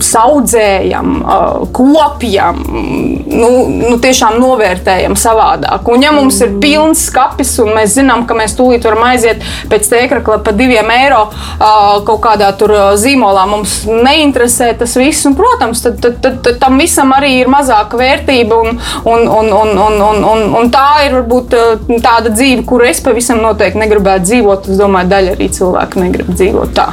saudzējam, 0.06 1.16
uh, 1.22 1.66
kopjam, 1.76 2.62
nu, 2.66 3.52
nu, 3.70 3.96
tiešām 4.02 4.40
novērtējam 4.42 5.18
savādāk. 5.20 5.88
Un 5.92 6.06
ja 6.06 6.14
mums 6.16 6.40
ir 6.44 6.56
pilns 6.62 7.08
skats 7.10 7.56
un 7.64 7.74
mēs 7.76 7.96
zinām, 8.00 8.26
ka 8.28 8.38
mēs 8.38 8.56
tūlīt 8.58 8.86
varam 8.88 9.06
aiziet 9.10 9.44
pēc 9.72 9.90
tēkrakla 9.92 10.42
par 10.46 10.58
diviem 10.58 10.90
eiro 10.96 11.26
uh, 11.30 12.02
kaut 12.06 12.22
kādā 12.24 12.52
tur 12.58 12.74
zīmolā 13.00 13.46
mums 13.50 13.82
neinteresē 13.88 14.72
tas 14.80 14.96
viss. 15.00 15.26
Un, 15.28 15.36
protams, 15.38 15.82
tad, 15.86 16.00
tad, 16.04 16.20
tad, 16.24 16.40
tad 16.46 16.60
tam 16.62 16.80
visam 16.82 17.14
arī 17.16 17.40
ir 17.42 17.52
mazāka 17.52 18.00
vērtība. 18.00 18.62
Un, 18.66 18.80
un, 19.06 19.28
un, 19.28 19.52
un, 19.54 19.74
un, 19.86 20.00
un, 20.10 20.24
un, 20.32 20.46
un 20.60 20.72
tā 20.74 21.06
ir 21.06 21.18
varbūt 21.20 21.56
tāda 22.04 22.32
dzīve, 22.34 22.64
kuru 22.68 22.88
es 22.90 23.02
pavisam 23.04 23.42
noteikti 23.44 23.82
negribētu 23.82 24.14
dzīvot. 24.23 24.69
Es 24.71 24.80
domāju, 24.80 25.12
daļa 25.12 25.36
arī 25.36 25.49
cilvēku 25.58 26.06
negrib 26.06 26.32
dzīvot 26.36 26.75
tā. 26.78 26.91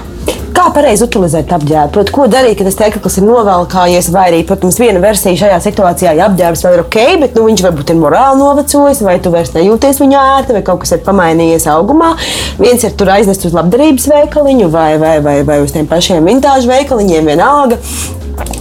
Kā 0.52 0.66
pareizi 0.70 1.06
utilizēt 1.06 1.50
apģērbu? 1.56 1.90
Proti, 1.94 2.12
ko 2.14 2.26
darīt, 2.30 2.58
kad 2.58 2.68
tas 2.68 2.76
teikums 2.78 3.16
ir 3.18 3.24
novelkājies, 3.24 4.10
vai 4.12 4.26
arī, 4.28 4.42
protams, 4.46 4.76
viena 4.78 5.00
versija 5.02 5.40
šajā 5.40 5.58
situācijā, 5.64 6.12
ja 6.18 6.28
apģērbs 6.28 6.62
vēl 6.66 6.76
ir 6.76 6.82
ok, 6.84 6.98
bet 7.24 7.38
nu, 7.38 7.46
viņš 7.48 7.64
varbūt 7.66 7.90
ir 7.94 7.98
morāli 7.98 8.38
novecojis, 8.38 9.02
vai 9.02 9.16
tu 9.24 9.32
vairs 9.34 9.54
nejūties 9.56 9.98
viņā 10.04 10.24
ērti, 10.36 10.56
vai 10.58 10.62
kaut 10.66 10.84
kas 10.84 10.94
ir 10.94 11.02
pamainījies 11.08 11.66
augumā. 11.72 12.12
Viens 12.60 12.84
ir 12.84 12.94
tur 12.94 13.10
aiznest 13.16 13.48
uz 13.48 13.56
labdarības 13.56 14.10
veikaliņu 14.12 14.68
vai, 14.70 14.90
vai, 15.02 15.16
vai, 15.24 15.38
vai 15.48 15.62
uz 15.64 15.72
tiem 15.74 15.88
pašiem 15.90 16.28
vintāžu 16.28 16.70
veikaliņiem, 16.70 17.32
vienalga. 17.32 17.80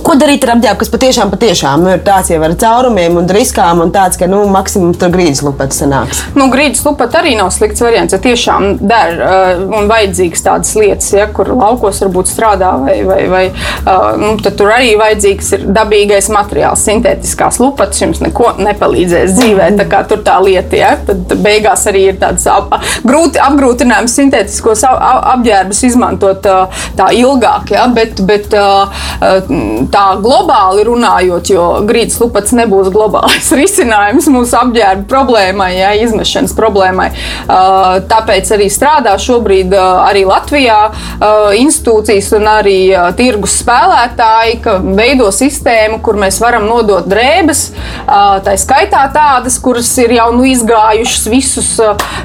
Ko 0.02 0.16
darīt 0.20 0.44
ar 0.44 0.56
apģērbu, 0.56 0.80
kas 0.82 0.90
patiešām, 0.92 1.30
patiešām 1.32 1.84
nu, 1.86 1.92
ir 1.94 2.02
tāds 2.04 2.32
jau 2.34 2.40
ar 2.44 2.54
caurumiem 2.60 3.16
un 3.22 3.30
riskām, 3.32 3.80
un 3.84 3.92
tāds, 3.94 4.18
ka 4.20 4.28
nu, 4.28 4.42
maksimums 4.52 4.98
tur 5.00 5.12
grīdas 5.14 5.40
lupats 5.46 5.78
sanāks? 5.80 6.24
Nu, 6.36 6.50
grīdas 6.52 6.82
lupat 6.84 7.16
arī 7.20 7.36
nav 7.38 7.52
slikts 7.56 7.84
variants. 7.84 8.16
Ja 8.16 8.20
tiešām 8.20 8.82
der 8.82 9.22
uh, 9.22 9.62
un 9.78 9.88
vajadzīgas 9.92 10.44
tādas 10.44 10.74
lietas, 10.76 11.12
ja, 11.16 11.28
kur 11.32 11.54
laukos 11.54 12.02
varbūt 12.04 12.32
strādā, 12.32 12.74
vai, 12.82 12.98
vai, 13.08 13.20
vai 13.32 13.44
uh, 13.54 14.18
nu, 14.20 14.34
tur 14.44 14.74
arī 14.74 14.96
vajadzīgs 15.00 15.54
ir 15.56 15.64
dabīgais 15.78 16.28
materiāls, 16.34 16.84
sintētiskās 16.90 17.62
lupatas. 17.63 18.02
Jums 18.04 18.24
neko 18.26 18.56
nepalīdzēs 18.60 19.38
dzīvē. 19.38 19.69
Tā 19.80 19.88
kā 19.92 20.04
tur 20.10 20.26
tā 20.26 20.40
lieta, 20.44 20.80
ja, 20.82 20.92
tad 21.08 21.38
beigās 21.46 21.86
arī 21.92 22.08
ir 22.10 22.19
tāds 22.22 22.50
ap, 22.52 22.74
grūti 23.08 23.40
apgrūtinājums 23.46 24.17
sintētiskos 24.19 24.84
apģērbus 24.90 25.86
izmantot 25.92 26.52
uh, 26.52 26.84
tā 27.00 27.12
ilgāk. 27.22 27.72
Ja, 27.78 27.88
bet, 27.96 28.19
bet, 28.28 28.52
uh, 28.58 29.06
tā 29.92 30.06
globāli 30.22 30.86
runājot, 30.88 31.52
jo 31.54 31.66
grīdas 31.88 32.20
lupats 32.22 32.54
nebūs 32.56 32.92
globālais 32.94 33.52
risinājums 33.62 34.30
mūsu 34.32 34.58
apģērba 34.60 35.08
problēmai, 35.10 35.72
ja, 35.78 35.92
izmešanas 36.00 36.54
problēmai. 36.58 37.10
Uh, 37.12 38.00
tāpēc 38.12 38.52
arī 38.56 38.70
strādā 38.72 39.16
šobrīd 39.22 39.74
uh, 39.76 40.04
arī 40.06 40.24
Latvijā 40.28 40.80
uh, 40.92 41.52
institūcijas 41.58 42.32
un 42.38 42.50
arī 42.52 42.78
tirgus 43.18 43.58
spēlētāji, 43.62 44.60
ka 44.64 44.78
veido 44.82 45.30
sistēmu, 45.34 46.02
kur 46.04 46.20
mēs 46.20 46.40
varam 46.42 46.68
nodot 46.70 47.08
drēbes. 47.10 47.64
Tā 48.08 48.54
skaitā 48.60 49.04
tādas, 49.14 49.58
kuras 49.62 49.90
ir 50.02 50.16
jau 50.18 50.28
nu, 50.36 50.46
izgājušas 50.50 51.28
visus 51.32 51.70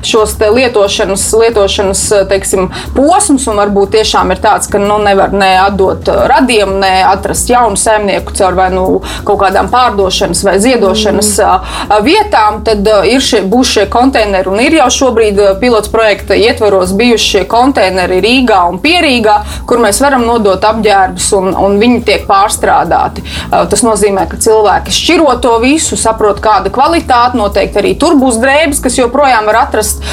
šos 0.06 0.34
lietošanas, 0.40 1.24
lietošanas 1.40 2.02
teiksim, 2.30 2.68
posmus, 2.96 3.46
un 3.50 3.60
varbūt 3.60 3.94
tiešām 3.96 4.32
ir 4.34 4.42
tāds, 4.42 4.70
ka 4.70 4.80
nu, 4.82 4.98
nevar 5.02 5.34
ne 5.36 5.52
atdot 5.60 6.08
radiem, 6.30 6.76
ne 6.82 6.92
atrast 7.26 7.50
jaunu 7.50 7.76
saimnieku 7.76 8.32
caur 8.32 8.54
vai 8.54 8.68
nu 8.70 8.84
kaut 9.26 9.40
kādām 9.40 9.68
pārdošanas 9.72 10.44
vai 10.46 10.56
ziedošanas 10.62 11.30
mm. 11.42 12.04
vietām, 12.06 12.60
tad 12.66 12.86
ir 13.08 13.22
šie, 13.22 13.42
būs 13.50 13.72
šie 13.74 13.86
konteineri. 13.90 14.50
Un 14.50 14.62
ir 14.62 14.76
jau 14.78 14.86
šobrīd 14.94 15.40
pilots 15.60 15.90
projekta 15.90 16.36
ietvaros 16.38 16.94
bijuši 16.96 17.30
šie 17.32 17.44
konteineri 17.50 18.20
Rīgā 18.22 18.60
un 18.70 18.78
Pierīgā, 18.82 19.36
kur 19.66 19.82
mēs 19.82 20.00
varam 20.04 20.26
nodot 20.28 20.62
apģērbus 20.62 21.32
un, 21.38 21.50
un 21.66 21.78
viņi 21.82 22.02
tiek 22.06 22.26
pārstrādāti. 22.28 23.24
Tas 23.50 23.82
nozīmē, 23.86 24.28
ka 24.30 24.38
cilvēki 24.42 24.94
šķiro 24.94 25.34
to 25.42 25.56
visu, 25.64 25.98
saprot, 25.98 26.40
kāda 26.44 26.70
kvalitāte 26.74 27.38
noteikti 27.38 27.82
arī 27.82 27.94
tur 27.98 28.14
būs 28.20 28.38
drēbes, 28.42 28.82
kas 28.84 29.00
joprojām 29.00 29.48
var 29.50 29.64
atrast 29.64 30.04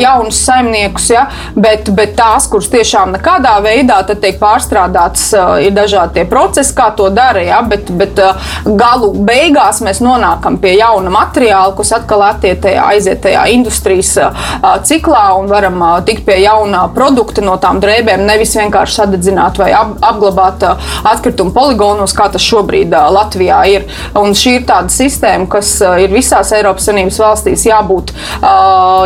jaunus 0.00 0.40
saimniekus, 0.46 1.10
ja? 1.12 1.26
bet, 1.54 1.90
bet 1.96 2.16
tās, 2.16 2.48
kuras 2.50 2.70
tiešām 2.72 3.12
nekādā 3.18 3.58
veidā 3.64 4.00
tiek 4.12 4.38
pārstrādātas, 4.40 5.28
ir 5.64 5.74
dažādi 5.76 6.22
procesi, 6.30 6.61
kā 6.76 6.92
to 6.96 7.08
dara, 7.10 7.42
ja? 7.42 7.58
bet, 7.66 7.90
bet 7.98 8.18
uh, 8.22 8.38
galu 8.78 9.12
beigās 9.26 9.82
mēs 9.84 10.02
nonākam 10.04 10.58
pie 10.62 10.76
jauna 10.78 11.10
materiāla, 11.12 11.74
kas 11.76 11.92
atkal 11.98 12.22
attietējā, 12.28 12.84
aiziet 12.94 13.22
tajā 13.26 13.44
industrijas 13.56 14.14
uh, 14.22 14.44
ciklā 14.86 15.24
un 15.40 15.50
varam 15.50 15.80
uh, 15.82 15.96
tikt 16.06 16.24
pie 16.28 16.38
jauna 16.44 16.84
produkta 16.94 17.44
no 17.44 17.56
tām 17.62 17.80
drēbēm, 17.82 18.22
nevis 18.28 18.54
vienkārši 18.58 19.00
sadedzināt 19.00 19.58
vai 19.58 19.72
ap, 19.76 19.96
apglabāt 20.12 20.62
atkritumu 21.08 21.54
poligonos, 21.56 22.14
kā 22.16 22.28
tas 22.32 22.44
šobrīd 22.44 22.92
Latvijā 22.92 23.58
ir. 23.72 23.86
Un 24.18 24.36
šī 24.36 24.58
ir 24.60 24.66
tāda 24.68 24.92
sistēma, 24.92 25.48
kas 25.50 25.74
ir 26.02 26.12
visās 26.12 26.52
Eiropas 26.54 26.86
Savienības 26.88 27.18
valstīs 27.22 27.64
jābūt 27.66 28.12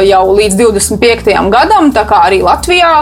jau 0.07 0.23
līdz 0.37 0.59
25. 0.59 1.33
gadam, 1.53 1.91
tā 1.95 2.05
kā 2.09 2.23
arī 2.29 2.43
Latvijā 2.45 2.93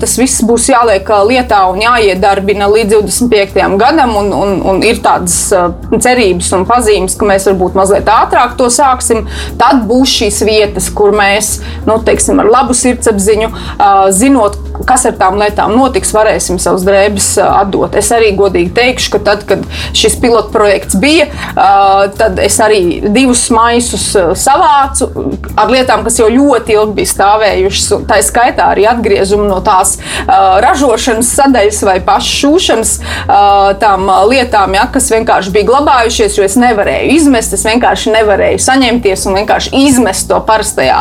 tas 0.00 0.16
viss 0.18 0.44
būs 0.46 0.68
jāliek 0.72 1.08
lietā 1.28 1.62
un 1.70 1.80
jāiedarbina 1.84 2.68
līdz 2.70 2.98
25. 2.98 3.69
Gadam 3.78 4.00
gadam, 4.00 4.16
un, 4.16 4.32
un, 4.32 4.60
un 4.62 4.82
ir 4.82 5.00
tādas 5.02 5.36
uh, 5.54 5.70
cerības 6.00 6.50
un 6.56 6.66
pazīmes, 6.68 7.16
ka 7.18 7.26
mēs 7.28 7.46
varbūt 7.50 7.76
mazliet 7.78 8.08
ātrāk 8.08 8.56
to 8.58 8.68
sāksim, 8.72 9.26
tad 9.60 9.84
būs 9.88 10.10
šīs 10.20 10.42
vietas, 10.46 10.90
kur 10.94 11.12
mēs, 11.16 11.60
nu, 11.86 11.98
teiksim, 12.04 12.40
ar 12.40 12.50
labu 12.50 12.74
sirdsapziņu, 12.76 13.50
uh, 13.50 14.08
zinot, 14.14 14.58
kas 14.88 15.06
ar 15.08 15.16
tām 15.20 15.38
lietām 15.40 15.74
notiks, 15.76 16.12
varēsim 16.16 16.60
savus 16.62 16.84
drēbes 16.86 17.32
uh, 17.40 17.60
atdot. 17.60 17.96
Es 17.98 18.10
arī 18.14 18.32
godīgi 18.38 18.72
teikšu, 18.76 19.12
ka 19.14 19.22
tad, 19.30 19.44
kad 19.48 19.64
šis 19.96 20.16
pilotprojekts 20.20 20.96
bija, 21.00 21.26
tad 21.54 22.38
es 22.42 22.56
arī 22.62 23.00
divus 23.12 23.42
maisus 23.52 24.04
savācu 24.38 25.08
ar 25.58 25.70
lietām, 25.72 26.04
kas 26.06 26.18
jau 26.20 26.28
ļoti 26.30 26.74
ilgi 26.76 26.96
bija 27.00 27.10
stāvējušas. 27.10 28.04
Tā 28.08 28.20
ir 28.20 28.26
skaitā 28.26 28.68
arī 28.72 28.86
atgriezumi 28.90 29.48
no 29.50 29.58
tās 29.64 29.96
ražošanas 30.64 31.32
sadaļas 31.40 31.82
vai 31.88 31.96
pašas 32.06 32.40
šūšanas 32.40 32.94
tām 33.80 34.08
lietām, 34.30 34.74
ja, 34.76 34.86
kas 34.92 35.10
vienkārši 35.12 35.52
bija 35.54 35.68
glabājušies, 35.70 36.38
jo 36.38 36.46
es 36.46 36.56
nevarēju 36.60 37.14
izmest, 37.16 37.54
es 37.56 37.64
vienkārši 37.68 38.14
nevarēju 38.14 38.60
saņemties 38.62 39.26
un 39.28 39.38
vienkārši 39.40 39.72
izmest 39.86 40.28
to 40.30 40.40
parastajā 40.46 41.00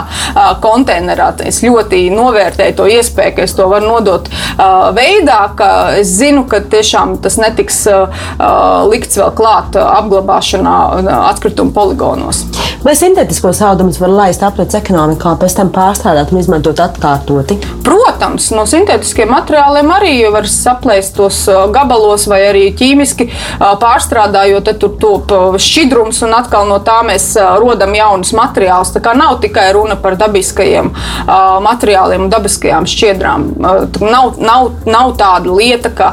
konteinerā. 0.64 1.32
Es 1.45 1.62
ļoti 1.66 2.05
novērtēju 2.16 2.78
to 2.80 2.88
iespēju, 2.89 3.36
ka 3.38 3.45
es 3.45 3.53
to 3.57 3.68
varu 3.70 3.91
nodot 3.91 4.30
veidā, 4.97 5.41
ka 5.60 5.70
es 5.99 6.16
zinu, 6.20 6.45
ka 6.49 6.62
tiešām 6.72 7.18
tas 7.24 7.38
netiks 7.41 7.84
likts 8.89 9.20
vēl 9.20 9.34
klāt 9.38 9.78
apglabāšanā 9.80 10.78
atkrituma 11.30 11.76
poligonos. 11.76 12.45
Vai 12.84 12.93
sintētiskos 12.95 13.60
audumus 13.68 13.99
var 13.99 14.14
laist 14.14 14.43
aprits 14.47 14.78
ekonomikā, 14.78 15.34
pēc 15.41 15.57
tam 15.57 15.72
pārstrādāt 15.76 16.32
un 16.32 16.39
izmantot 16.39 16.80
atkārtoti? 16.80 17.57
Protams, 17.84 18.49
no 18.55 18.64
sintētiskiem 18.70 19.30
materiāliem 19.34 19.91
arī 19.91 20.14
var 20.32 20.47
saplēst 20.47 21.18
tos 21.18 21.41
gabalos 21.76 22.28
vai 22.32 22.39
arī 22.52 22.66
ķīmiski 22.78 23.30
pārstrādājot, 23.60 24.66
tad 24.70 24.80
tur 24.82 24.95
top 25.02 25.34
šķidrums 25.62 26.22
un 26.28 26.36
atkal 26.38 26.68
no 26.70 26.80
tā 26.86 27.00
mēs 27.08 27.32
rodam 27.62 27.93
jaunus 27.95 28.34
materiālus. 28.38 28.93
Tā 28.95 29.04
kā 29.04 29.16
nav 29.18 29.39
tikai 29.43 29.70
runa 29.76 29.97
par 30.00 30.18
dabiskajiem 30.20 30.91
materiāliem 31.66 32.26
un 32.26 32.34
dabiskajām 32.34 32.88
šķiedrām. 32.89 33.47
Nav, 33.60 34.39
nav, 34.41 34.72
nav 34.89 35.14
tāda 35.20 35.54
lieta, 35.54 35.91
ka 35.93 36.12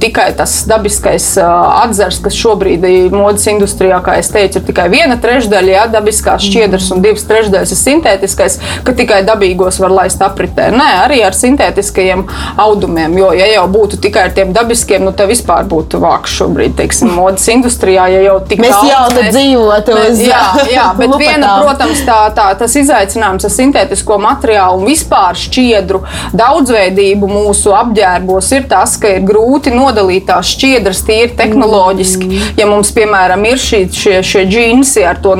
tikai 0.00 0.30
tas 0.36 0.56
dabiskais 0.68 1.30
atzars, 1.40 2.20
kas 2.24 2.36
šobrīd 2.38 2.84
ir 2.88 3.14
modes 3.14 3.46
industrijā, 3.50 4.00
kā 4.04 4.18
es 4.20 4.30
teicu, 4.34 4.60
ir 4.60 4.66
tikai 4.68 4.88
viena 4.92 5.16
trešdaļa 5.20 5.74
ja, 5.74 5.84
dabiskās 5.90 6.44
šķiedras 6.44 6.90
un 6.94 7.02
divas 7.04 7.26
trešdaļas 7.28 7.74
ir 7.74 7.80
sintētiskais, 7.80 8.58
ka 8.84 8.94
tikai 8.96 9.22
dabīgos 9.26 9.80
var 9.82 9.94
laist 9.94 10.22
apritē. 10.24 10.70
Nē, 10.74 10.88
arī 11.04 11.20
ar 11.26 11.36
sintētiskajiem 11.36 12.26
audumiem, 12.64 13.16
jo 13.20 13.30
ja 13.36 13.48
jau 13.52 13.64
būtu 13.70 14.00
tikai 14.02 14.28
ar 14.28 14.34
tiem 14.36 14.52
dabiskiem, 14.56 15.04
nu 15.06 15.14
tad 15.16 15.30
vispār 15.30 15.53
būtu 15.70 16.00
vāks 16.02 16.34
šobrīd, 16.38 16.74
teiksim, 16.78 17.12
modes 17.14 17.46
industrijā, 17.52 18.06
ja 18.12 18.22
jau 18.26 18.38
tik 18.48 18.62
mēs 18.62 18.74
daudz, 18.74 18.90
jau 18.90 19.02
mēs 19.14 19.30
dzīvotu 19.36 19.96
uz 20.00 20.22
jā, 20.24 20.42
jā, 20.70 20.86
bet 20.98 21.08
lupatām. 21.12 21.22
viena, 21.22 21.52
protams, 21.62 22.02
tā, 22.06 22.18
tā, 22.36 22.48
tas 22.58 22.76
izaicinājums 22.80 23.46
ar 23.46 23.54
sintētisko 23.54 24.18
materiālu 24.22 24.82
un 24.82 24.88
vispār 24.88 25.38
šķiedru 25.38 26.02
daudzveidību 26.36 27.30
mūsu 27.30 27.74
apģērbos 27.76 28.50
ir 28.58 28.68
tas, 28.70 28.96
ka 29.00 29.14
ir 29.16 29.26
grūti 29.28 29.72
nodalīt 29.74 30.28
tās 30.30 30.54
šķiedras 30.54 31.04
tīri 31.06 31.34
tehnoloģiski. 31.38 32.28
Mm. 32.28 32.52
Ja 32.60 32.68
mums, 32.70 32.92
piemēram, 32.96 33.44
ir 33.48 33.60
šī, 33.60 33.84
šie, 33.94 34.18
šie 34.26 34.44
džinsi 34.50 35.04
ar 35.06 35.20
to 35.22 35.34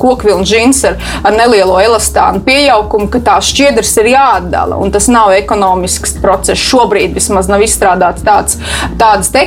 kokvilnu 0.00 0.46
džinsi 0.46 0.88
ar, 0.90 0.98
ar 1.26 1.36
nelielo 1.36 1.78
elastānu 1.82 2.42
pieaugumu, 2.46 3.08
ka 3.12 3.22
tās 3.24 3.50
šķiedras 3.52 3.94
ir 4.02 4.12
jāatdala, 4.14 4.78
un 4.80 4.92
tas 4.94 5.08
nav 5.12 5.32
ekonomisks 5.36 6.18
process. 6.22 6.60
Šobrīd 6.68 7.14
vismaz 7.16 7.48
nav 7.50 7.62
izstrādāts 7.64 8.24
tāds, 8.26 8.58
tādas 9.00 9.30
tehnoloģijas, 9.34 9.37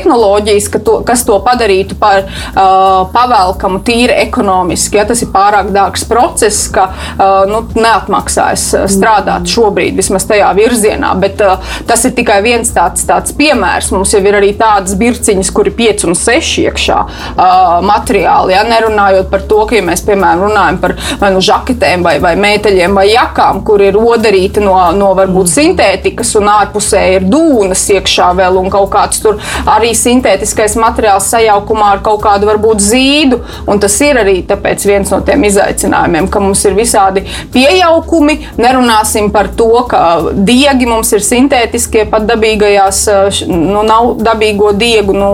ka 0.71 0.81
to, 0.85 0.99
kas 1.07 1.25
to 1.27 1.37
padarītu 1.43 1.97
par 2.01 2.23
uh, 2.23 3.09
pavēlkamu 3.13 3.81
tīri 3.87 4.15
ekonomiski. 4.25 4.99
Ja 4.99 5.05
tas 5.09 5.23
ir 5.23 5.31
pārāk 5.33 5.71
dārgs 5.75 6.05
process, 6.09 6.67
ka 6.73 6.87
uh, 6.91 7.43
nu, 7.49 7.63
neatmaksājas 7.77 8.65
uh, 8.77 8.87
strādāt 8.91 9.49
šobrīd, 9.51 9.95
vismaz 9.99 10.27
tajā 10.29 10.51
virzienā. 10.57 11.13
Bet 11.21 11.41
uh, 11.45 11.73
tas 11.89 12.05
ir 12.07 12.15
tikai 12.17 12.41
viens 12.45 12.71
tāds, 12.75 13.05
tāds 13.07 13.35
piemērs. 13.37 13.91
Mums 13.95 14.15
jau 14.15 14.23
ir 14.23 14.39
arī 14.39 14.53
tādas 14.59 14.95
birciņas, 14.99 15.51
kur 15.55 15.69
ir 15.69 15.77
5 15.77 16.07
un 16.09 16.17
6 16.17 16.53
iekšā 16.65 16.99
uh, 17.01 17.79
materiāli. 17.85 18.55
Ja? 18.55 18.65
Nerunājot 18.67 19.31
par 19.31 19.45
to, 19.49 19.63
ka 19.69 19.77
ja 19.77 19.85
mēs 19.85 20.05
piemēram 20.07 20.47
runājam 20.47 20.81
par 20.81 20.95
vai 21.21 21.31
nu 21.35 21.41
žaketēm, 21.43 22.05
vai, 22.05 22.15
vai 22.23 22.33
mēteļiem, 22.39 22.95
vai 22.97 23.07
jakām, 23.11 23.61
kur 23.67 23.81
ir 23.83 23.97
odarīti 23.99 24.63
no, 24.63 24.75
no 24.97 25.11
varbūt 25.17 25.51
sintētikas, 25.51 26.33
un 26.39 26.49
ārpusē 26.51 27.03
ir 27.17 27.27
dūnas 27.31 27.83
iekšā 27.97 28.31
vēl 28.37 28.59
un 28.61 28.71
kaut 28.73 28.91
kāds 28.93 29.21
tur 29.23 29.39
arī 29.81 29.91
sintētiskais 29.97 30.77
materiāls 30.79 31.27
sajaukumā 31.33 31.91
ar 31.97 32.03
kaut 32.05 32.21
kādu 32.23 32.49
varbūt 32.49 32.83
zīdu. 32.85 33.41
Tas 33.81 33.97
ir 34.05 34.19
arī 34.21 34.37
viens 34.85 35.09
no 35.09 35.21
tiem 35.25 35.43
izaicinājumiem, 35.47 36.27
ka 36.31 36.41
mums 36.43 36.61
ir 36.69 36.77
visādi 36.77 37.23
pieaugumi. 37.53 38.37
Nerunāsim 38.61 39.31
par 39.33 39.49
to, 39.57 39.69
ka 39.89 40.33
diegi 40.37 40.87
mums 40.89 41.11
ir 41.15 41.23
sintētiskie, 41.25 42.05
pat 42.11 42.27
dabīgajās, 42.29 43.01
nu, 43.49 43.81
nav 43.87 44.13
dabīgo 44.21 44.71
diegu 44.77 45.15
nu, 45.17 45.31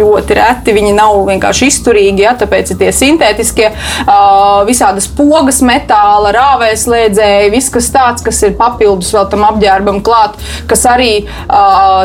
ļoti 0.00 0.38
reti. 0.38 0.74
Viņi 0.76 0.94
nav 0.96 1.18
vienkārši 1.28 1.70
izturīgi, 1.70 2.24
ja, 2.24 2.34
tāpēc 2.40 2.72
ir 2.72 2.80
tie 2.80 2.92
sintētiskie, 2.94 3.68
visādas 4.68 5.08
pogas, 5.16 5.60
metāla, 5.66 6.32
rāvēslēdzēji, 6.36 7.52
viss 7.52 7.72
kas 7.74 7.90
tāds, 7.92 8.24
kas 8.24 8.40
ir 8.46 8.56
papildus 8.58 9.12
vēl 9.14 9.28
tam 9.32 9.44
apģērbam 9.50 10.00
klāt, 10.06 10.38
kas 10.70 10.86
arī 10.88 11.12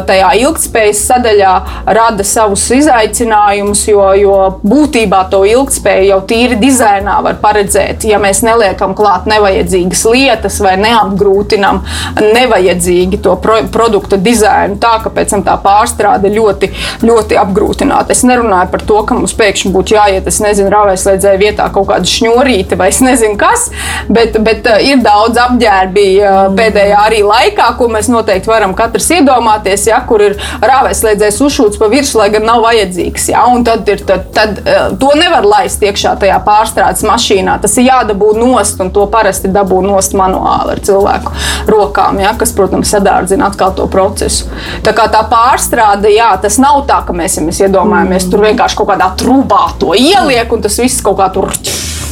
tajā 0.10 0.34
ilgspējas 0.44 1.06
sadaļā 1.10 1.54
rada 1.86 2.24
savus 2.26 2.66
izaicinājumus, 2.74 3.86
jo, 3.90 4.06
jo 4.18 4.38
būtībā 4.66 5.22
to 5.32 5.44
ilgspēju 5.48 6.10
jau 6.10 6.20
tīri 6.30 6.58
dizainā 6.60 7.18
var 7.26 7.38
paredzēt, 7.42 8.06
ja 8.10 8.20
mēs 8.22 8.42
neliekam 8.46 8.96
klāt 8.98 9.28
nevajadzīgas 9.30 10.06
lietas 10.10 10.60
vai 10.64 10.76
neapgrūtinam 10.82 11.82
nevajadzīgi 12.22 13.22
to 13.26 13.36
pro 13.42 13.60
produktu 13.72 14.18
dizainu 14.22 14.80
tā, 14.82 14.96
ka 15.04 15.12
pēc 15.14 15.36
tam 15.36 15.46
tā 15.46 15.56
pārstrāde 15.62 16.32
ļoti, 16.34 16.72
ļoti 17.06 17.40
apgrūtināta. 17.42 18.16
Es 18.16 18.24
nerunāju 18.28 18.72
par 18.74 18.86
to, 18.88 19.02
ka 19.08 19.18
mums 19.18 19.36
pēkšņi 19.38 19.72
būtu 19.76 19.98
jāiet, 19.98 20.28
es 20.30 20.42
nezinu, 20.44 20.72
rāvēslēdzēju 20.74 21.42
vietā 21.42 21.68
kaut 21.74 21.90
kāda 21.92 22.10
šņurīte 22.10 22.80
vai 22.80 22.90
es 22.94 23.02
nezinu 23.06 23.38
kas, 23.40 23.70
bet, 24.10 24.38
bet 24.46 24.68
uh, 24.70 24.80
ir 24.84 25.02
daudz 25.06 25.40
apģērbi 25.46 26.08
uh, 26.22 26.42
pēdējā 26.56 27.02
arī 27.10 27.22
laikā, 27.26 27.72
ko 27.80 27.90
mēs 27.92 28.10
noteikti 28.12 28.52
varam 28.52 28.76
katrs 28.78 29.10
iedomāties, 29.18 29.88
ja, 29.92 30.02
kur 30.08 30.24
ir 30.26 30.38
rāvēslēdzējs 30.64 31.42
uzšūts 31.46 31.75
pa 31.80 31.90
virsmu, 31.92 32.22
lai 32.22 32.30
gan 32.34 32.46
nav 32.48 32.64
vajadzīgs. 32.66 33.30
Ja, 33.32 33.46
tad, 33.66 33.88
ir, 33.92 34.04
tad, 34.08 34.28
tad 34.36 34.62
uh, 34.64 34.88
to 35.00 35.12
nevar 35.20 35.48
laist 35.48 35.84
iekšā 35.86 36.16
tajā 36.22 36.38
pārstrādes 36.46 37.06
mašīnā. 37.08 37.58
Tas 37.64 37.78
ir 37.80 37.90
jādabū 37.90 38.34
nost, 38.38 38.80
un 38.84 38.92
to 38.96 39.06
parasti 39.12 39.52
dabū 39.54 39.82
nost 39.86 40.16
manuāli 40.18 40.76
ar 40.76 40.84
cilvēku 40.86 41.34
rokām, 41.72 42.20
ja, 42.24 42.36
kas, 42.40 42.54
protams, 42.56 42.92
sadārdzina 42.94 43.50
atkal 43.50 43.76
to 43.78 43.88
procesu. 43.92 44.50
Tā 44.86 44.96
kā 44.96 45.08
tā 45.12 45.24
pārstrāde, 45.32 46.12
jā, 46.14 46.32
tas 46.42 46.60
nav 46.62 46.84
tā, 46.90 47.02
ka 47.08 47.16
mēs, 47.16 47.40
ja 47.40 47.46
mēs 47.46 47.64
iedomājamies, 47.68 48.30
tur 48.32 48.46
vienkārši 48.46 48.80
kaut 48.82 48.94
kādā 48.94 49.12
trubā 49.20 49.68
to 49.82 49.96
ieliek, 49.98 50.52
un 50.52 50.66
tas 50.66 50.80
viss 50.82 51.04
kaut 51.06 51.20
kā 51.22 51.32
tur 51.34 51.52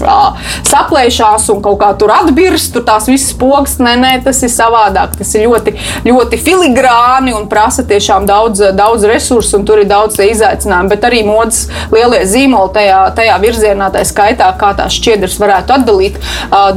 saplēšās 0.01 1.49
un 1.53 1.61
kaut 1.65 1.79
kā 1.81 1.91
tur 1.99 2.13
atbirst, 2.15 2.73
tur 2.75 2.85
tās 2.87 3.07
visas 3.11 3.33
pogas. 3.37 3.77
Nē, 3.83 3.95
nē, 3.99 4.13
tas 4.25 4.41
ir 4.45 4.51
savādāk. 4.53 5.17
Tas 5.19 5.33
ir 5.35 5.45
ļoti, 5.47 5.75
ļoti 6.07 6.39
filigrāni 6.41 7.35
un 7.37 7.47
prasa 7.51 7.85
tiešām 7.87 8.27
daudz, 8.29 8.61
daudz 8.77 9.07
resursu, 9.09 9.57
un 9.59 9.67
tur 9.67 9.83
ir 9.83 9.89
daudz 9.89 10.19
izaicinājumu. 10.23 10.93
Bet 10.93 11.07
arī 11.09 11.23
modes 11.27 11.65
lielie 11.93 12.23
zīmoli 12.29 12.73
tajā, 12.77 12.99
tajā 13.17 13.37
virzienā, 13.43 13.89
tā 13.93 14.05
skaitā, 14.07 14.49
kā 14.59 14.73
tās 14.77 14.95
šķiedras 14.97 15.39
varētu 15.41 15.77
atdalīt, 15.77 16.19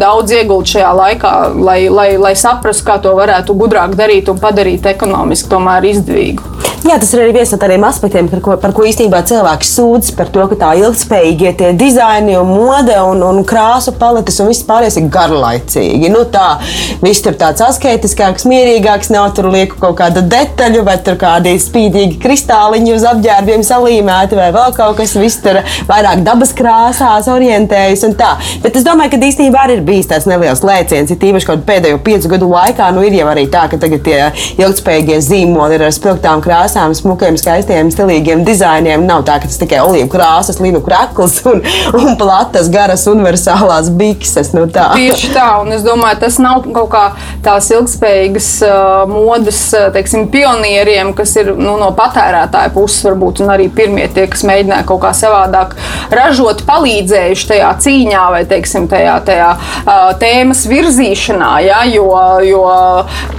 daudz 0.00 0.34
iegūt 0.40 0.76
šajā 0.76 0.92
laikā, 1.00 1.34
lai, 1.60 1.80
lai, 1.92 2.10
lai 2.20 2.34
saprastu, 2.38 2.86
kā 2.86 2.98
to 3.02 3.14
varētu 3.18 3.56
gudrāk 3.58 3.96
darīt 3.98 4.30
un 4.32 4.40
padarīt 4.42 4.86
ekonomiski 4.92 5.52
tomēr 5.52 5.90
izdevīgu. 5.92 6.56
Jā, 6.86 7.00
tas 7.02 7.10
ir 7.16 7.24
arī 7.24 7.32
viens 7.34 7.50
no 7.50 7.56
tādiem 7.58 7.82
aspektiem, 7.88 8.28
par 8.30 8.40
ko, 8.44 8.54
par 8.62 8.70
ko 8.76 8.84
īstenībā 8.86 9.24
cilvēks 9.26 9.72
sūdzas 9.74 10.12
par 10.14 10.28
to, 10.30 10.44
ka 10.52 10.58
tā 10.60 10.68
ilgspējīgie 10.78 11.50
tie 11.58 11.70
dizaini 11.74 12.36
un 12.38 12.52
mode 12.52 12.94
un, 13.10 13.22
un 13.26 13.42
krāsu 13.46 13.94
paletes 13.98 14.40
un 14.42 14.50
viss 14.50 14.66
pārējais 14.66 14.98
ir 15.00 15.08
garlaicīgi. 15.12 16.10
Nu, 16.12 16.24
tā, 16.32 16.56
viss 17.02 17.24
tur 17.24 17.36
tāds 17.38 17.62
asketiskāks, 17.64 18.46
mierīgāks, 18.48 19.10
nav 19.14 19.30
tur 19.36 19.50
lieku 19.52 19.78
kaut 19.80 19.98
kāda 20.00 20.22
detaļu 20.26 20.84
vai 20.86 20.96
tur 21.06 21.18
kādi 21.20 21.54
spīdīgi 21.60 22.20
kristāliņi 22.22 22.94
uz 22.96 23.06
apģērbiem 23.12 23.64
salīmēti 23.66 24.38
vai 24.38 24.50
vēl 24.56 24.74
kaut 24.76 24.98
kas. 25.00 25.16
Viss 25.16 25.40
tur 25.42 25.62
vairāk 25.88 26.22
dabas 26.26 26.52
krāsās 26.56 27.28
orientējas 27.32 28.04
un 28.08 28.16
tā. 28.18 28.34
Bet 28.62 28.76
es 28.78 28.84
domāju, 28.86 29.14
ka 29.14 29.20
īstenībā 29.28 29.64
arī 29.66 29.78
ir 29.78 29.84
bijis 29.86 30.10
tāds 30.10 30.28
neliels 30.28 30.64
lēciens, 30.66 31.12
ir 31.12 31.20
tīpaši 31.20 31.48
kaut 31.48 31.64
pēdējo 31.68 32.00
piecu 32.04 32.30
gadu 32.32 32.50
laikā. 32.50 32.90
Nu, 32.96 33.04
ir 33.06 33.16
jau 33.16 33.28
arī 33.32 33.46
tā, 33.52 33.66
ka 33.70 33.80
tagad 33.80 34.04
tie 34.06 34.18
ilgspējīgie 34.60 35.18
zīmoli 35.24 35.76
ir 35.76 35.86
ar 35.86 35.94
spilgtām 35.94 36.42
krāsām, 36.44 36.94
smukiem, 36.96 37.36
skaistiem, 37.40 37.90
stilīgiem 37.92 38.44
dizainiem. 38.46 39.04
Nav 39.08 39.26
tā, 39.28 39.38
ka 39.42 39.50
tas 39.50 39.60
tikai 39.60 39.82
olīvu 39.84 40.08
krāsas, 40.12 40.60
linu 40.62 40.80
krakls 40.84 41.42
un, 41.50 41.60
un 41.98 42.16
platas, 42.20 42.70
garas, 42.72 42.95
universālās 43.10 43.90
bikses. 43.92 44.52
Nu, 44.56 44.64
tā. 44.72 44.88
Tieši 44.96 45.32
tā, 45.34 45.46
un 45.62 45.74
es 45.76 45.84
domāju, 45.84 46.20
tas 46.24 46.38
nav 46.42 46.64
kaut 46.64 46.88
kā 46.94 47.04
tās 47.44 47.68
ilgspējīgas 47.74 48.50
uh, 48.66 49.04
modes 49.10 49.60
teiksim, 49.94 50.26
pionieriem, 50.32 51.12
kas 51.16 51.34
ir 51.40 51.52
nu, 51.58 51.76
no 51.80 51.90
patērētāja 51.96 52.72
puses, 52.74 53.04
varbūt 53.06 53.44
arī 53.46 53.68
pirmie 53.72 54.06
tie, 54.12 54.26
kas 54.30 54.44
mēģināja 54.48 54.86
kaut 54.88 55.02
kā 55.04 55.12
savādāk 55.16 55.76
ražot, 56.14 56.64
palīdzējuši 56.68 57.48
tajā 57.52 57.72
cīņā 57.84 58.24
vai 58.32 58.42
teiksim, 58.48 58.88
tajā, 58.90 59.18
tajā 59.26 59.50
uh, 59.56 60.08
tēmas 60.20 60.64
virzīšanā. 60.70 61.52
Ja, 61.66 61.82
jo, 61.90 62.08
jo 62.46 62.64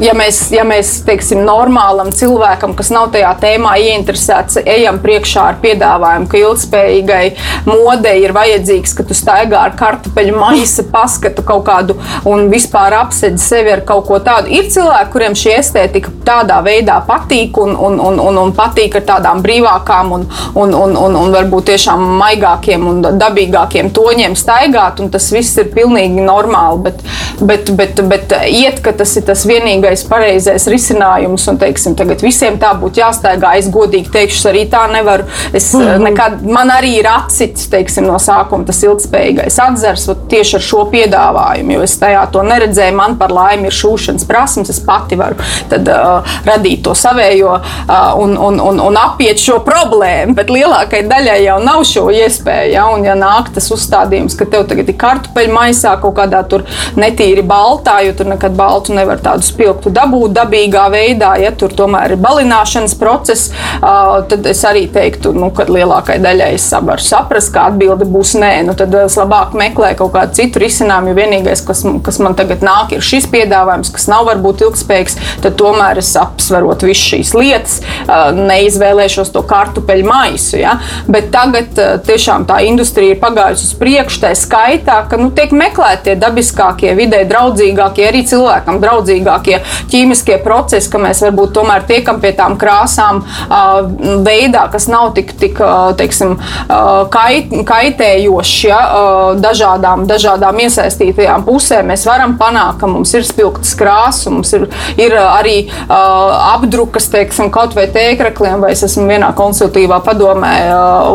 ja 0.03 0.14
mēs, 0.18 0.41
ja 0.53 0.66
mēs 0.68 0.97
teiksim, 1.08 1.43
normālam 1.47 2.12
cilvēkam, 2.16 2.76
kas 2.78 2.91
nav 2.93 3.12
tajā 3.16 3.34
tēmā 3.41 3.76
ieinteresēts, 3.82 4.62
ejam 4.66 5.01
priekšā 5.03 5.47
ar 5.53 5.60
piedāvājumu, 5.64 6.30
ka 6.32 6.41
ilgspējīgai 6.41 7.24
modei 7.68 8.18
ir 8.24 8.36
vajadzīgs, 8.38 8.95
ka 8.97 9.05
tu 9.08 9.18
staigā 9.18 9.46
ar 9.55 9.75
kartupeļu 9.77 10.35
maisa, 10.37 10.83
paskatu 10.91 11.43
kaut 11.47 11.63
kādu 11.67 11.95
un 12.27 12.49
vispār 12.51 12.95
apsedzi 12.99 13.43
sevi 13.43 13.71
ar 13.71 13.83
kaut 13.87 14.07
ko 14.09 14.19
tādu. 14.23 14.51
Ir 14.51 14.67
cilvēki, 14.73 15.11
kuriem 15.13 15.37
šī 15.37 15.53
estētika 15.61 16.11
tādā 16.27 16.59
veidā 16.65 16.99
patīk 17.07 17.57
un, 17.61 17.75
un, 17.75 17.99
un, 18.03 18.19
un, 18.19 18.41
un 18.41 18.53
patīk 18.57 18.97
ar 18.99 19.05
tādām 19.13 19.43
brīvākām 19.45 20.11
un, 20.17 20.27
un, 20.55 20.75
un, 20.75 20.97
un, 20.97 21.19
un 21.21 21.35
varbūt 21.35 21.69
tiešām 21.71 22.03
maigākiem 22.19 22.87
un 22.89 23.01
dabīgākiem 23.19 23.91
toņiem 23.95 24.35
staigāt, 24.39 25.01
un 25.03 25.11
tas 25.13 25.29
viss 25.31 25.57
ir 25.61 25.71
pilnīgi 25.75 26.25
normāli. 26.25 26.83
Bet, 26.87 27.03
bet, 27.41 27.71
bet, 27.77 28.01
bet 28.09 28.33
iet, 28.47 28.79
ka 28.83 28.93
tas 28.97 29.15
ir 29.19 29.25
tas 29.27 29.43
vienīgais 29.47 30.03
pareizais 30.09 30.67
risinājums, 30.71 31.47
un 31.51 31.59
teiksim, 31.61 31.95
tagad 31.97 32.21
visiem 32.25 32.57
tā 32.61 32.73
būtu 32.79 33.01
jāstaigā. 33.01 33.55
Es 33.59 33.69
godīgi 33.73 34.11
teikšu, 34.13 34.49
arī 34.51 34.65
tā 34.71 34.85
nevaru. 34.91 35.27
Es, 35.53 35.73
mm 35.73 35.81
-hmm. 35.81 36.03
nekad, 36.09 36.43
man 36.43 36.71
arī 36.73 36.97
ir 36.99 37.07
atsits 37.07 37.67
teiksim, 37.69 38.07
no 38.07 38.19
sākuma 38.19 38.65
tas 38.65 38.83
ilgspējīgais 38.83 39.59
atzars 39.63 40.09
tieši 40.29 40.55
ar 40.55 40.61
šo 40.61 40.83
piedāvājumu, 40.91 41.71
jo 41.71 41.81
es 41.81 41.99
tajā 41.99 42.25
to 42.31 42.43
neredzēju. 42.43 42.95
Man 42.95 43.17
par 43.17 43.31
laimi 43.31 43.67
ir 43.67 43.73
šūšanas 43.73 44.27
prasmes, 44.27 44.69
es 44.69 44.79
pati 44.79 45.15
varu 45.15 45.35
tad, 45.69 45.88
uh, 45.88 46.23
radīt 46.45 46.83
to 46.83 46.95
savējo 46.95 47.53
uh, 47.53 48.21
un, 48.21 48.38
un, 48.38 48.59
un, 48.59 48.79
un 48.79 48.97
apiet 48.97 49.39
šo 49.39 49.59
problēmu. 49.65 50.35
Bet 50.38 50.49
lielākajai 50.49 51.07
daļai 51.07 51.43
jau 51.43 51.59
nav 51.63 51.83
šo 51.83 52.07
iespēju. 52.11 52.73
Ja, 52.73 52.88
un, 52.93 53.05
ja 53.05 53.15
nāk 53.15 53.51
tas 53.53 53.71
uzstādījums, 53.71 54.38
ka 54.38 54.45
tev 54.45 54.67
tagad 54.67 54.89
ir 54.89 54.97
kartupeļu 54.99 55.53
maisā 55.53 55.95
kaut 56.01 56.15
kādā 56.17 56.43
tur 56.49 56.65
netīri 57.28 57.43
baltā, 57.45 57.99
jo 58.05 58.13
tur 58.15 58.30
nekad 58.32 58.55
baltu 58.55 58.95
nevar 58.95 59.19
tādu 59.19 59.43
spilgtu 59.43 59.91
dabūt 59.91 60.34
dabīgā 60.38 60.88
veidā, 60.91 61.36
ja 61.41 61.51
tur 61.51 61.73
tomēr 61.75 62.15
ir 62.15 62.21
balināšanas 62.21 62.95
process, 62.99 63.51
tad 63.82 64.45
es 64.47 64.63
arī 64.65 64.88
teiktu, 64.91 65.34
nu, 65.36 65.51
ka 65.51 65.67
lielākajai 65.67 66.21
daļai 66.23 66.51
es 66.55 66.67
varu 66.71 67.03
saprast, 67.03 67.51
ka 67.53 67.67
atbilde 67.71 68.07
būs 68.07 68.36
nē. 68.39 68.63
Nu, 68.67 68.75
tad 68.78 68.93
es 68.95 69.17
labāk 69.19 69.55
meklēju 69.57 69.99
kaut 70.01 70.13
kādu 70.15 70.38
citu 70.38 70.61
risinājumu. 70.63 71.11
Jo 71.11 71.17
vienīgais, 71.17 71.63
kas, 71.65 71.84
kas 72.05 72.19
man 72.23 72.36
tagad 72.38 72.63
nāk, 72.65 72.93
ir 72.95 73.03
šis 73.03 73.28
piedāvājums, 73.32 73.91
kas 73.93 74.07
nav 74.11 74.28
varbūt 74.30 74.63
ilgspējīgs. 74.67 75.17
Tad 75.43 75.57
tomēr 75.59 76.01
es 76.01 76.13
apsverot 76.19 76.86
visas 76.88 77.05
šīs 77.11 77.34
lietas, 77.38 77.78
neizvēlēšos 78.38 79.34
to 79.36 79.43
kartupeļu 79.47 80.07
maisu. 80.07 80.57
Ja? 80.61 80.78
Bet 81.09 81.30
tagad 81.34 81.78
tiešām 82.07 82.47
tā 82.49 82.61
industrija 82.67 83.15
ir 83.15 83.21
pagājusi 83.21 83.69
uz 83.69 83.75
priekšu, 83.80 84.21
tā 84.23 84.34
skaitā, 84.38 85.01
ka 85.09 85.19
nu, 85.19 85.30
tiek 85.36 85.53
meklēti 85.55 86.09
tie 86.09 86.17
dabiskākie, 86.19 86.93
vidē 86.97 87.16
draudzīgākie, 87.30 88.05
arī 88.07 88.24
cilvēkam 88.28 88.80
draudzīgākie 88.84 89.61
ķīmiskie 89.91 90.38
procesi, 90.43 90.89
ka 90.91 91.01
mēs 91.01 91.24
varbūt 91.26 91.55
tomēr 91.57 91.86
tiekam 91.89 92.22
pie 92.24 92.34
tām 92.38 92.57
krāsām 92.59 93.24
veidā, 94.26 94.68
kas 94.72 94.88
nav 94.91 95.13
tik, 95.18 95.34
tik 95.39 95.61
teiksim, 95.99 96.36
kait, 97.13 97.53
kaitējošs 97.68 98.55
ja, 98.68 98.80
dažādām, 99.41 100.05
dažādām 100.09 100.61
iesaistītajām 100.65 101.45
pusēm. 101.47 101.91
Mēs 101.91 102.05
varam 102.09 102.38
panākt, 102.39 102.80
ka 102.82 102.89
mums 102.91 103.13
ir 103.18 103.26
spilgtas 103.28 103.74
krāsas, 103.80 104.28
mums 104.32 104.53
ir, 104.57 104.68
ir 104.99 105.15
arī 105.18 105.57
apdrukas, 105.88 107.09
teiksim, 107.13 107.51
kaut 107.53 107.76
vai 107.78 107.88
tēkrakliem, 107.93 108.59
vai 108.63 108.74
es 108.76 108.84
esmu 108.88 109.07
vienā 109.09 109.32
konsultīvā 109.38 110.01
padomē 110.05 110.53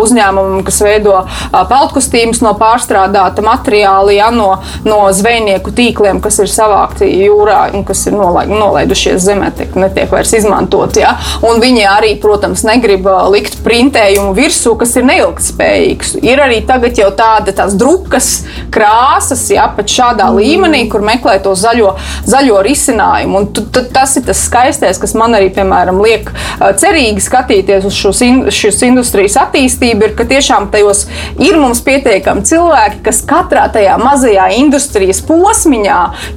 uzņēmumam, 0.00 0.62
kas 0.66 0.80
veido 0.84 1.18
peltkostīmus 1.52 2.42
no 2.44 2.54
pārstrādāta 2.58 3.44
materiāla, 3.44 4.14
ja, 4.14 4.30
no, 4.34 4.54
no 4.86 5.00
zvejnieku 5.14 5.74
tīkliem, 5.92 6.20
kas 6.22 6.40
ir 6.40 6.48
savākti 6.50 7.08
jūrā 7.26 7.72
un 7.76 7.84
kas 7.84 8.06
ir 8.08 8.16
nolaidušies 8.16 9.22
zemē, 9.22 9.52
tiek, 9.56 9.74
netiek 9.76 10.10
vairs 10.12 10.32
izmantoti. 10.36 11.02
Ja. 11.02 11.16
Un 11.44 11.60
viņi 11.62 11.84
arī, 11.88 12.14
protams, 12.20 12.64
negrib 12.66 13.06
likt 13.32 13.60
printējumu 13.64 14.32
virsū, 14.36 14.74
kas 14.80 14.96
ir 14.96 15.06
neilgtspējīgs. 15.08 16.16
Ir 16.24 16.40
arī 16.42 16.62
tagad 16.66 16.98
jau 16.98 17.10
tāda 17.16 17.52
tās 17.56 17.76
drukas 17.78 18.30
krāsas, 18.72 19.44
ja 19.52 19.68
pat 19.76 19.90
šādā 19.92 20.28
mm. 20.30 20.40
līmenī, 20.40 20.82
kur 20.92 21.04
meklē 21.04 21.38
to 21.44 21.54
zaļo, 21.58 21.94
zaļo 22.28 22.62
risinājumu. 22.64 23.42
Un 23.42 23.50
tu, 23.54 23.66
tu, 23.68 23.84
tas 23.92 24.16
ir 24.16 24.26
tas 24.28 24.40
skaistais, 24.46 25.00
kas 25.02 25.16
man 25.18 25.36
arī, 25.38 25.50
piemēram, 25.54 26.00
liek 26.02 26.30
cerīgi 26.80 27.22
skatīties 27.24 27.86
uz 27.88 27.98
šos, 27.98 28.22
in, 28.24 28.42
šos 28.54 28.80
industrijas 28.86 29.38
attīstību, 29.44 30.08
ir, 30.08 30.16
ka 30.18 30.26
tiešām 30.30 30.70
tajos 30.72 31.04
ir 31.42 31.58
mums 31.60 31.82
pietiekami 31.84 32.46
cilvēki, 32.48 33.02
kas 33.06 33.22
katrā 33.28 33.66
tajā 33.72 33.98
mazajā 34.00 34.48
industrijas 34.60 35.22
posmiņā 35.26 35.81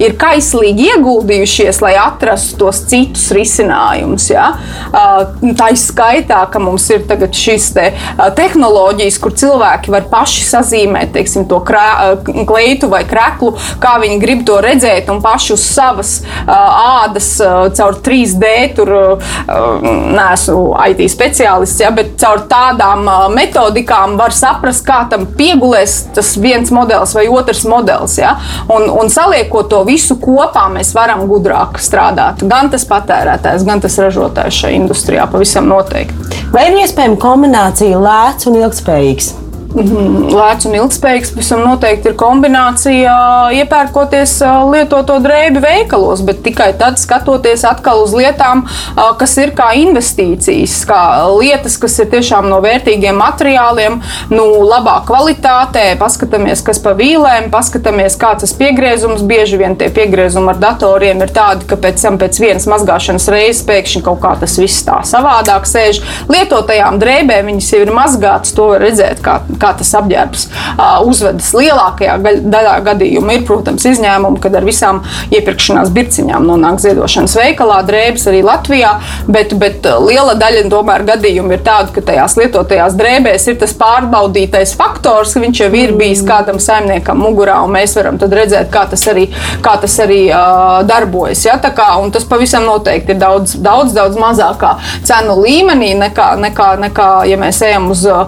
ir 0.02 0.16
kaislīgi 0.20 0.90
ieguldījušies, 0.92 1.80
lai 1.84 1.94
atrastu 2.00 2.60
tos 2.64 2.82
citus 2.90 3.28
risinājumus. 3.36 4.28
Ja? 4.32 4.48
Tā 4.92 5.70
ir 5.72 5.80
skaitā, 5.80 6.42
ka 6.52 6.62
mums 6.62 6.88
ir 6.94 7.04
šīs 7.36 7.70
te, 7.76 7.86
tehnoloģijas, 8.38 9.18
kur 9.22 9.34
cilvēki 9.36 9.92
var 9.94 10.08
paši 10.10 10.44
sazīmēt 10.46 11.12
teiksim, 11.16 11.46
to 11.50 11.60
krā, 11.66 12.16
kleitu 12.48 12.90
vai 12.92 13.02
kreklu, 13.08 13.54
kā 13.82 13.96
viņi 14.02 14.20
grib 14.22 14.44
to 14.48 14.58
redzēt, 14.64 15.10
un 15.12 15.22
paši 15.24 15.54
uz 15.56 15.66
savas 15.66 16.14
ādas 16.46 17.34
caur 17.76 18.00
3D. 18.06 18.52
Tur 18.76 18.92
neesmu 19.46 20.74
IT 20.88 21.04
speciālists, 21.12 21.80
ja, 21.82 21.92
bet 21.94 22.14
caur 22.20 22.44
tādām 22.50 23.06
metodikām 23.34 24.16
var 24.20 24.34
saprast, 24.34 24.84
kā 24.86 25.04
tam 25.10 25.26
piegulēs 25.38 25.98
tas 26.16 26.34
viens 26.40 26.72
modelis 26.74 27.14
vai 27.16 27.26
otrs 27.32 27.64
modelis. 27.68 28.18
Ja. 28.20 28.36
Un, 28.72 28.88
un 28.90 29.10
saliekot 29.36 29.68
to 29.68 29.82
visu 29.84 30.16
kopā, 30.16 30.66
mēs 30.72 30.94
varam 30.96 31.26
gudrāk 31.28 31.80
strādāt. 31.82 32.44
Gan 32.48 32.70
tas 32.72 32.86
patērētājs, 32.88 33.66
gan 33.68 33.80
tas 33.84 33.98
ražotājs 34.00 34.62
šajā 34.62 34.76
industrijā 34.80 35.26
pavisam 35.28 35.68
noteikti. 35.68 36.44
Vai 36.52 36.70
ir 36.70 36.80
iespējama 36.80 37.20
kombinācija 37.20 37.98
lēts 38.00 38.48
un 38.48 38.62
ilgspējīgs? 38.62 39.34
Mhm. 39.76 40.30
lēts 40.32 40.64
un 40.64 40.76
ilgspējīgs. 40.78 41.34
Visam 41.36 41.60
noteikti 41.66 42.08
ir 42.10 42.16
kombinācija 42.16 43.16
iepērkoties 43.58 44.38
lietoto 44.72 45.18
drēbi 45.20 45.60
veikalos, 45.60 46.22
bet 46.24 46.40
tikai 46.46 46.70
tad 46.80 46.96
skatoties 47.00 47.64
atkal 47.68 48.00
uz 48.04 48.14
lietām, 48.16 48.64
kas 49.20 49.36
ir 49.42 49.52
kā 49.56 49.72
investīcijas, 49.76 50.78
kā 50.88 51.00
lietas, 51.36 51.76
kas 51.82 51.98
ir 52.00 52.08
tiešām 52.14 52.48
no 52.48 52.62
vērtīgiem 52.64 53.20
materiāliem, 53.20 54.00
nu, 54.32 54.46
labā 54.64 54.96
kvalitātē. 55.08 55.84
Paskatāmies, 56.00 56.64
kas 56.64 56.80
pa 56.80 56.94
vīlēm, 56.96 57.50
paskatāmies, 57.52 58.16
kāds 58.20 58.46
tas 58.46 58.56
piegriezums. 58.56 59.24
Bieži 59.26 59.60
vien 59.60 59.76
tie 59.76 59.90
piegriezumi 59.92 60.54
ar 60.54 60.60
datoriem 60.62 61.20
ir 61.24 61.34
tādi, 61.36 61.66
ka 61.68 61.76
pēc 61.80 62.00
tam 62.00 62.16
pēc 62.20 62.40
vienas 62.40 62.68
mazgāšanas 62.70 63.28
reizes 63.32 63.64
pēkšņi 63.68 64.02
kaut 64.06 64.22
kā 64.24 64.32
tas 64.40 64.56
viss 64.60 64.84
tā 64.86 65.02
savādāk 65.04 65.68
sēž. 65.68 66.00
Lietotajām 66.32 67.00
drēbēm 67.02 67.52
viņas 67.52 67.72
jau 67.74 67.82
ir 67.84 67.94
mazgātas, 67.96 68.54
to 68.56 68.70
var 68.72 68.84
redzēt. 68.86 69.20
Kā, 69.24 69.40
kā 69.60 69.65
kā 69.66 69.74
tas 69.80 69.92
apģērbs 70.00 70.46
uzvedas. 71.06 71.50
Lielākajā 71.56 72.16
daļā 72.46 72.76
gadījumu 72.86 73.34
ir, 73.34 73.44
protams, 73.48 73.86
izņēmumi, 73.90 74.40
kad 74.42 74.56
ar 74.58 74.66
visām 74.66 75.02
iepirkšanās 75.34 75.92
birciņām 75.94 76.46
nonāk 76.46 76.80
ziedošanas 76.82 77.36
veikalā, 77.38 77.80
drēbes 77.88 78.26
arī 78.30 78.42
Latvijā, 78.46 78.92
bet, 79.30 79.54
bet 79.58 79.86
liela 80.06 80.36
daļa 80.38 80.66
tomēr 80.70 81.06
gadījumu 81.10 81.56
ir 81.56 81.64
tāda, 81.66 81.92
ka 81.94 82.04
tajās 82.10 82.36
lietotajās 82.38 82.96
drēbēs 82.98 83.48
ir 83.50 83.58
tas 83.60 83.74
pārbaudītais 83.78 84.74
faktors, 84.78 85.34
ka 85.34 85.42
viņš 85.42 85.62
jau 85.64 85.70
ir 85.78 85.94
bijis 85.98 86.22
kādam 86.26 86.60
saimniekam 86.62 87.20
mugurā, 87.22 87.58
un 87.64 87.74
mēs 87.76 87.96
varam 87.98 88.18
redzēt, 88.20 88.70
kā 88.72 88.86
tas 88.90 89.06
arī, 89.10 89.28
kā 89.64 89.76
tas 89.82 89.96
arī 90.02 90.26
uh, 90.30 90.82
darbojas. 90.88 91.44
Ja? 91.46 91.58
Kā, 91.66 91.88
tas 92.12 92.26
pavisam 92.28 92.66
noteikti 92.68 93.14
ir 93.14 93.20
daudz, 93.20 93.56
daudz, 93.62 93.94
daudz 93.96 94.18
mazākā 94.20 94.76
cenu 95.06 95.38
līmenī 95.40 95.94
nekā, 95.98 96.28
nekā, 96.40 96.68
nekā 96.84 97.08
ja 97.30 97.38
mēs 97.40 97.62
ejam 97.66 97.90
uz 97.94 98.04
uh, 98.10 98.26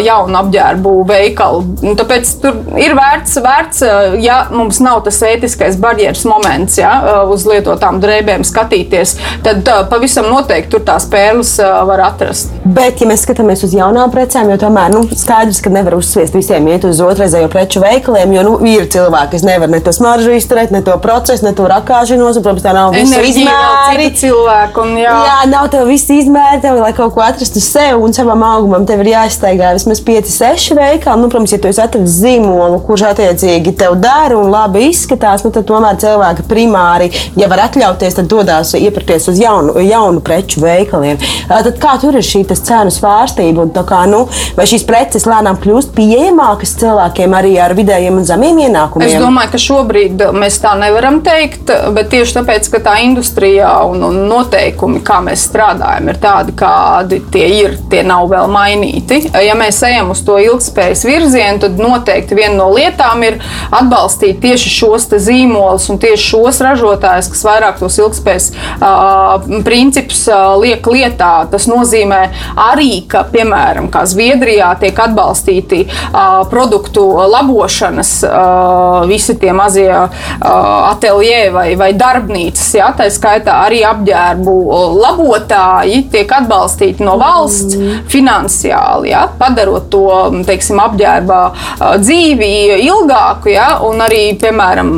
jaunu 0.00 0.40
apģērbu 0.40 0.79
apģērbu 0.80 1.04
veikalu. 1.08 1.62
Un 1.84 1.96
tāpēc 1.98 2.30
tur 2.40 2.56
ir 2.80 2.94
vērts, 2.96 3.38
vērts, 3.44 3.82
ja 4.22 4.48
mums 4.50 4.80
nav 4.80 5.02
tas 5.04 5.20
ētiskais 5.22 5.78
barjeras 5.80 6.24
moments, 6.24 6.78
ja, 6.78 7.24
uz 7.28 7.46
lietotām 7.46 8.00
drēbēm 8.00 8.44
skatīties, 8.44 9.16
tad 9.44 9.68
pavisam 9.90 10.30
noteikti 10.30 10.70
tur 10.70 10.84
tās 10.84 11.06
pērles 11.10 11.58
var 11.60 12.04
atrast. 12.10 12.50
Bet, 12.64 13.00
ja 13.00 13.08
mēs 13.08 13.24
skatāmies 13.26 13.64
uz 13.66 13.74
jaunām 13.74 14.12
precēm, 14.12 14.50
jo 14.52 14.58
tomēr 14.60 14.92
nu, 14.92 15.04
skaidrs, 15.08 15.60
ka 15.64 15.72
nevar 15.72 15.96
uzsviest 15.98 16.34
visiem 16.36 16.68
iet 16.70 16.84
uz 16.88 17.00
otrreizējo 17.04 17.50
preču 17.52 17.82
veikaliem, 17.82 18.34
jo 18.36 18.46
nu, 18.46 18.56
ir 18.68 18.88
cilvēki, 18.90 19.34
kas 19.36 19.46
nevar 19.46 19.70
ne 19.70 19.80
to 19.84 19.94
smaržu 19.94 20.34
izturēt, 20.36 20.72
ne 20.74 20.82
to 20.86 20.96
procesu, 21.02 21.46
ne 21.46 21.54
to 21.56 21.68
rakāšanos, 21.70 22.38
un, 22.38 22.46
protams, 22.46 22.64
tā 22.64 22.74
nav 22.76 22.94
visa 22.94 23.22
izmēri. 23.24 24.10
Cilvēku, 24.20 24.84
un, 24.84 24.96
jā. 25.00 25.12
jā, 25.26 25.36
nav 25.50 25.68
tev 25.72 25.88
visi 25.88 26.20
izmēri, 26.20 26.60
tev, 26.64 26.80
lai 26.82 26.92
kaut 26.96 27.14
ko 27.14 27.24
atrastu 27.24 27.62
sev 27.62 28.02
un 28.04 28.14
savam 28.16 28.42
augumam, 28.46 28.84
tev 28.88 29.02
ir 29.04 29.12
jāizstaigā 29.14 29.72
vismaz 29.76 30.02
5, 30.04 30.30
6 30.30 30.59
paši 30.60 30.74
veikali, 30.74 31.22
nu, 31.22 31.28
protams, 31.28 31.52
ja 31.52 31.58
tu 31.58 31.68
esi 31.70 31.80
atradis 31.80 32.18
zīmolu, 32.20 32.82
kurš 32.84 33.06
attiecīgi 33.08 33.72
tev 33.80 33.94
dara 33.96 34.36
un 34.36 34.50
labi 34.52 34.90
izskatās, 34.90 35.40
nu, 35.46 35.50
tad 35.54 35.64
tomēr 35.64 35.96
cilvēki 36.00 36.44
primāri, 36.50 37.08
ja 37.40 37.48
var 37.48 37.62
atļauties, 37.64 38.18
tad 38.18 38.28
dodas 38.28 38.74
iepirkties 38.76 39.30
uz 39.32 39.40
jaunu, 39.40 39.78
jaunu 39.80 40.20
preču 40.20 40.60
veikaliem. 40.60 41.16
Tad 41.48 41.78
kā 41.80 41.94
tur 42.02 42.18
ir 42.18 42.26
šī 42.26 42.42
cenu 42.50 42.92
svārstība 42.92 43.64
un 43.64 43.72
kā, 43.72 44.02
nu, 44.10 44.26
vai 44.58 44.66
šīs 44.68 44.84
preces 44.84 45.24
lēnām 45.30 45.56
kļūst 45.62 45.94
pieejamākas 45.96 46.74
cilvēkiem 46.82 47.38
arī 47.38 47.54
ar 47.64 47.72
vidējiem 47.78 48.20
un 48.20 48.28
zemiem 48.28 48.60
ienākumiem? 48.66 49.08
Es 49.08 49.24
domāju, 49.24 49.54
ka 49.54 49.62
šobrīd 49.64 50.26
mēs 50.36 50.60
tā 50.60 50.74
nevaram 50.76 51.22
teikt, 51.24 51.72
bet 51.96 52.12
tieši 52.12 52.36
tāpēc, 52.36 52.68
ka 52.74 52.82
tā 52.90 52.98
industrijā 53.06 53.72
un, 53.88 54.04
un 54.10 54.20
noteikumi, 54.28 55.00
kā 55.06 55.22
mēs 55.24 55.48
strādājam, 55.48 56.12
ir 56.12 56.20
tādi, 56.20 56.56
kādi 56.60 57.22
tie 57.32 57.48
ir, 57.62 57.80
tie 57.88 58.04
nav 58.04 58.28
vēl 58.28 58.52
mainīti. 58.52 59.22
Ja 59.40 59.56
mēs 59.56 59.80
ejam 59.88 60.12
uz 60.12 60.20
to 60.26 60.36
ilgu 60.36 60.49
ilgspējas 60.50 61.04
virzienu, 61.08 61.60
tad 61.64 61.80
noteikti 61.80 62.38
viena 62.38 62.56
no 62.58 62.68
lietām 62.74 63.24
ir 63.26 63.38
atbalstīt 63.70 64.40
tieši 64.42 64.74
šos 64.74 65.08
zīmolus 65.10 65.88
un 65.92 65.98
tieši 66.02 66.28
šos 66.34 66.60
ražotājus, 66.64 67.30
kas 67.32 67.44
vairāk 67.46 67.80
tos 67.80 67.98
ilgspējas 68.00 68.50
uh, 68.78 69.46
principus 69.66 70.26
uh, 70.30 70.54
liek 70.60 70.86
lietā. 70.86 71.32
Tas 71.50 71.66
nozīmē 71.70 72.22
arī, 72.70 73.04
ka, 73.10 73.24
piemēram, 73.30 73.90
Zviedrijā 74.10 74.70
tiek 74.80 74.96
atbalstīti 74.98 75.82
uh, 75.86 76.40
produktu 76.50 77.04
labošanas 77.30 78.12
uh, 78.26 79.02
visi 79.10 79.36
tie 79.40 79.52
mazie 79.56 79.90
uh, 79.90 80.10
ateljē 80.90 81.42
vai, 81.54 81.66
vai 81.78 81.90
darbnīcas, 81.98 82.68
ja, 82.78 82.90
tā 82.96 83.10
skaitā 83.12 83.60
arī 83.66 83.82
apģērbu 83.86 84.56
labotāji 85.00 86.04
tiek 86.12 86.32
atbalstīti 86.40 87.04
no 87.06 87.16
valsts 87.20 87.76
mm. 87.76 88.02
finansiāli, 88.10 89.12
ja, 89.12 89.26
padarot 89.40 89.90
to 89.92 90.06
teiksim, 90.48 90.80
apģērbā 90.82 91.40
dzīvi 92.02 92.50
ilgāku. 92.86 93.52
Ja? 93.54 93.68
Un 93.86 94.02
arī, 94.04 94.22
piemēram, 94.40 94.92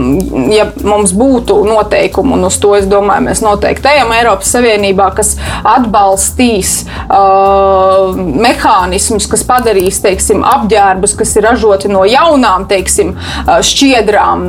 ja 0.53 0.69
mums 0.87 1.15
būtu 1.17 1.59
noteikumi, 1.69 2.37
un 2.37 2.49
uz 2.49 2.59
to 2.63 2.75
es 2.79 2.89
domāju, 2.91 3.27
mēs 3.29 3.43
noteikti 3.45 3.93
ejam 3.95 4.13
Eiropas 4.17 4.53
Savienībā, 4.57 5.11
kas 5.17 5.35
atbalstīs 5.69 6.83
uh, 7.07 8.13
mehānismus, 8.17 9.27
kas 9.31 9.45
padarīs 9.47 10.01
teiksim, 10.03 10.43
apģērbus, 10.47 11.17
kas 11.19 11.37
ir 11.37 11.47
ražoti 11.47 11.91
no 11.93 12.05
jaunām 12.09 12.67
teiksim, 12.71 13.15
šķiedrām, 13.47 14.45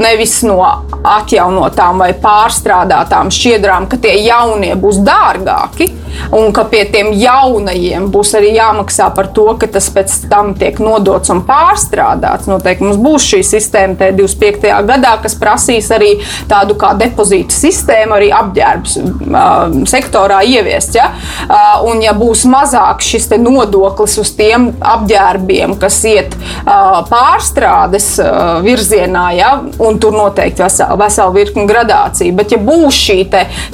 nevis 0.00 0.38
no 0.46 0.60
atjaunotām 1.06 2.02
vai 2.02 2.10
pārstrādātām 2.20 3.30
šķiedrām, 3.34 3.88
ka 3.90 4.00
tie 4.02 4.16
jaunie 4.24 4.74
būs 4.78 5.00
dārgāki 5.06 5.90
un 6.36 6.52
ka 6.56 6.66
pie 6.70 6.84
tiem 6.92 7.12
jaunajiem 7.16 8.08
būs 8.12 8.34
arī 8.38 8.54
jāmaksā 8.56 9.10
par 9.16 9.30
to, 9.36 9.48
ka 9.60 9.68
tas 9.76 9.88
pēc 9.92 10.25
tam 10.30 10.52
tiek 10.58 10.78
nodots 10.82 11.30
un 11.32 11.42
pārstrādāts. 11.46 12.48
Noteikti 12.50 12.84
mums 12.84 12.98
būs 13.02 13.28
šī 13.30 13.42
sistēma 13.46 14.10
25. 14.16 14.66
gadā, 14.88 15.14
kas 15.22 15.36
prasīs 15.38 15.88
arī 15.94 16.16
tādu 16.50 16.76
kā 16.78 16.92
depozītu 16.98 17.54
sistēmu, 17.54 18.16
arī 18.18 18.30
apģērbs 18.34 18.98
uh, 19.00 19.78
sektorā 19.88 20.42
ieviest. 20.46 20.98
Ja? 20.98 21.08
Uh, 21.46 21.86
un 21.90 22.02
ja 22.04 22.14
būs 22.16 22.46
mazāk 22.50 23.04
šis 23.04 23.30
nodoklis 23.40 24.16
uz 24.22 24.32
tiem 24.36 24.68
apģērbiem, 24.80 25.76
kas 25.80 25.98
iet 26.08 26.36
uh, 26.36 27.00
pārstrādes 27.10 28.12
uh, 28.22 28.58
virzienā, 28.66 29.26
ja? 29.38 29.52
un 29.82 30.00
tur 30.02 30.16
noteikti 30.16 30.64
vesela, 30.64 30.98
vesela 31.00 31.32
virkni 31.34 31.66
gradācija, 31.68 32.34
bet 32.36 32.54
ja 32.54 32.60
būs 32.62 33.02
šī 33.06 33.22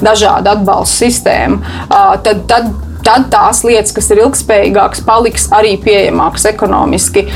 dažāda 0.01 0.57
atbalsta 0.57 1.05
sistēma, 1.05 1.59
uh, 1.89 2.15
tad 2.23 2.47
tad, 2.53 2.73
tad 3.05 3.29
tās 3.33 3.63
lietas, 3.67 3.95
kas 3.97 4.11
ir 4.15 4.23
ilgspējīgākas, 4.25 5.05
paliks 5.07 5.49
arī 5.55 5.77
pieejamākas 5.83 6.49
ekonomiski 6.53 7.27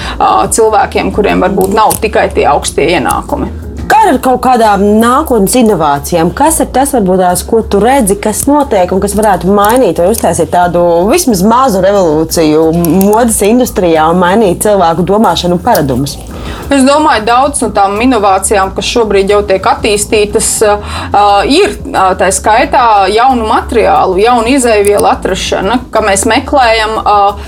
cilvēkiem, 0.57 1.13
kuriem 1.17 1.47
varbūt 1.47 1.77
nav 1.77 1.97
tikai 2.03 2.29
tie 2.35 2.49
augstie 2.51 2.91
ienākumi. 2.97 3.66
Kā 3.85 3.99
ar 4.09 4.17
kaut 4.25 4.41
kādām 4.45 4.83
nākotnes 5.03 5.55
inovācijām? 5.61 6.31
Kas 6.37 6.63
ir 6.65 6.71
tas, 6.73 6.95
varbūt, 6.97 7.21
tās, 7.21 7.43
ko 7.47 7.61
tu 7.61 7.81
redzi, 7.83 8.17
kas 8.23 8.47
notiek 8.49 8.93
un 8.95 9.03
kas 9.03 9.17
varētu 9.19 9.53
mainīt 9.53 10.01
vai 10.01 10.09
uztaisīt 10.13 10.49
tādu 10.55 10.81
vismaz 11.11 11.43
mazu 11.47 11.83
revolūciju 11.85 12.65
modes 13.05 13.43
industrijā 13.45 14.09
un 14.13 14.23
mainīt 14.23 14.65
cilvēku 14.65 15.05
domāšanu 15.07 15.59
un 15.59 15.63
paradumus? 15.67 16.17
Es 16.73 16.83
domāju, 16.87 17.23
daudz 17.29 17.61
no 17.63 17.69
tām 17.75 17.95
inovācijām, 18.03 18.73
kas 18.75 18.89
šobrīd 18.91 19.31
jau 19.31 19.43
tiek 19.47 19.69
attīstītas, 19.71 20.49
ir 21.53 21.77
tā 21.93 22.31
skaitā 22.35 22.87
jaunu 23.13 23.47
materiālu, 23.47 24.19
jaunu 24.25 24.57
izēvielu 24.57 25.11
atrašana, 25.13 25.83
ka 25.95 26.03
mēs 26.07 26.27
meklējam 26.31 26.99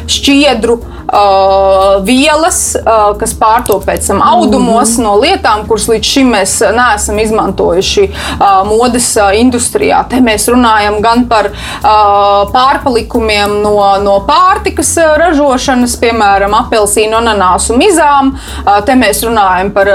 šķiedru 0.07 0.79
uh, 1.13 2.05
vielas, 2.05 2.77
uh, 2.77 3.17
kas 3.19 3.33
pārto 3.39 3.79
pēc 3.85 4.07
tam 4.07 4.23
audumos 4.23 4.97
mm 4.97 5.05
-hmm. 5.05 5.05
no 5.05 5.17
lietām, 5.21 5.67
kuras 5.69 5.89
līdz 5.89 6.05
šim 6.05 6.33
mēs 6.35 6.61
neesam 6.77 7.19
izmantojuši 7.19 8.05
uh, 8.11 8.67
modes 8.67 9.17
uh, 9.17 9.31
industrijā. 9.41 10.05
Te 10.09 10.17
mēs 10.17 10.49
runājam 10.49 11.01
gan 11.01 11.29
par 11.29 11.51
uh, 11.51 12.53
pārpalikumiem 12.53 13.63
no, 13.63 13.97
no 14.03 14.19
pārtikas 14.29 14.97
ražošanas, 15.17 15.97
piemēram, 15.97 16.55
apelsīnu, 16.55 17.17
ananāsu 17.17 17.77
mizām. 17.77 18.35
Uh, 18.67 18.85
te 18.85 18.93
mēs 18.95 19.23
runājam 19.25 19.73
par 19.73 19.89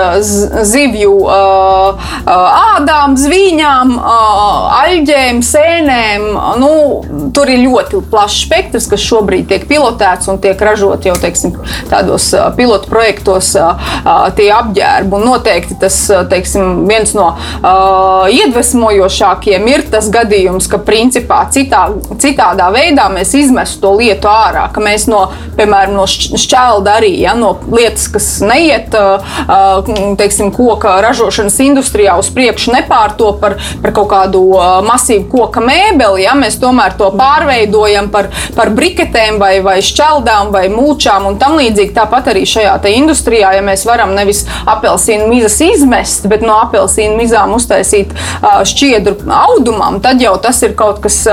zivju 0.61 1.13
uh, 1.13 1.29
uh, 1.29 2.77
ādām, 2.77 3.17
zvīņām, 3.17 3.97
uh, 3.97 4.81
aļģēm, 4.83 5.41
sēnēm. 5.41 6.21
Nu, 6.57 6.71
tur 7.33 7.49
ir 7.49 7.59
ļoti 7.67 8.01
plašs 8.09 8.45
spektrs, 8.45 8.87
kas 8.89 8.99
šobrīd 8.99 9.47
tiek 9.47 9.67
pilotēts 9.67 10.27
un 10.27 10.37
tiek 10.37 10.61
ražots 10.61 11.02
jau 11.09 11.15
teiksim, 11.19 11.55
tādos 11.91 12.29
pilotu 12.57 12.89
projektos 12.91 13.53
tie 14.37 14.49
apģērbi. 14.53 15.17
Un 15.17 15.25
noteikti 15.27 15.77
tas 15.81 15.97
teiksim, 16.31 16.85
viens 16.89 17.13
no 17.17 17.31
iedvesmojošākiem 18.31 19.67
ir 19.71 19.85
tas 19.91 20.09
gadījums, 20.13 20.69
ka 20.71 20.79
principā 20.83 21.43
citā, 21.53 21.85
citādā 22.21 22.69
veidā 22.73 23.09
mēs 23.13 23.33
izmestu 23.37 23.83
to 23.83 23.93
lietu 23.99 24.29
ārā, 24.31 24.67
ka 24.73 24.83
mēs 24.83 25.07
no, 25.11 25.25
piemēram, 25.57 25.95
no 25.97 26.07
šķelda 26.07 26.97
arī, 26.99 27.13
ja, 27.23 27.35
no 27.37 27.55
lietas, 27.71 28.07
kas 28.13 28.29
neiet 28.45 28.95
teiksim, 30.19 30.53
koka 30.55 30.95
ražošanas 31.03 31.59
industrijā 31.65 32.15
uz 32.21 32.29
priekšu, 32.33 32.73
nepārto 32.77 33.33
par, 33.41 33.57
par 33.83 33.95
kaut 33.95 34.09
kādu 34.13 34.43
masīvu 34.87 35.27
koka 35.31 35.63
mēbeli, 35.63 36.23
ja, 36.25 36.35
mēs 36.37 36.59
tomēr 36.61 36.95
to 36.99 37.11
pārveidojam 37.17 38.09
par, 38.13 38.29
par 38.55 38.71
briketēm 38.75 39.39
vai, 39.41 39.55
vai 39.65 39.79
šķeldām 39.83 40.53
vai 40.53 40.67
mūžiem 40.71 40.92
mulčām 40.93 41.25
un 41.27 41.37
tam 41.41 41.57
līdzīgi. 41.57 41.93
Tāpat 41.95 42.29
arī 42.33 42.45
šajā 42.45 42.77
industrijā, 42.93 43.53
ja 43.55 43.61
mēs 43.65 43.85
varam 43.85 44.13
nevis 44.13 44.45
apelsīnu 44.69 45.27
mizas 45.29 45.59
izmest, 45.61 46.27
bet 46.29 46.41
no 46.41 46.59
apelsīnu 46.67 47.17
mizām 47.17 47.53
uztaisīt 47.55 48.13
šķiedru 48.43 49.15
audumam, 49.33 49.99
tad 50.01 50.21
jau 50.21 50.35
tas 50.41 50.61
ir 50.63 50.75
kaut 50.75 51.01
kas 51.01 51.25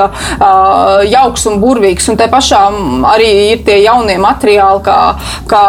jauks 1.10 1.46
un 1.46 1.60
burvīgs. 1.60 2.08
Un 2.10 2.16
te 2.16 2.28
pašā 2.30 2.62
arī 3.10 3.30
ir 3.52 3.64
tie 3.66 3.80
jaunie 3.82 4.16
materiāli, 4.20 4.82
kā, 4.86 4.98
kā 5.50 5.64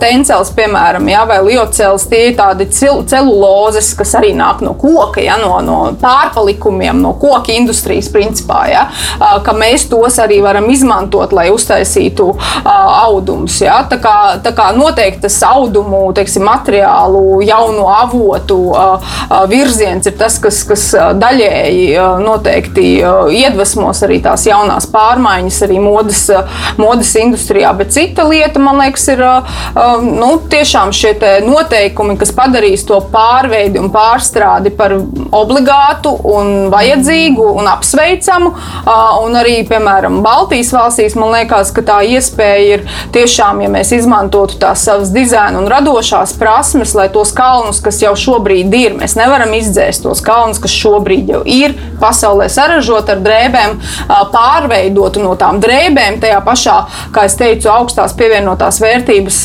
tencels, 0.00 0.52
piemēram, 0.56 1.08
ja, 1.08 1.24
vai 1.28 1.40
liocels. 1.46 2.08
Tie 2.10 2.30
ir 2.30 2.36
tādi 2.38 2.66
celulozes, 2.70 3.92
kas 3.98 4.14
arī 4.18 4.32
nāk 4.36 4.64
no 4.64 4.74
koka, 4.78 5.22
ja, 5.24 5.38
no, 5.40 5.60
no 5.64 5.78
pārpalikumiem, 6.00 7.00
no 7.00 7.14
koka 7.20 7.54
industrijas 7.54 8.10
principā. 8.12 8.64
Ja, 8.70 8.86
ka 9.44 9.54
mēs 9.56 9.88
tos 9.90 10.18
arī 10.22 10.40
varam 10.44 10.68
izmantot, 10.72 11.32
lai 11.36 11.48
uztaisītu 11.54 12.30
audumu 12.64 13.29
audums. 13.30 13.60
Ja? 13.60 13.80
Tā, 13.88 13.98
kā, 14.00 14.14
tā 14.42 14.52
kā 14.56 14.70
noteikti 14.76 15.24
tas 15.24 15.38
audumu 15.46 16.10
teiksim, 16.16 16.44
materiālu, 16.46 17.40
jaunu 17.44 17.86
avotu 17.90 18.58
virziens 19.50 20.06
ir 20.08 20.16
tas, 20.18 20.38
kas, 20.42 20.62
kas 20.68 20.86
daļēji 21.20 21.98
noteikti 22.24 22.86
iedvesmos 23.40 24.02
arī 24.06 24.20
tās 24.24 24.46
jaunās 24.48 24.88
pārmaiņas, 24.90 25.60
arī 25.66 25.78
modes, 25.82 26.24
modes 26.80 27.12
industrijā. 27.20 27.72
Bet 27.76 27.92
cita 27.94 28.26
lieta, 28.28 28.60
man 28.62 28.80
liekas, 28.82 29.06
ir 29.14 29.22
nu, 30.06 30.32
tiešām 30.50 30.94
šie 30.96 31.14
noteikumi, 31.46 32.16
kas 32.20 32.32
padarīs 32.36 32.84
to 32.88 32.98
pārveidi 33.12 33.80
un 33.80 33.90
pārstrādi 33.94 34.72
par 34.76 34.96
obligātu 34.96 36.14
un 36.34 36.70
vajadzīgu 36.72 37.50
un 37.60 37.70
apsveicamu. 37.70 38.54
Un 39.20 39.38
arī, 39.38 39.60
piemēram, 39.68 40.20
Baltijas 40.24 40.72
valstīs, 40.74 41.16
man 41.18 41.34
liekas, 41.34 41.72
ka 41.74 41.84
tā 41.86 42.00
iespēja 42.06 42.80
ir 42.80 42.84
tiešām, 43.20 43.60
ja 43.64 43.70
mēs 43.72 43.92
izmantotu 43.94 44.56
tās 44.60 44.84
savas 44.86 45.12
dizaina 45.12 45.60
un 45.60 45.68
radošās 45.70 46.32
prasmes, 46.40 46.94
lai 46.96 47.08
tos 47.12 47.34
kalnus, 47.36 47.82
kas 47.84 48.00
jau 48.02 48.14
šobrīd 48.16 48.74
ir, 48.76 48.96
mēs 48.98 49.16
nevaram 49.18 49.52
izdzēst 49.56 50.04
tos 50.06 50.22
kalnus, 50.24 50.60
kas 50.62 50.72
šobrīd 50.72 51.30
jau 51.34 51.42
ir 51.44 51.76
pasaulē 52.00 52.48
saražot 52.52 53.10
ar 53.12 53.20
drēbēm, 53.20 53.76
pārveidotu 54.32 55.22
no 55.22 55.34
tām 55.40 55.60
drēbēm 55.60 56.20
tajā 56.22 56.40
pašā, 56.46 56.76
kā 57.14 57.26
es 57.28 57.36
teicu, 57.38 57.68
augstās 57.72 58.14
pievienotās 58.16 58.80
vērtības 58.80 59.40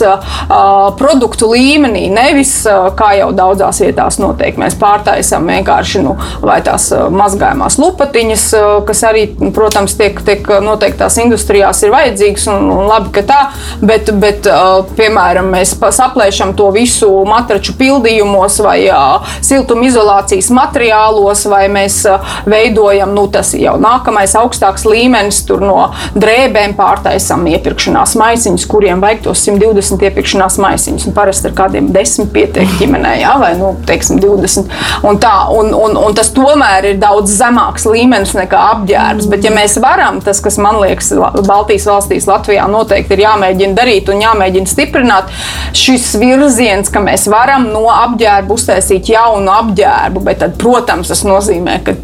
produktu 1.00 1.52
līmenī. 1.52 2.06
Nevis, 2.16 2.54
kā 2.98 3.12
jau 3.20 3.32
daudzās 3.36 3.82
vietās 3.84 4.20
notiek, 4.22 4.56
mēs 4.62 4.78
pārtaisām 4.80 5.52
vienkārši 5.52 6.04
nu, 6.06 6.16
vai 6.46 6.62
tās 6.66 6.88
mazgājumās 6.94 7.80
lupatiņas, 7.82 8.48
kas 8.88 9.04
arī, 9.10 9.28
protams, 9.56 9.98
tiek, 10.00 10.22
tiek 10.26 10.48
noteiktās 10.64 11.20
industrijās 11.24 11.84
ir 11.84 11.94
vajadzīgas 11.96 12.48
un, 12.54 12.70
un 12.72 12.88
labi, 12.90 13.12
ka 13.20 13.26
tā, 13.28 13.42
bet, 13.82 14.11
bet 14.22 14.47
uh, 14.49 14.84
piemēram, 14.97 15.49
mēs 15.53 15.76
saplēšam 15.76 16.55
to 16.57 16.70
visu 16.76 17.09
matraču 17.28 17.76
pildījumos 17.80 18.59
vai 18.66 18.78
uh, 18.89 19.26
siltumizolācijas 19.45 20.51
materiālos, 20.55 21.45
vai 21.51 21.66
mēs 21.72 22.01
uh, 22.09 22.36
veidojam, 22.49 23.13
nu, 23.16 23.28
tas 23.32 23.53
jau 23.57 23.76
nākamais 23.82 24.36
augstāks 24.39 24.86
līmenis, 24.88 25.43
tur 25.47 25.63
no 25.63 25.89
drēbēm 26.16 26.76
pārtaisam 26.78 27.45
iepirkšanās 27.51 28.16
maisiņus, 28.20 28.68
kuriem 28.70 29.03
vajag 29.03 29.26
tos 29.30 29.45
120 29.47 30.05
iepirkšanās 30.09 30.59
maisiņus. 30.61 31.07
Un 31.09 31.16
parasti 31.18 31.49
ar 31.49 31.57
kādiem 31.57 31.89
10 31.95 32.32
pietiek 32.36 32.78
ģimenē, 32.80 33.16
ja, 33.22 33.36
vai, 33.41 33.53
nu, 33.59 33.74
teiksim, 33.88 34.20
20. 34.24 34.72
Un, 35.07 35.20
tā, 35.22 35.34
un, 35.53 35.72
un, 35.76 35.97
un 35.99 36.18
tas 36.18 36.32
tomēr 36.36 36.91
ir 36.91 37.01
daudz 37.01 37.34
zemāks 37.39 37.88
līmenis 37.89 38.36
nekā 38.38 38.61
apģērbs. 38.76 39.30
Bet, 39.32 39.45
ja 39.45 39.53
mēs 39.55 39.78
varam, 39.84 40.22
tas, 40.26 40.41
kas 40.43 40.59
man 40.61 40.80
liekas, 40.84 41.11
Baltijas 41.45 41.88
valstīs, 41.89 42.28
Latvijā 42.30 42.68
noteikti 42.72 43.16
ir 43.16 43.26
jāmēģina 43.26 43.55
jāmēģina 43.56 43.76
darīt 43.78 44.10
un 44.12 44.22
jāmēģina 44.22 44.70
stiprināt 44.70 45.32
šis 45.76 46.16
virziens, 46.20 46.91
ka 46.91 47.01
mēs 47.03 47.28
varam 47.32 47.70
no 47.72 47.88
apģērba 47.91 48.53
uztaisīt 48.53 49.10
jaunu 49.10 49.51
apģērbu. 49.51 50.24
Bet, 50.26 50.41
tad, 50.43 50.58
protams, 50.60 51.12
tas 51.12 51.24
nozīmē, 51.26 51.80
ka 51.86 51.95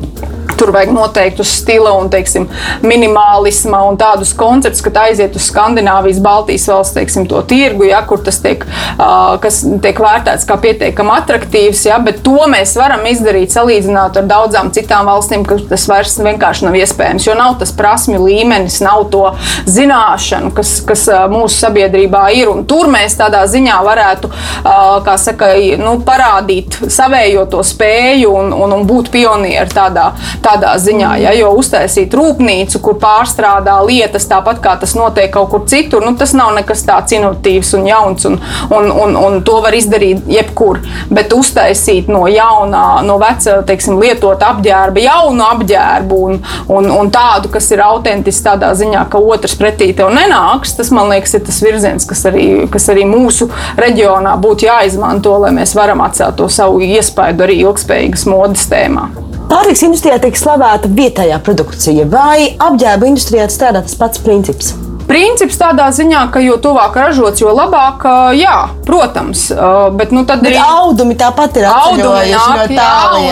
tur 0.62 0.70
vajag 0.76 0.92
noteiktu 0.94 1.44
stila 1.48 1.96
un 1.98 2.10
teiksim, 2.14 2.46
minimālisma 2.86 3.82
un 3.90 3.98
tādus 3.98 4.36
konceptus, 4.38 4.84
ka 4.86 4.94
aiziet 5.08 5.34
uz 5.38 5.48
Skandināvijas, 5.50 6.20
Baltijas 6.22 6.68
valsts 6.70 6.94
teiksim, 6.94 7.26
tirgu, 7.50 7.88
ja, 7.90 8.04
kur 8.06 8.22
tas 8.22 8.38
tiek, 8.44 8.62
uh, 9.02 9.42
tiek 9.82 10.02
vērtēts 10.06 10.46
kā 10.46 10.58
pietiekami 10.62 11.16
attraktīvs. 11.16 11.82
Ja, 11.90 11.98
bet 12.04 12.22
to 12.26 12.46
mēs 12.52 12.76
varam 12.78 13.08
izdarīt 13.10 13.56
salīdzinot 13.56 14.20
ar 14.22 14.28
daudzām 14.30 14.70
citām 14.76 15.10
valstīm, 15.10 15.48
ka 15.50 15.58
tas 15.72 15.88
vairs 15.90 16.20
vienkārši 16.22 16.68
nav 16.68 16.78
iespējams. 16.78 17.26
Jo 17.26 17.38
nav 17.40 17.58
tas 17.64 17.74
prasmju 17.74 18.22
līmenis, 18.22 18.78
nav 18.86 19.08
to 19.14 19.24
zināšanu, 19.66 20.54
kas, 20.58 20.76
kas 20.86 21.08
mūsu 21.32 21.58
sabiedrībā 21.58 22.28
ir. 22.38 22.54
Un 22.54 22.68
tur 22.70 22.92
mēs 22.92 23.18
tādā 23.18 23.42
ziņā 23.50 23.80
varētu 23.88 24.30
uh, 24.30 25.12
saka, 25.22 25.56
nu, 25.82 25.98
parādīt 26.06 26.78
savējo 26.86 27.48
to 27.50 27.66
spēju 27.66 28.38
un, 28.38 28.54
un, 28.54 28.78
un 28.78 28.88
būt 28.90 29.10
pionieri 29.14 29.74
tādā, 29.74 30.12
tādā 30.46 30.51
tādā 30.52 30.76
ziņā. 30.82 31.12
Ja, 31.22 31.34
jo 31.36 31.52
uztaisīt 31.60 32.14
rūpnīcu, 32.18 32.82
kur 32.84 32.98
pārstrādā 33.02 33.78
lietas 33.88 34.28
tāpat 34.30 34.62
kā 34.64 34.76
tas 34.82 34.96
notiek 34.98 35.32
kaut 35.34 35.50
kur 35.52 35.66
citur, 35.70 36.04
nu, 36.06 36.16
tas 36.20 36.34
nav 36.38 36.54
nekas 36.58 36.84
tāds 36.88 37.16
inovatīvs 37.16 37.74
un 37.78 37.88
jauns, 37.90 38.28
un, 38.30 38.38
un, 38.70 38.92
un, 38.92 39.18
un 39.20 39.40
to 39.48 39.60
var 39.64 39.76
izdarīt 39.78 40.28
jebkur. 40.32 40.82
Bet 41.12 41.34
uztaisīt 41.36 42.10
no 42.12 42.26
jaunā, 42.32 43.02
no 43.08 43.18
veca, 43.22 43.60
teiksim, 43.68 44.00
lietot 44.02 44.44
apģērba, 44.46 45.04
jaunu 45.06 45.46
apģērbu 45.48 46.22
un, 46.28 46.40
un, 46.72 46.92
un 47.00 47.12
tādu, 47.14 47.52
kas 47.54 47.72
ir 47.74 47.84
autentisks 47.86 48.46
tādā 48.46 48.74
ziņā, 48.78 49.06
ka 49.12 49.22
otrs 49.22 49.58
pretī 49.60 49.92
tev 49.98 50.12
nenāks, 50.16 50.76
tas 50.78 50.92
man 50.96 51.12
liekas, 51.14 51.36
ir 51.38 51.46
tas 51.48 51.62
virziens, 51.64 52.08
kas 52.10 52.26
arī, 52.30 52.48
kas 52.72 52.90
arī 52.94 53.08
mūsu 53.10 53.50
reģionā 53.80 54.38
būtu 54.42 54.68
jāizmanto, 54.70 55.38
lai 55.46 55.54
mēs 55.56 55.76
varam 55.78 56.04
atcelt 56.06 56.40
to 56.40 56.50
savu 56.52 56.82
iespēju 56.86 57.46
arī 57.46 57.62
ilgspējīgas 57.66 58.28
modes 58.30 58.68
tēmā. 58.72 59.10
Pārtiks 59.52 59.82
industrijā 59.84 60.16
tiek 60.24 60.38
slavēta 60.42 60.90
vietējā 60.98 61.38
produkcija, 61.46 62.08
vai 62.10 62.54
apģērba 62.58 63.12
industrijā 63.12 63.46
strādā 63.52 63.84
tas 63.86 63.98
pats 64.00 64.24
princips? 64.26 64.74
Princips 65.12 65.60
tādā 65.60 65.90
ziņā, 65.96 66.26
ka 66.32 66.42
jo 66.44 66.56
tuvāk 66.62 66.96
ražots, 66.96 67.42
jo 67.44 67.52
labāk, 67.56 68.06
jā, 68.38 68.56
protams. 68.88 69.50
Bet, 69.98 70.14
nu, 70.16 70.24
bet 70.28 70.46
arī 70.48 70.58
audumi 70.62 71.18
tāpat 71.20 71.60
ir 71.60 71.68
nāk, 71.68 72.00
no 72.00 72.14
jā, 72.24 72.46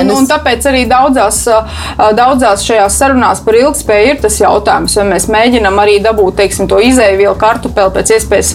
un, 0.02 0.12
un 0.18 0.28
tāpēc 0.30 0.68
arī 0.70 0.84
daudzās, 0.90 1.42
daudzās 2.18 2.66
šajās 2.68 3.00
sarunās 3.00 3.44
par 3.46 3.58
ilgspēju 3.60 4.14
ir 4.14 4.22
tas 4.24 4.40
jautājums, 4.42 4.98
vai 5.00 5.08
mēs 5.14 5.30
mēģinam 5.32 5.80
arī 5.82 5.98
dabūt 6.04 6.40
teiksim, 6.42 6.68
to 6.70 6.80
izēvielu 6.84 7.36
kartupeli 7.40 7.96
pēc 7.96 8.14
iespējas 8.18 8.52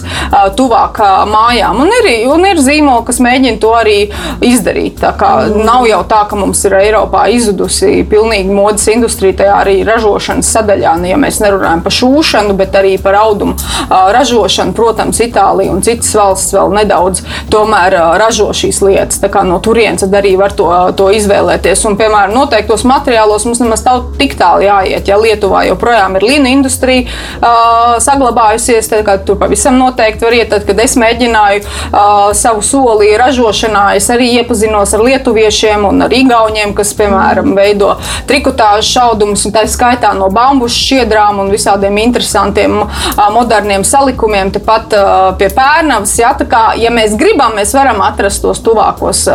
tuvāk 0.57 1.01
mājām. 1.31 1.81
Un 1.83 1.93
ir, 1.99 2.09
un 2.31 2.45
ir 2.47 2.61
zīmoli, 2.61 3.05
kas 3.07 3.21
mēģina 3.23 3.61
to 3.61 3.73
arī 3.75 3.97
izdarīt. 4.45 4.99
Tā 5.01 5.15
kā 5.19 5.31
mm. 5.47 5.65
nav 5.67 5.87
jau 5.89 6.01
tā, 6.09 6.21
ka 6.29 6.39
mums 6.39 6.63
ir 6.67 6.77
Eiropā 6.79 7.25
izzudusi 7.33 8.05
pilnīgi 8.09 8.53
modes 8.55 8.87
industrija, 8.91 9.39
tajā 9.41 9.57
arī 9.63 9.77
ražošanas 9.87 10.51
sadaļā. 10.57 10.95
Nu, 11.01 11.09
ja 11.11 11.19
mēs 11.21 11.41
nerunājam 11.43 11.83
par 11.85 11.95
šūšanu, 11.95 12.55
bet 12.59 12.77
arī 12.79 12.95
par 13.01 13.14
par 13.15 13.21
audumu 13.23 13.55
ražošanu. 13.89 14.73
Protams, 14.73 15.19
Itālija 15.19 15.71
un 15.71 15.81
citas 15.85 16.11
valsts 16.15 16.53
vēl 16.55 16.73
nedaudz 16.75 17.23
tomēr 17.51 17.95
ražo 18.19 18.49
šīs 18.53 18.81
lietas. 18.83 19.21
No 19.45 19.59
turienes 19.63 20.03
arī 20.03 20.35
var 20.39 20.53
to, 20.55 20.67
to 20.97 21.09
izvēlēties. 21.13 21.85
Un, 21.87 21.97
piemēram, 21.99 22.33
noteiktos 22.35 22.85
materiālos 22.87 23.45
mums 23.45 23.61
nemaz 23.61 23.83
nav 23.85 24.11
tik 24.19 24.35
tālu 24.39 24.65
jāiet. 24.65 25.07
Ja 25.07 25.19
Lietuvā 25.21 25.65
joprojām 25.69 26.17
ir 26.17 26.25
līnija 26.25 26.57
industrija 26.57 27.05
uh, 27.05 27.95
saglabājusies, 28.03 28.89
tad 28.91 29.25
tur 29.27 29.39
pavisam 29.39 29.77
noteikti 29.79 30.25
var 30.25 30.37
iet. 30.37 30.49
Tad, 30.51 30.65
kad 30.67 30.79
es 30.81 30.95
mēģināju 30.99 31.63
uh, 31.65 32.31
savu 32.37 32.63
soli 32.65 33.13
ražošanā, 33.19 33.85
es 33.99 34.09
arī 34.13 34.31
iepazinos 34.39 34.93
ar 34.95 35.05
lietuviešiem 35.05 35.85
un 35.89 36.05
ar 36.05 36.15
igauņiem, 36.15 36.73
kas, 36.77 36.93
piemēram, 36.97 37.53
veido 37.57 37.95
trikotāžu 38.29 38.89
šaudumus, 38.95 39.45
un 39.47 39.55
tā 39.55 39.65
skaitā 39.69 40.13
no 40.17 40.29
bambušu 40.33 40.81
šķiedrām 40.85 41.43
un 41.43 41.53
visādiem 41.53 41.99
interesantiem 42.03 42.81
moderniem 43.33 43.83
salikumiem, 43.87 44.51
tepat 44.55 44.95
pie 45.39 45.49
pērnavas. 45.55 46.15
Ja, 46.19 46.33
kā, 46.35 46.63
ja 46.79 46.91
mēs 46.93 47.15
gribam, 47.19 47.55
mēs 47.57 47.73
varam 47.75 48.01
atrast 48.05 48.43
tos 48.43 48.61
tuvākos 48.65 49.25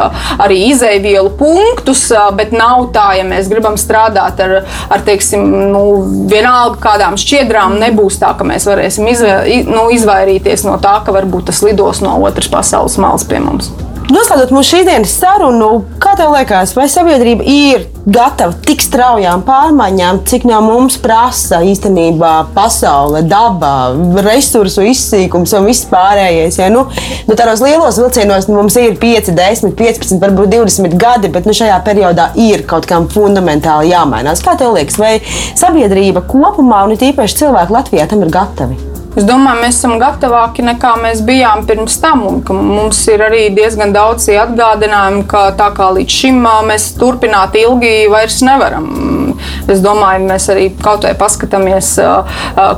arī 0.40 0.60
izēvielu 0.70 1.32
punktus, 1.40 2.06
bet 2.36 2.54
nav 2.56 2.88
tā, 2.94 3.10
ja 3.20 3.26
mēs 3.26 3.50
gribam 3.50 3.78
strādāt 3.80 4.40
ar, 4.44 4.56
ar 4.90 5.04
teiksim, 5.06 5.44
nu, 5.74 5.84
vienalga 6.30 6.80
kādām 6.82 7.18
šķiedrām, 7.20 7.78
nebūs 7.82 8.20
tā, 8.22 8.34
ka 8.38 8.46
mēs 8.46 8.68
varēsim 8.70 9.08
izvē, 9.12 9.36
nu, 9.68 9.88
izvairīties 9.94 10.66
no 10.68 10.78
tā, 10.82 10.98
ka 11.04 11.14
varbūt 11.16 11.50
tas 11.50 11.62
lidos 11.66 12.02
no 12.04 12.18
otras 12.26 12.50
pasaules 12.52 12.98
malas 13.00 13.26
pie 13.28 13.42
mums. 13.42 13.72
Noslēdzot 14.10 14.50
mūsu 14.50 14.74
šīsdienas 14.74 15.12
sarunu, 15.20 15.66
kā 16.02 16.16
tev 16.18 16.32
liekas, 16.34 16.72
vai 16.74 16.88
sabiedrība 16.90 17.44
ir 17.46 17.84
gatava 18.10 18.56
tik 18.66 18.82
straujām 18.82 19.44
pārmaiņām, 19.46 20.18
cik 20.26 20.48
no 20.50 20.58
mums 20.66 20.96
prasa 20.98 21.60
īstenībā 21.62 22.32
pasaule, 22.56 23.22
daba, 23.30 23.92
resursu 24.26 24.88
izsīkums 24.90 25.54
un 25.54 25.70
viss 25.70 25.86
pārējais? 25.92 26.58
Ja? 26.58 26.72
Nu, 26.74 26.88
nu, 27.28 27.38
tādos 27.38 27.62
lielos 27.62 28.02
vilcienos 28.02 28.50
nu, 28.50 28.58
mums 28.58 28.80
ir 28.82 28.98
5, 28.98 29.30
10, 29.38 29.78
15, 29.78 30.18
varbūt 30.26 30.56
20 30.58 30.98
gadi, 30.98 31.30
bet 31.30 31.46
nu, 31.46 31.54
šajā 31.54 31.78
periodā 31.86 32.32
ir 32.34 32.66
kaut 32.66 32.90
kam 32.90 33.06
fundamentāli 33.14 33.94
jāmainās. 33.94 34.42
Kā 34.42 34.58
tev 34.58 34.74
liekas, 34.74 34.98
vai 34.98 35.18
sabiedrība 35.54 36.26
kopumā 36.26 36.82
un 36.88 36.98
it 36.98 37.06
īpaši 37.12 37.44
cilvēki 37.44 37.78
Latvijā 37.78 38.10
tam 38.10 38.26
ir 38.26 38.34
gatavi? 38.34 38.89
Es 39.18 39.24
domāju, 39.26 39.58
mēs 39.64 39.78
esam 39.80 39.96
gatavāki 39.98 40.62
nekā 40.62 40.92
mēs 41.02 41.24
bijām 41.26 41.64
pirms 41.66 41.96
tam. 42.02 42.22
Mums 42.46 43.00
ir 43.10 43.24
arī 43.26 43.48
diezgan 43.56 43.90
daudz 43.94 44.28
atgādinājumu, 44.30 45.24
ka 45.30 45.48
tā 45.58 45.72
kā 45.74 45.88
līdz 45.96 46.18
šim 46.20 46.38
mēs 46.68 46.92
turpināt 47.00 47.58
ilgi 47.58 48.06
vairs 48.12 48.38
nevaram. 48.46 49.29
Es 49.70 49.82
domāju, 49.84 50.26
mēs 50.28 50.48
arī 50.52 50.68
kaut 50.82 51.04
vai 51.06 51.14
paskatāmies 51.18 51.92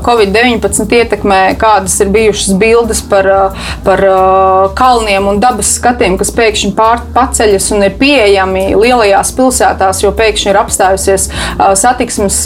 Covid-19 0.06 0.96
ietekmē, 0.98 1.40
kādas 1.60 1.98
ir 2.02 2.12
bijušas 2.12 2.56
bildes 2.60 3.02
par, 3.08 3.28
par 3.86 4.02
kalniem 4.78 5.28
un 5.30 5.40
dabas 5.42 5.74
skatiem, 5.78 6.18
kas 6.20 6.32
pēkšņi 6.36 6.72
paceļas 7.14 7.70
un 7.74 7.86
ir 7.86 7.96
pieejami 8.00 8.64
lielajās 8.78 9.32
pilsētās, 9.36 10.02
jo 10.04 10.12
pēkšņi 10.16 10.52
ir 10.52 10.60
apstājusies 10.60 11.28
satiksmes 11.80 12.42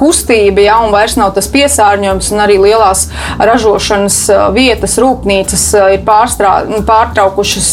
kustība, 0.00 0.64
ja, 0.66 0.78
un 0.84 0.94
vairs 0.94 1.16
nav 1.20 1.34
tas 1.36 1.48
piesārņojums 1.52 2.32
un 2.34 2.44
arī 2.44 2.58
lielās 2.62 3.06
ražošanas 3.40 4.18
vietas, 4.56 4.98
rūpnīcas 5.02 5.66
ir 5.96 6.04
pārstrā, 6.06 6.54
pārtraukušas 6.88 7.70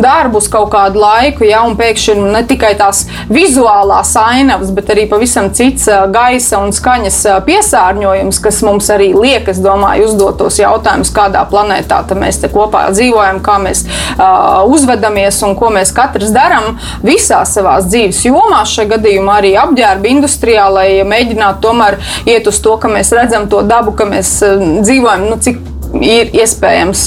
darbus 0.00 0.48
kaut 0.52 0.70
kādu 0.74 1.02
laiku, 1.04 1.46
ja, 1.48 1.64
un 1.66 1.76
pēkšņi 1.78 2.16
ne 2.34 2.44
tikai 2.48 2.74
tās 2.78 3.04
vizuālās 3.32 4.14
ainavas, 4.20 4.72
bet 4.74 4.83
arī 4.92 5.06
pavisam 5.10 5.50
cits 5.54 5.86
gaisa 6.14 6.60
un 6.62 6.72
skaņas 6.74 7.20
piesārņojums, 7.46 8.40
kas 8.44 8.60
mums 8.66 8.90
arī 8.92 9.12
liek, 9.16 9.48
es 9.50 9.60
domāju, 9.64 10.08
uzdot 10.08 10.38
tos 10.42 10.58
jautājumus, 10.60 11.12
kādā 11.14 11.44
planētā 11.50 12.02
mēs 12.18 12.40
te 12.42 12.50
kopā 12.52 12.86
dzīvojam, 12.94 13.40
kā 13.44 13.56
mēs 13.62 13.84
uh, 13.86 14.62
uzvedamies 14.70 15.40
un 15.46 15.54
ko 15.58 15.70
mēs 15.74 15.92
katrs 15.96 16.32
darām 16.34 16.78
visās 17.04 17.54
savās 17.56 17.88
dzīves 17.90 18.24
jomās. 18.28 18.72
Šajā 18.74 18.94
gadījumā 18.94 19.38
arī 19.40 19.54
apģērba 19.60 20.10
industrijā, 20.10 20.66
lai 20.72 20.88
mēģinātu 21.08 21.62
tomēr 21.64 21.98
iet 22.30 22.48
uz 22.50 22.60
to, 22.64 22.76
ka 22.80 22.90
mēs 22.92 23.12
redzam 23.16 23.48
to 23.50 23.62
dabu, 23.66 23.94
ka 23.96 24.08
mēs 24.08 24.36
dzīvojam, 24.84 25.28
nu, 25.30 25.38
cik 25.42 25.73
ir 26.02 26.32
iespējams 26.34 27.04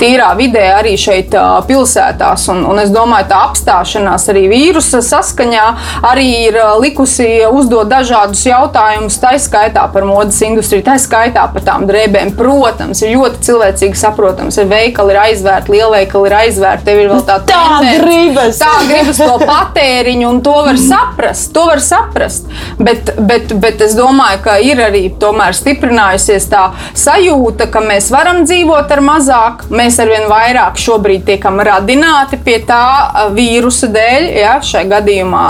tīrā 0.00 0.30
vidē 0.38 0.66
arī 0.78 0.96
šeit 1.00 1.34
pilsētās. 1.68 2.46
Un, 2.52 2.64
un 2.68 2.80
es 2.82 2.92
domāju, 2.94 3.28
tā 3.30 3.40
apstāšanās 3.48 4.28
arī 4.32 4.46
vīrusa 4.50 5.02
saskaņā 5.04 5.66
arī 6.10 6.28
ir 6.48 6.58
likusi 6.80 7.28
uzdot 7.50 7.90
dažādus 7.90 8.42
jautājumus, 8.46 9.18
tā 9.22 9.34
skaitā 9.40 9.86
par 9.92 10.06
modes 10.08 10.38
industriju, 10.46 10.84
tā 10.86 10.96
skaitā 11.00 11.46
par 11.52 11.64
tām 11.66 11.86
drēbēm. 11.88 12.34
Protams, 12.38 13.02
ir 13.04 13.16
ļoti 13.16 13.42
cilvēcīgi 13.48 13.98
saprotams, 13.98 14.58
ir 14.60 14.68
veikali, 14.70 15.14
ir 15.14 15.22
aizvērti, 15.26 15.74
lielveikali 15.74 16.30
ir 16.30 16.36
aizvērti, 16.40 16.86
tev 16.86 17.02
ir 17.02 17.10
vēl 17.12 17.24
tā 17.28 17.38
tā 17.48 17.62
gribas. 17.84 18.60
Tā 18.60 18.72
gribas 18.88 19.20
to 19.20 19.36
patēriņu, 19.42 20.28
un 20.30 20.40
to 20.44 20.54
var 20.68 20.78
saprast, 20.80 21.50
to 21.54 21.66
var 21.68 21.82
saprast. 21.84 22.48
Bet, 22.78 23.12
bet, 23.18 23.54
bet 23.60 23.82
es 23.84 23.96
domāju, 23.98 24.42
ka 24.44 24.56
ir 24.64 24.80
arī 24.84 25.04
tomēr 25.20 25.56
stiprinājusies 25.56 26.48
tā 26.50 26.70
sajūta, 26.98 27.68
ka 27.72 27.82
mēs 27.84 28.10
varam 28.12 28.29
varam 28.30 28.46
dzīvot 28.46 28.92
ar 28.94 29.00
mazāk. 29.02 29.62
Mēs 29.74 29.96
arvien 30.02 30.28
vairāk 30.30 30.78
šobrīd 30.78 31.24
tiekam 31.26 31.58
radināti 31.66 32.38
pie 32.44 32.60
tā 32.66 33.30
vīrusa 33.34 33.88
dēļ. 33.90 34.26
Ja, 34.38 34.52
šai 34.62 34.84
gadījumā 34.90 35.46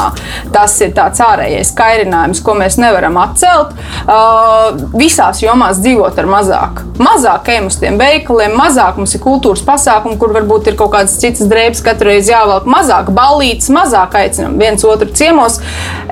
tas 0.54 0.78
ir 0.80 0.94
tāds 0.96 1.20
ārējais 1.20 1.74
kairinājums, 1.76 2.40
ko 2.44 2.54
mēs 2.56 2.78
nevaram 2.80 3.18
atcelt. 3.20 3.74
Uh, 4.06 4.78
visās 4.96 5.42
jomās 5.44 5.82
dzīvot 5.82 6.20
ar 6.22 6.30
mazāk. 6.30 6.80
Mazāk 7.00 7.50
ejam 7.52 7.68
uz 7.68 7.76
tiem 7.80 7.98
veikaliem, 8.00 8.56
mazāk 8.56 8.98
mums 9.00 9.14
ir 9.16 9.22
kultūras 9.24 9.62
pasākumi, 9.66 10.16
kur 10.20 10.32
varbūt 10.36 10.72
ir 10.72 10.78
kaut 10.80 10.94
kādas 10.94 11.18
citas 11.20 11.48
drēbes 11.50 11.84
katru 11.84 12.14
reizi 12.14 12.32
jāvelk. 12.32 12.68
Mazāk 12.70 13.12
balītas, 13.16 13.68
mazāk 13.72 14.16
aicinām 14.20 14.56
viens 14.60 14.84
otru 14.88 15.10
ciemos. 15.16 15.60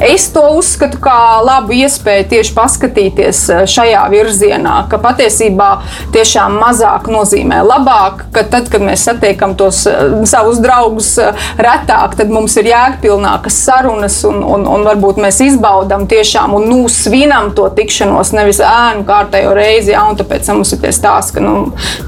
Es 0.04 0.28
to 0.34 0.44
uzskatu 0.58 1.00
kā 1.02 1.40
labu 1.44 1.76
iespēju 1.80 2.28
tieši 2.34 2.54
paskatīties 2.56 3.42
šajā 3.72 4.04
virzienā, 4.12 4.76
ka 4.92 5.00
patiesībā 5.02 5.70
tiešām 6.14 6.57
mazāk 6.59 7.09
nozīmē 7.12 7.61
labāk, 7.66 8.26
ka 8.34 8.44
tad, 8.50 8.68
kad 8.72 8.84
mēs 8.84 9.06
satiekam 9.09 9.54
tos 9.59 9.84
uh, 9.90 10.18
savus 10.28 10.61
draugus 10.64 11.14
uh, 11.22 11.48
retāk, 11.59 12.16
tad 12.18 12.32
mums 12.34 12.56
ir 12.61 12.70
jēgpilnākas 12.72 13.61
sarunas 13.68 14.20
un, 14.28 14.42
un, 14.42 14.66
un 14.68 14.86
varbūt 14.88 15.20
mēs 15.22 15.40
izbaudām 15.46 16.06
tiešām 16.11 16.56
un 16.59 16.68
nu, 16.70 16.80
svinam 16.92 17.52
to 17.56 17.68
tikšanos, 17.74 18.34
nevis 18.36 18.61
ēnu 18.64 19.06
kārtējo 19.09 19.54
reizi, 19.56 19.92
ja, 19.94 20.04
un 20.09 20.18
tāpēc 20.18 20.50
mums 20.52 20.74
ir 20.74 20.82
tie 20.82 20.92
stāsti, 20.94 21.38
ka 21.38 21.44
nu, 21.44 21.54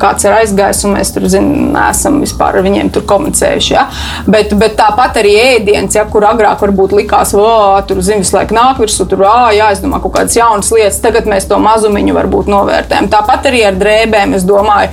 kāds 0.01 0.27
ir 0.27 0.37
aizgājis 0.37 0.85
un 0.87 0.97
mēs 0.99 1.15
tur 1.15 1.29
zinām, 1.31 1.77
esam 1.91 2.21
vispār 2.23 2.59
ar 2.59 2.67
viņiem 2.67 2.91
tur 2.95 3.07
komunicējuši. 3.09 3.73
Ja. 3.75 3.87
Bet, 4.31 4.55
bet 4.59 4.77
tāpat 4.79 5.21
arī 5.23 5.35
ēdiens, 5.41 5.97
ja, 5.97 6.07
kur 6.11 6.27
agrāk 6.29 6.63
varbūt 6.65 6.95
likās, 7.01 7.35
ka 7.37 7.83
tur 7.89 8.03
zina, 8.05 8.23
visu 8.25 8.37
laiku 8.37 8.57
nāk 8.57 8.81
virsū, 8.83 9.07
tur 9.09 9.25
jāizdomā 9.55 10.01
kaut 10.03 10.17
kādas 10.19 10.37
jaunas 10.39 10.71
lietas. 10.75 11.01
Tagad 11.05 11.29
mēs 11.31 11.49
to 11.51 11.59
mazumiņu 11.63 12.17
varbūt 12.17 12.51
novērtējam. 12.51 13.11
Tāpat 13.13 13.51
arī 13.51 13.63
ar 13.69 13.79
drēbēm 13.81 14.37
es 14.41 14.47
domāju, 14.49 14.91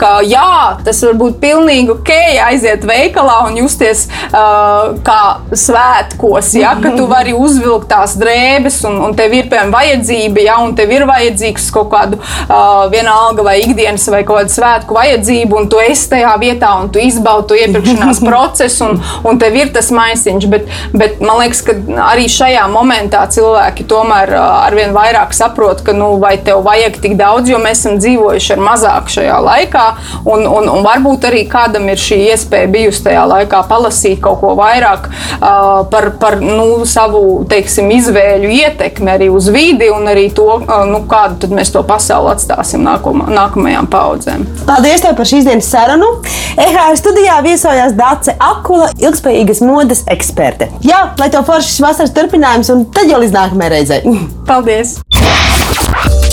ka 0.00 0.12
jā, 0.26 0.78
tas 0.86 1.02
var 1.06 1.18
būt 1.20 1.38
pilnīgi 1.42 1.94
ok, 1.96 2.12
aiziet 2.48 2.86
veikalā 2.88 3.40
un 3.48 3.58
justies 3.62 4.06
kā 4.30 5.20
svētkos, 5.52 6.54
ja, 6.58 6.74
ka 6.82 6.94
tu 6.96 7.08
vari 7.10 7.34
uzvilkt 7.36 7.88
tās 7.90 8.16
drēbes 8.20 8.80
un, 8.88 9.00
un 9.08 9.16
tev 9.18 9.34
ir 9.36 9.48
piemēram 9.50 9.74
vajadzība, 9.74 10.44
ja, 10.46 10.58
un 10.64 10.74
tev 10.78 10.92
ir 10.94 11.06
vajadzīgs 11.08 11.68
kaut 11.74 11.90
kādu 11.92 12.20
vienalga 12.92 13.44
vai 13.46 13.58
ikdienas 13.64 14.06
vai 14.12 14.22
kaut 14.26 14.42
kādu 14.42 14.54
svētku 14.54 14.96
vajadzību, 14.96 15.58
un 15.58 15.68
tu 15.72 15.80
esi 15.82 16.08
tajā 16.12 16.34
vietā 16.40 16.74
un 16.80 16.90
tu 16.94 17.02
izbaudi 17.02 17.48
to 17.50 17.58
iepirkšanās 17.58 18.22
procesu, 18.28 18.88
un, 18.88 19.02
un 19.28 19.40
tev 19.40 19.56
ir 19.58 19.72
tas 19.74 19.90
maisiņš. 19.94 20.48
Bet, 20.52 20.68
bet 20.96 21.22
man 21.24 21.42
liekas, 21.42 21.62
ka 21.66 21.76
arī 22.08 22.28
šajā 22.32 22.66
momentā 22.72 23.24
cilvēki 23.34 23.86
tomēr 23.90 24.34
arvien 24.38 24.94
vairāk 24.96 25.34
saprot, 25.36 25.82
ka 25.86 25.94
nu, 25.96 26.14
vai 26.22 26.36
tev 26.44 26.62
vajag 26.66 27.00
tik 27.02 27.16
daudz, 27.18 27.50
jo 27.52 27.60
mēs 27.62 27.82
esam 27.82 27.98
dzīvojuši 28.00 28.54
ar 28.56 28.57
mazāk 28.62 29.10
šajā 29.12 29.38
laikā. 29.44 29.86
Un, 30.28 30.44
un, 30.46 30.68
un 30.72 30.84
varbūt 30.86 31.28
arī 31.30 31.44
kādam 31.50 31.88
ir 31.90 32.00
šī 32.00 32.20
iespēja 32.32 32.70
bijusi 32.72 33.04
tajā 33.08 33.24
laikā 33.30 33.62
palasīt 33.70 34.20
kaut 34.24 34.40
ko 34.42 34.54
vairāk 34.58 35.08
uh, 35.08 35.84
par, 35.90 36.10
par 36.20 36.38
nu, 36.42 36.84
savu 36.88 37.44
teiksim, 37.50 37.90
izvēļu 37.98 38.52
ietekmi 38.58 39.12
arī 39.14 39.30
uz 39.32 39.50
vidi 39.54 39.90
un 39.94 40.08
arī 40.10 40.28
to, 40.34 40.48
uh, 40.60 40.84
nu, 40.88 41.02
kādu 41.10 41.50
mēs 41.54 41.72
to 41.74 41.82
pasauli 41.86 42.32
atstāsim 42.34 42.84
nākuma, 42.86 43.28
nākamajām 43.32 43.88
paudzēm. 43.92 44.46
Paldies 44.68 45.04
par 45.08 45.28
šīs 45.28 45.48
dienas 45.48 45.70
sarunu. 45.70 46.10
EHR 46.58 46.96
studijā 46.98 47.38
viesojās 47.46 47.94
Dace 47.98 48.34
Akula, 48.42 48.90
ilgspējīgas 48.98 49.62
modes 49.64 50.04
eksperte. 50.10 50.70
Jā, 50.86 51.08
lai 51.20 51.30
tev 51.32 51.46
foršs 51.48 51.80
vasaras 51.84 52.14
turpinājums 52.16 52.72
un 52.74 52.86
tad 52.94 53.10
jau 53.10 53.20
līdz 53.22 53.36
nākamajai 53.38 53.74
reizei. 53.76 54.18
Paldies! 54.48 54.98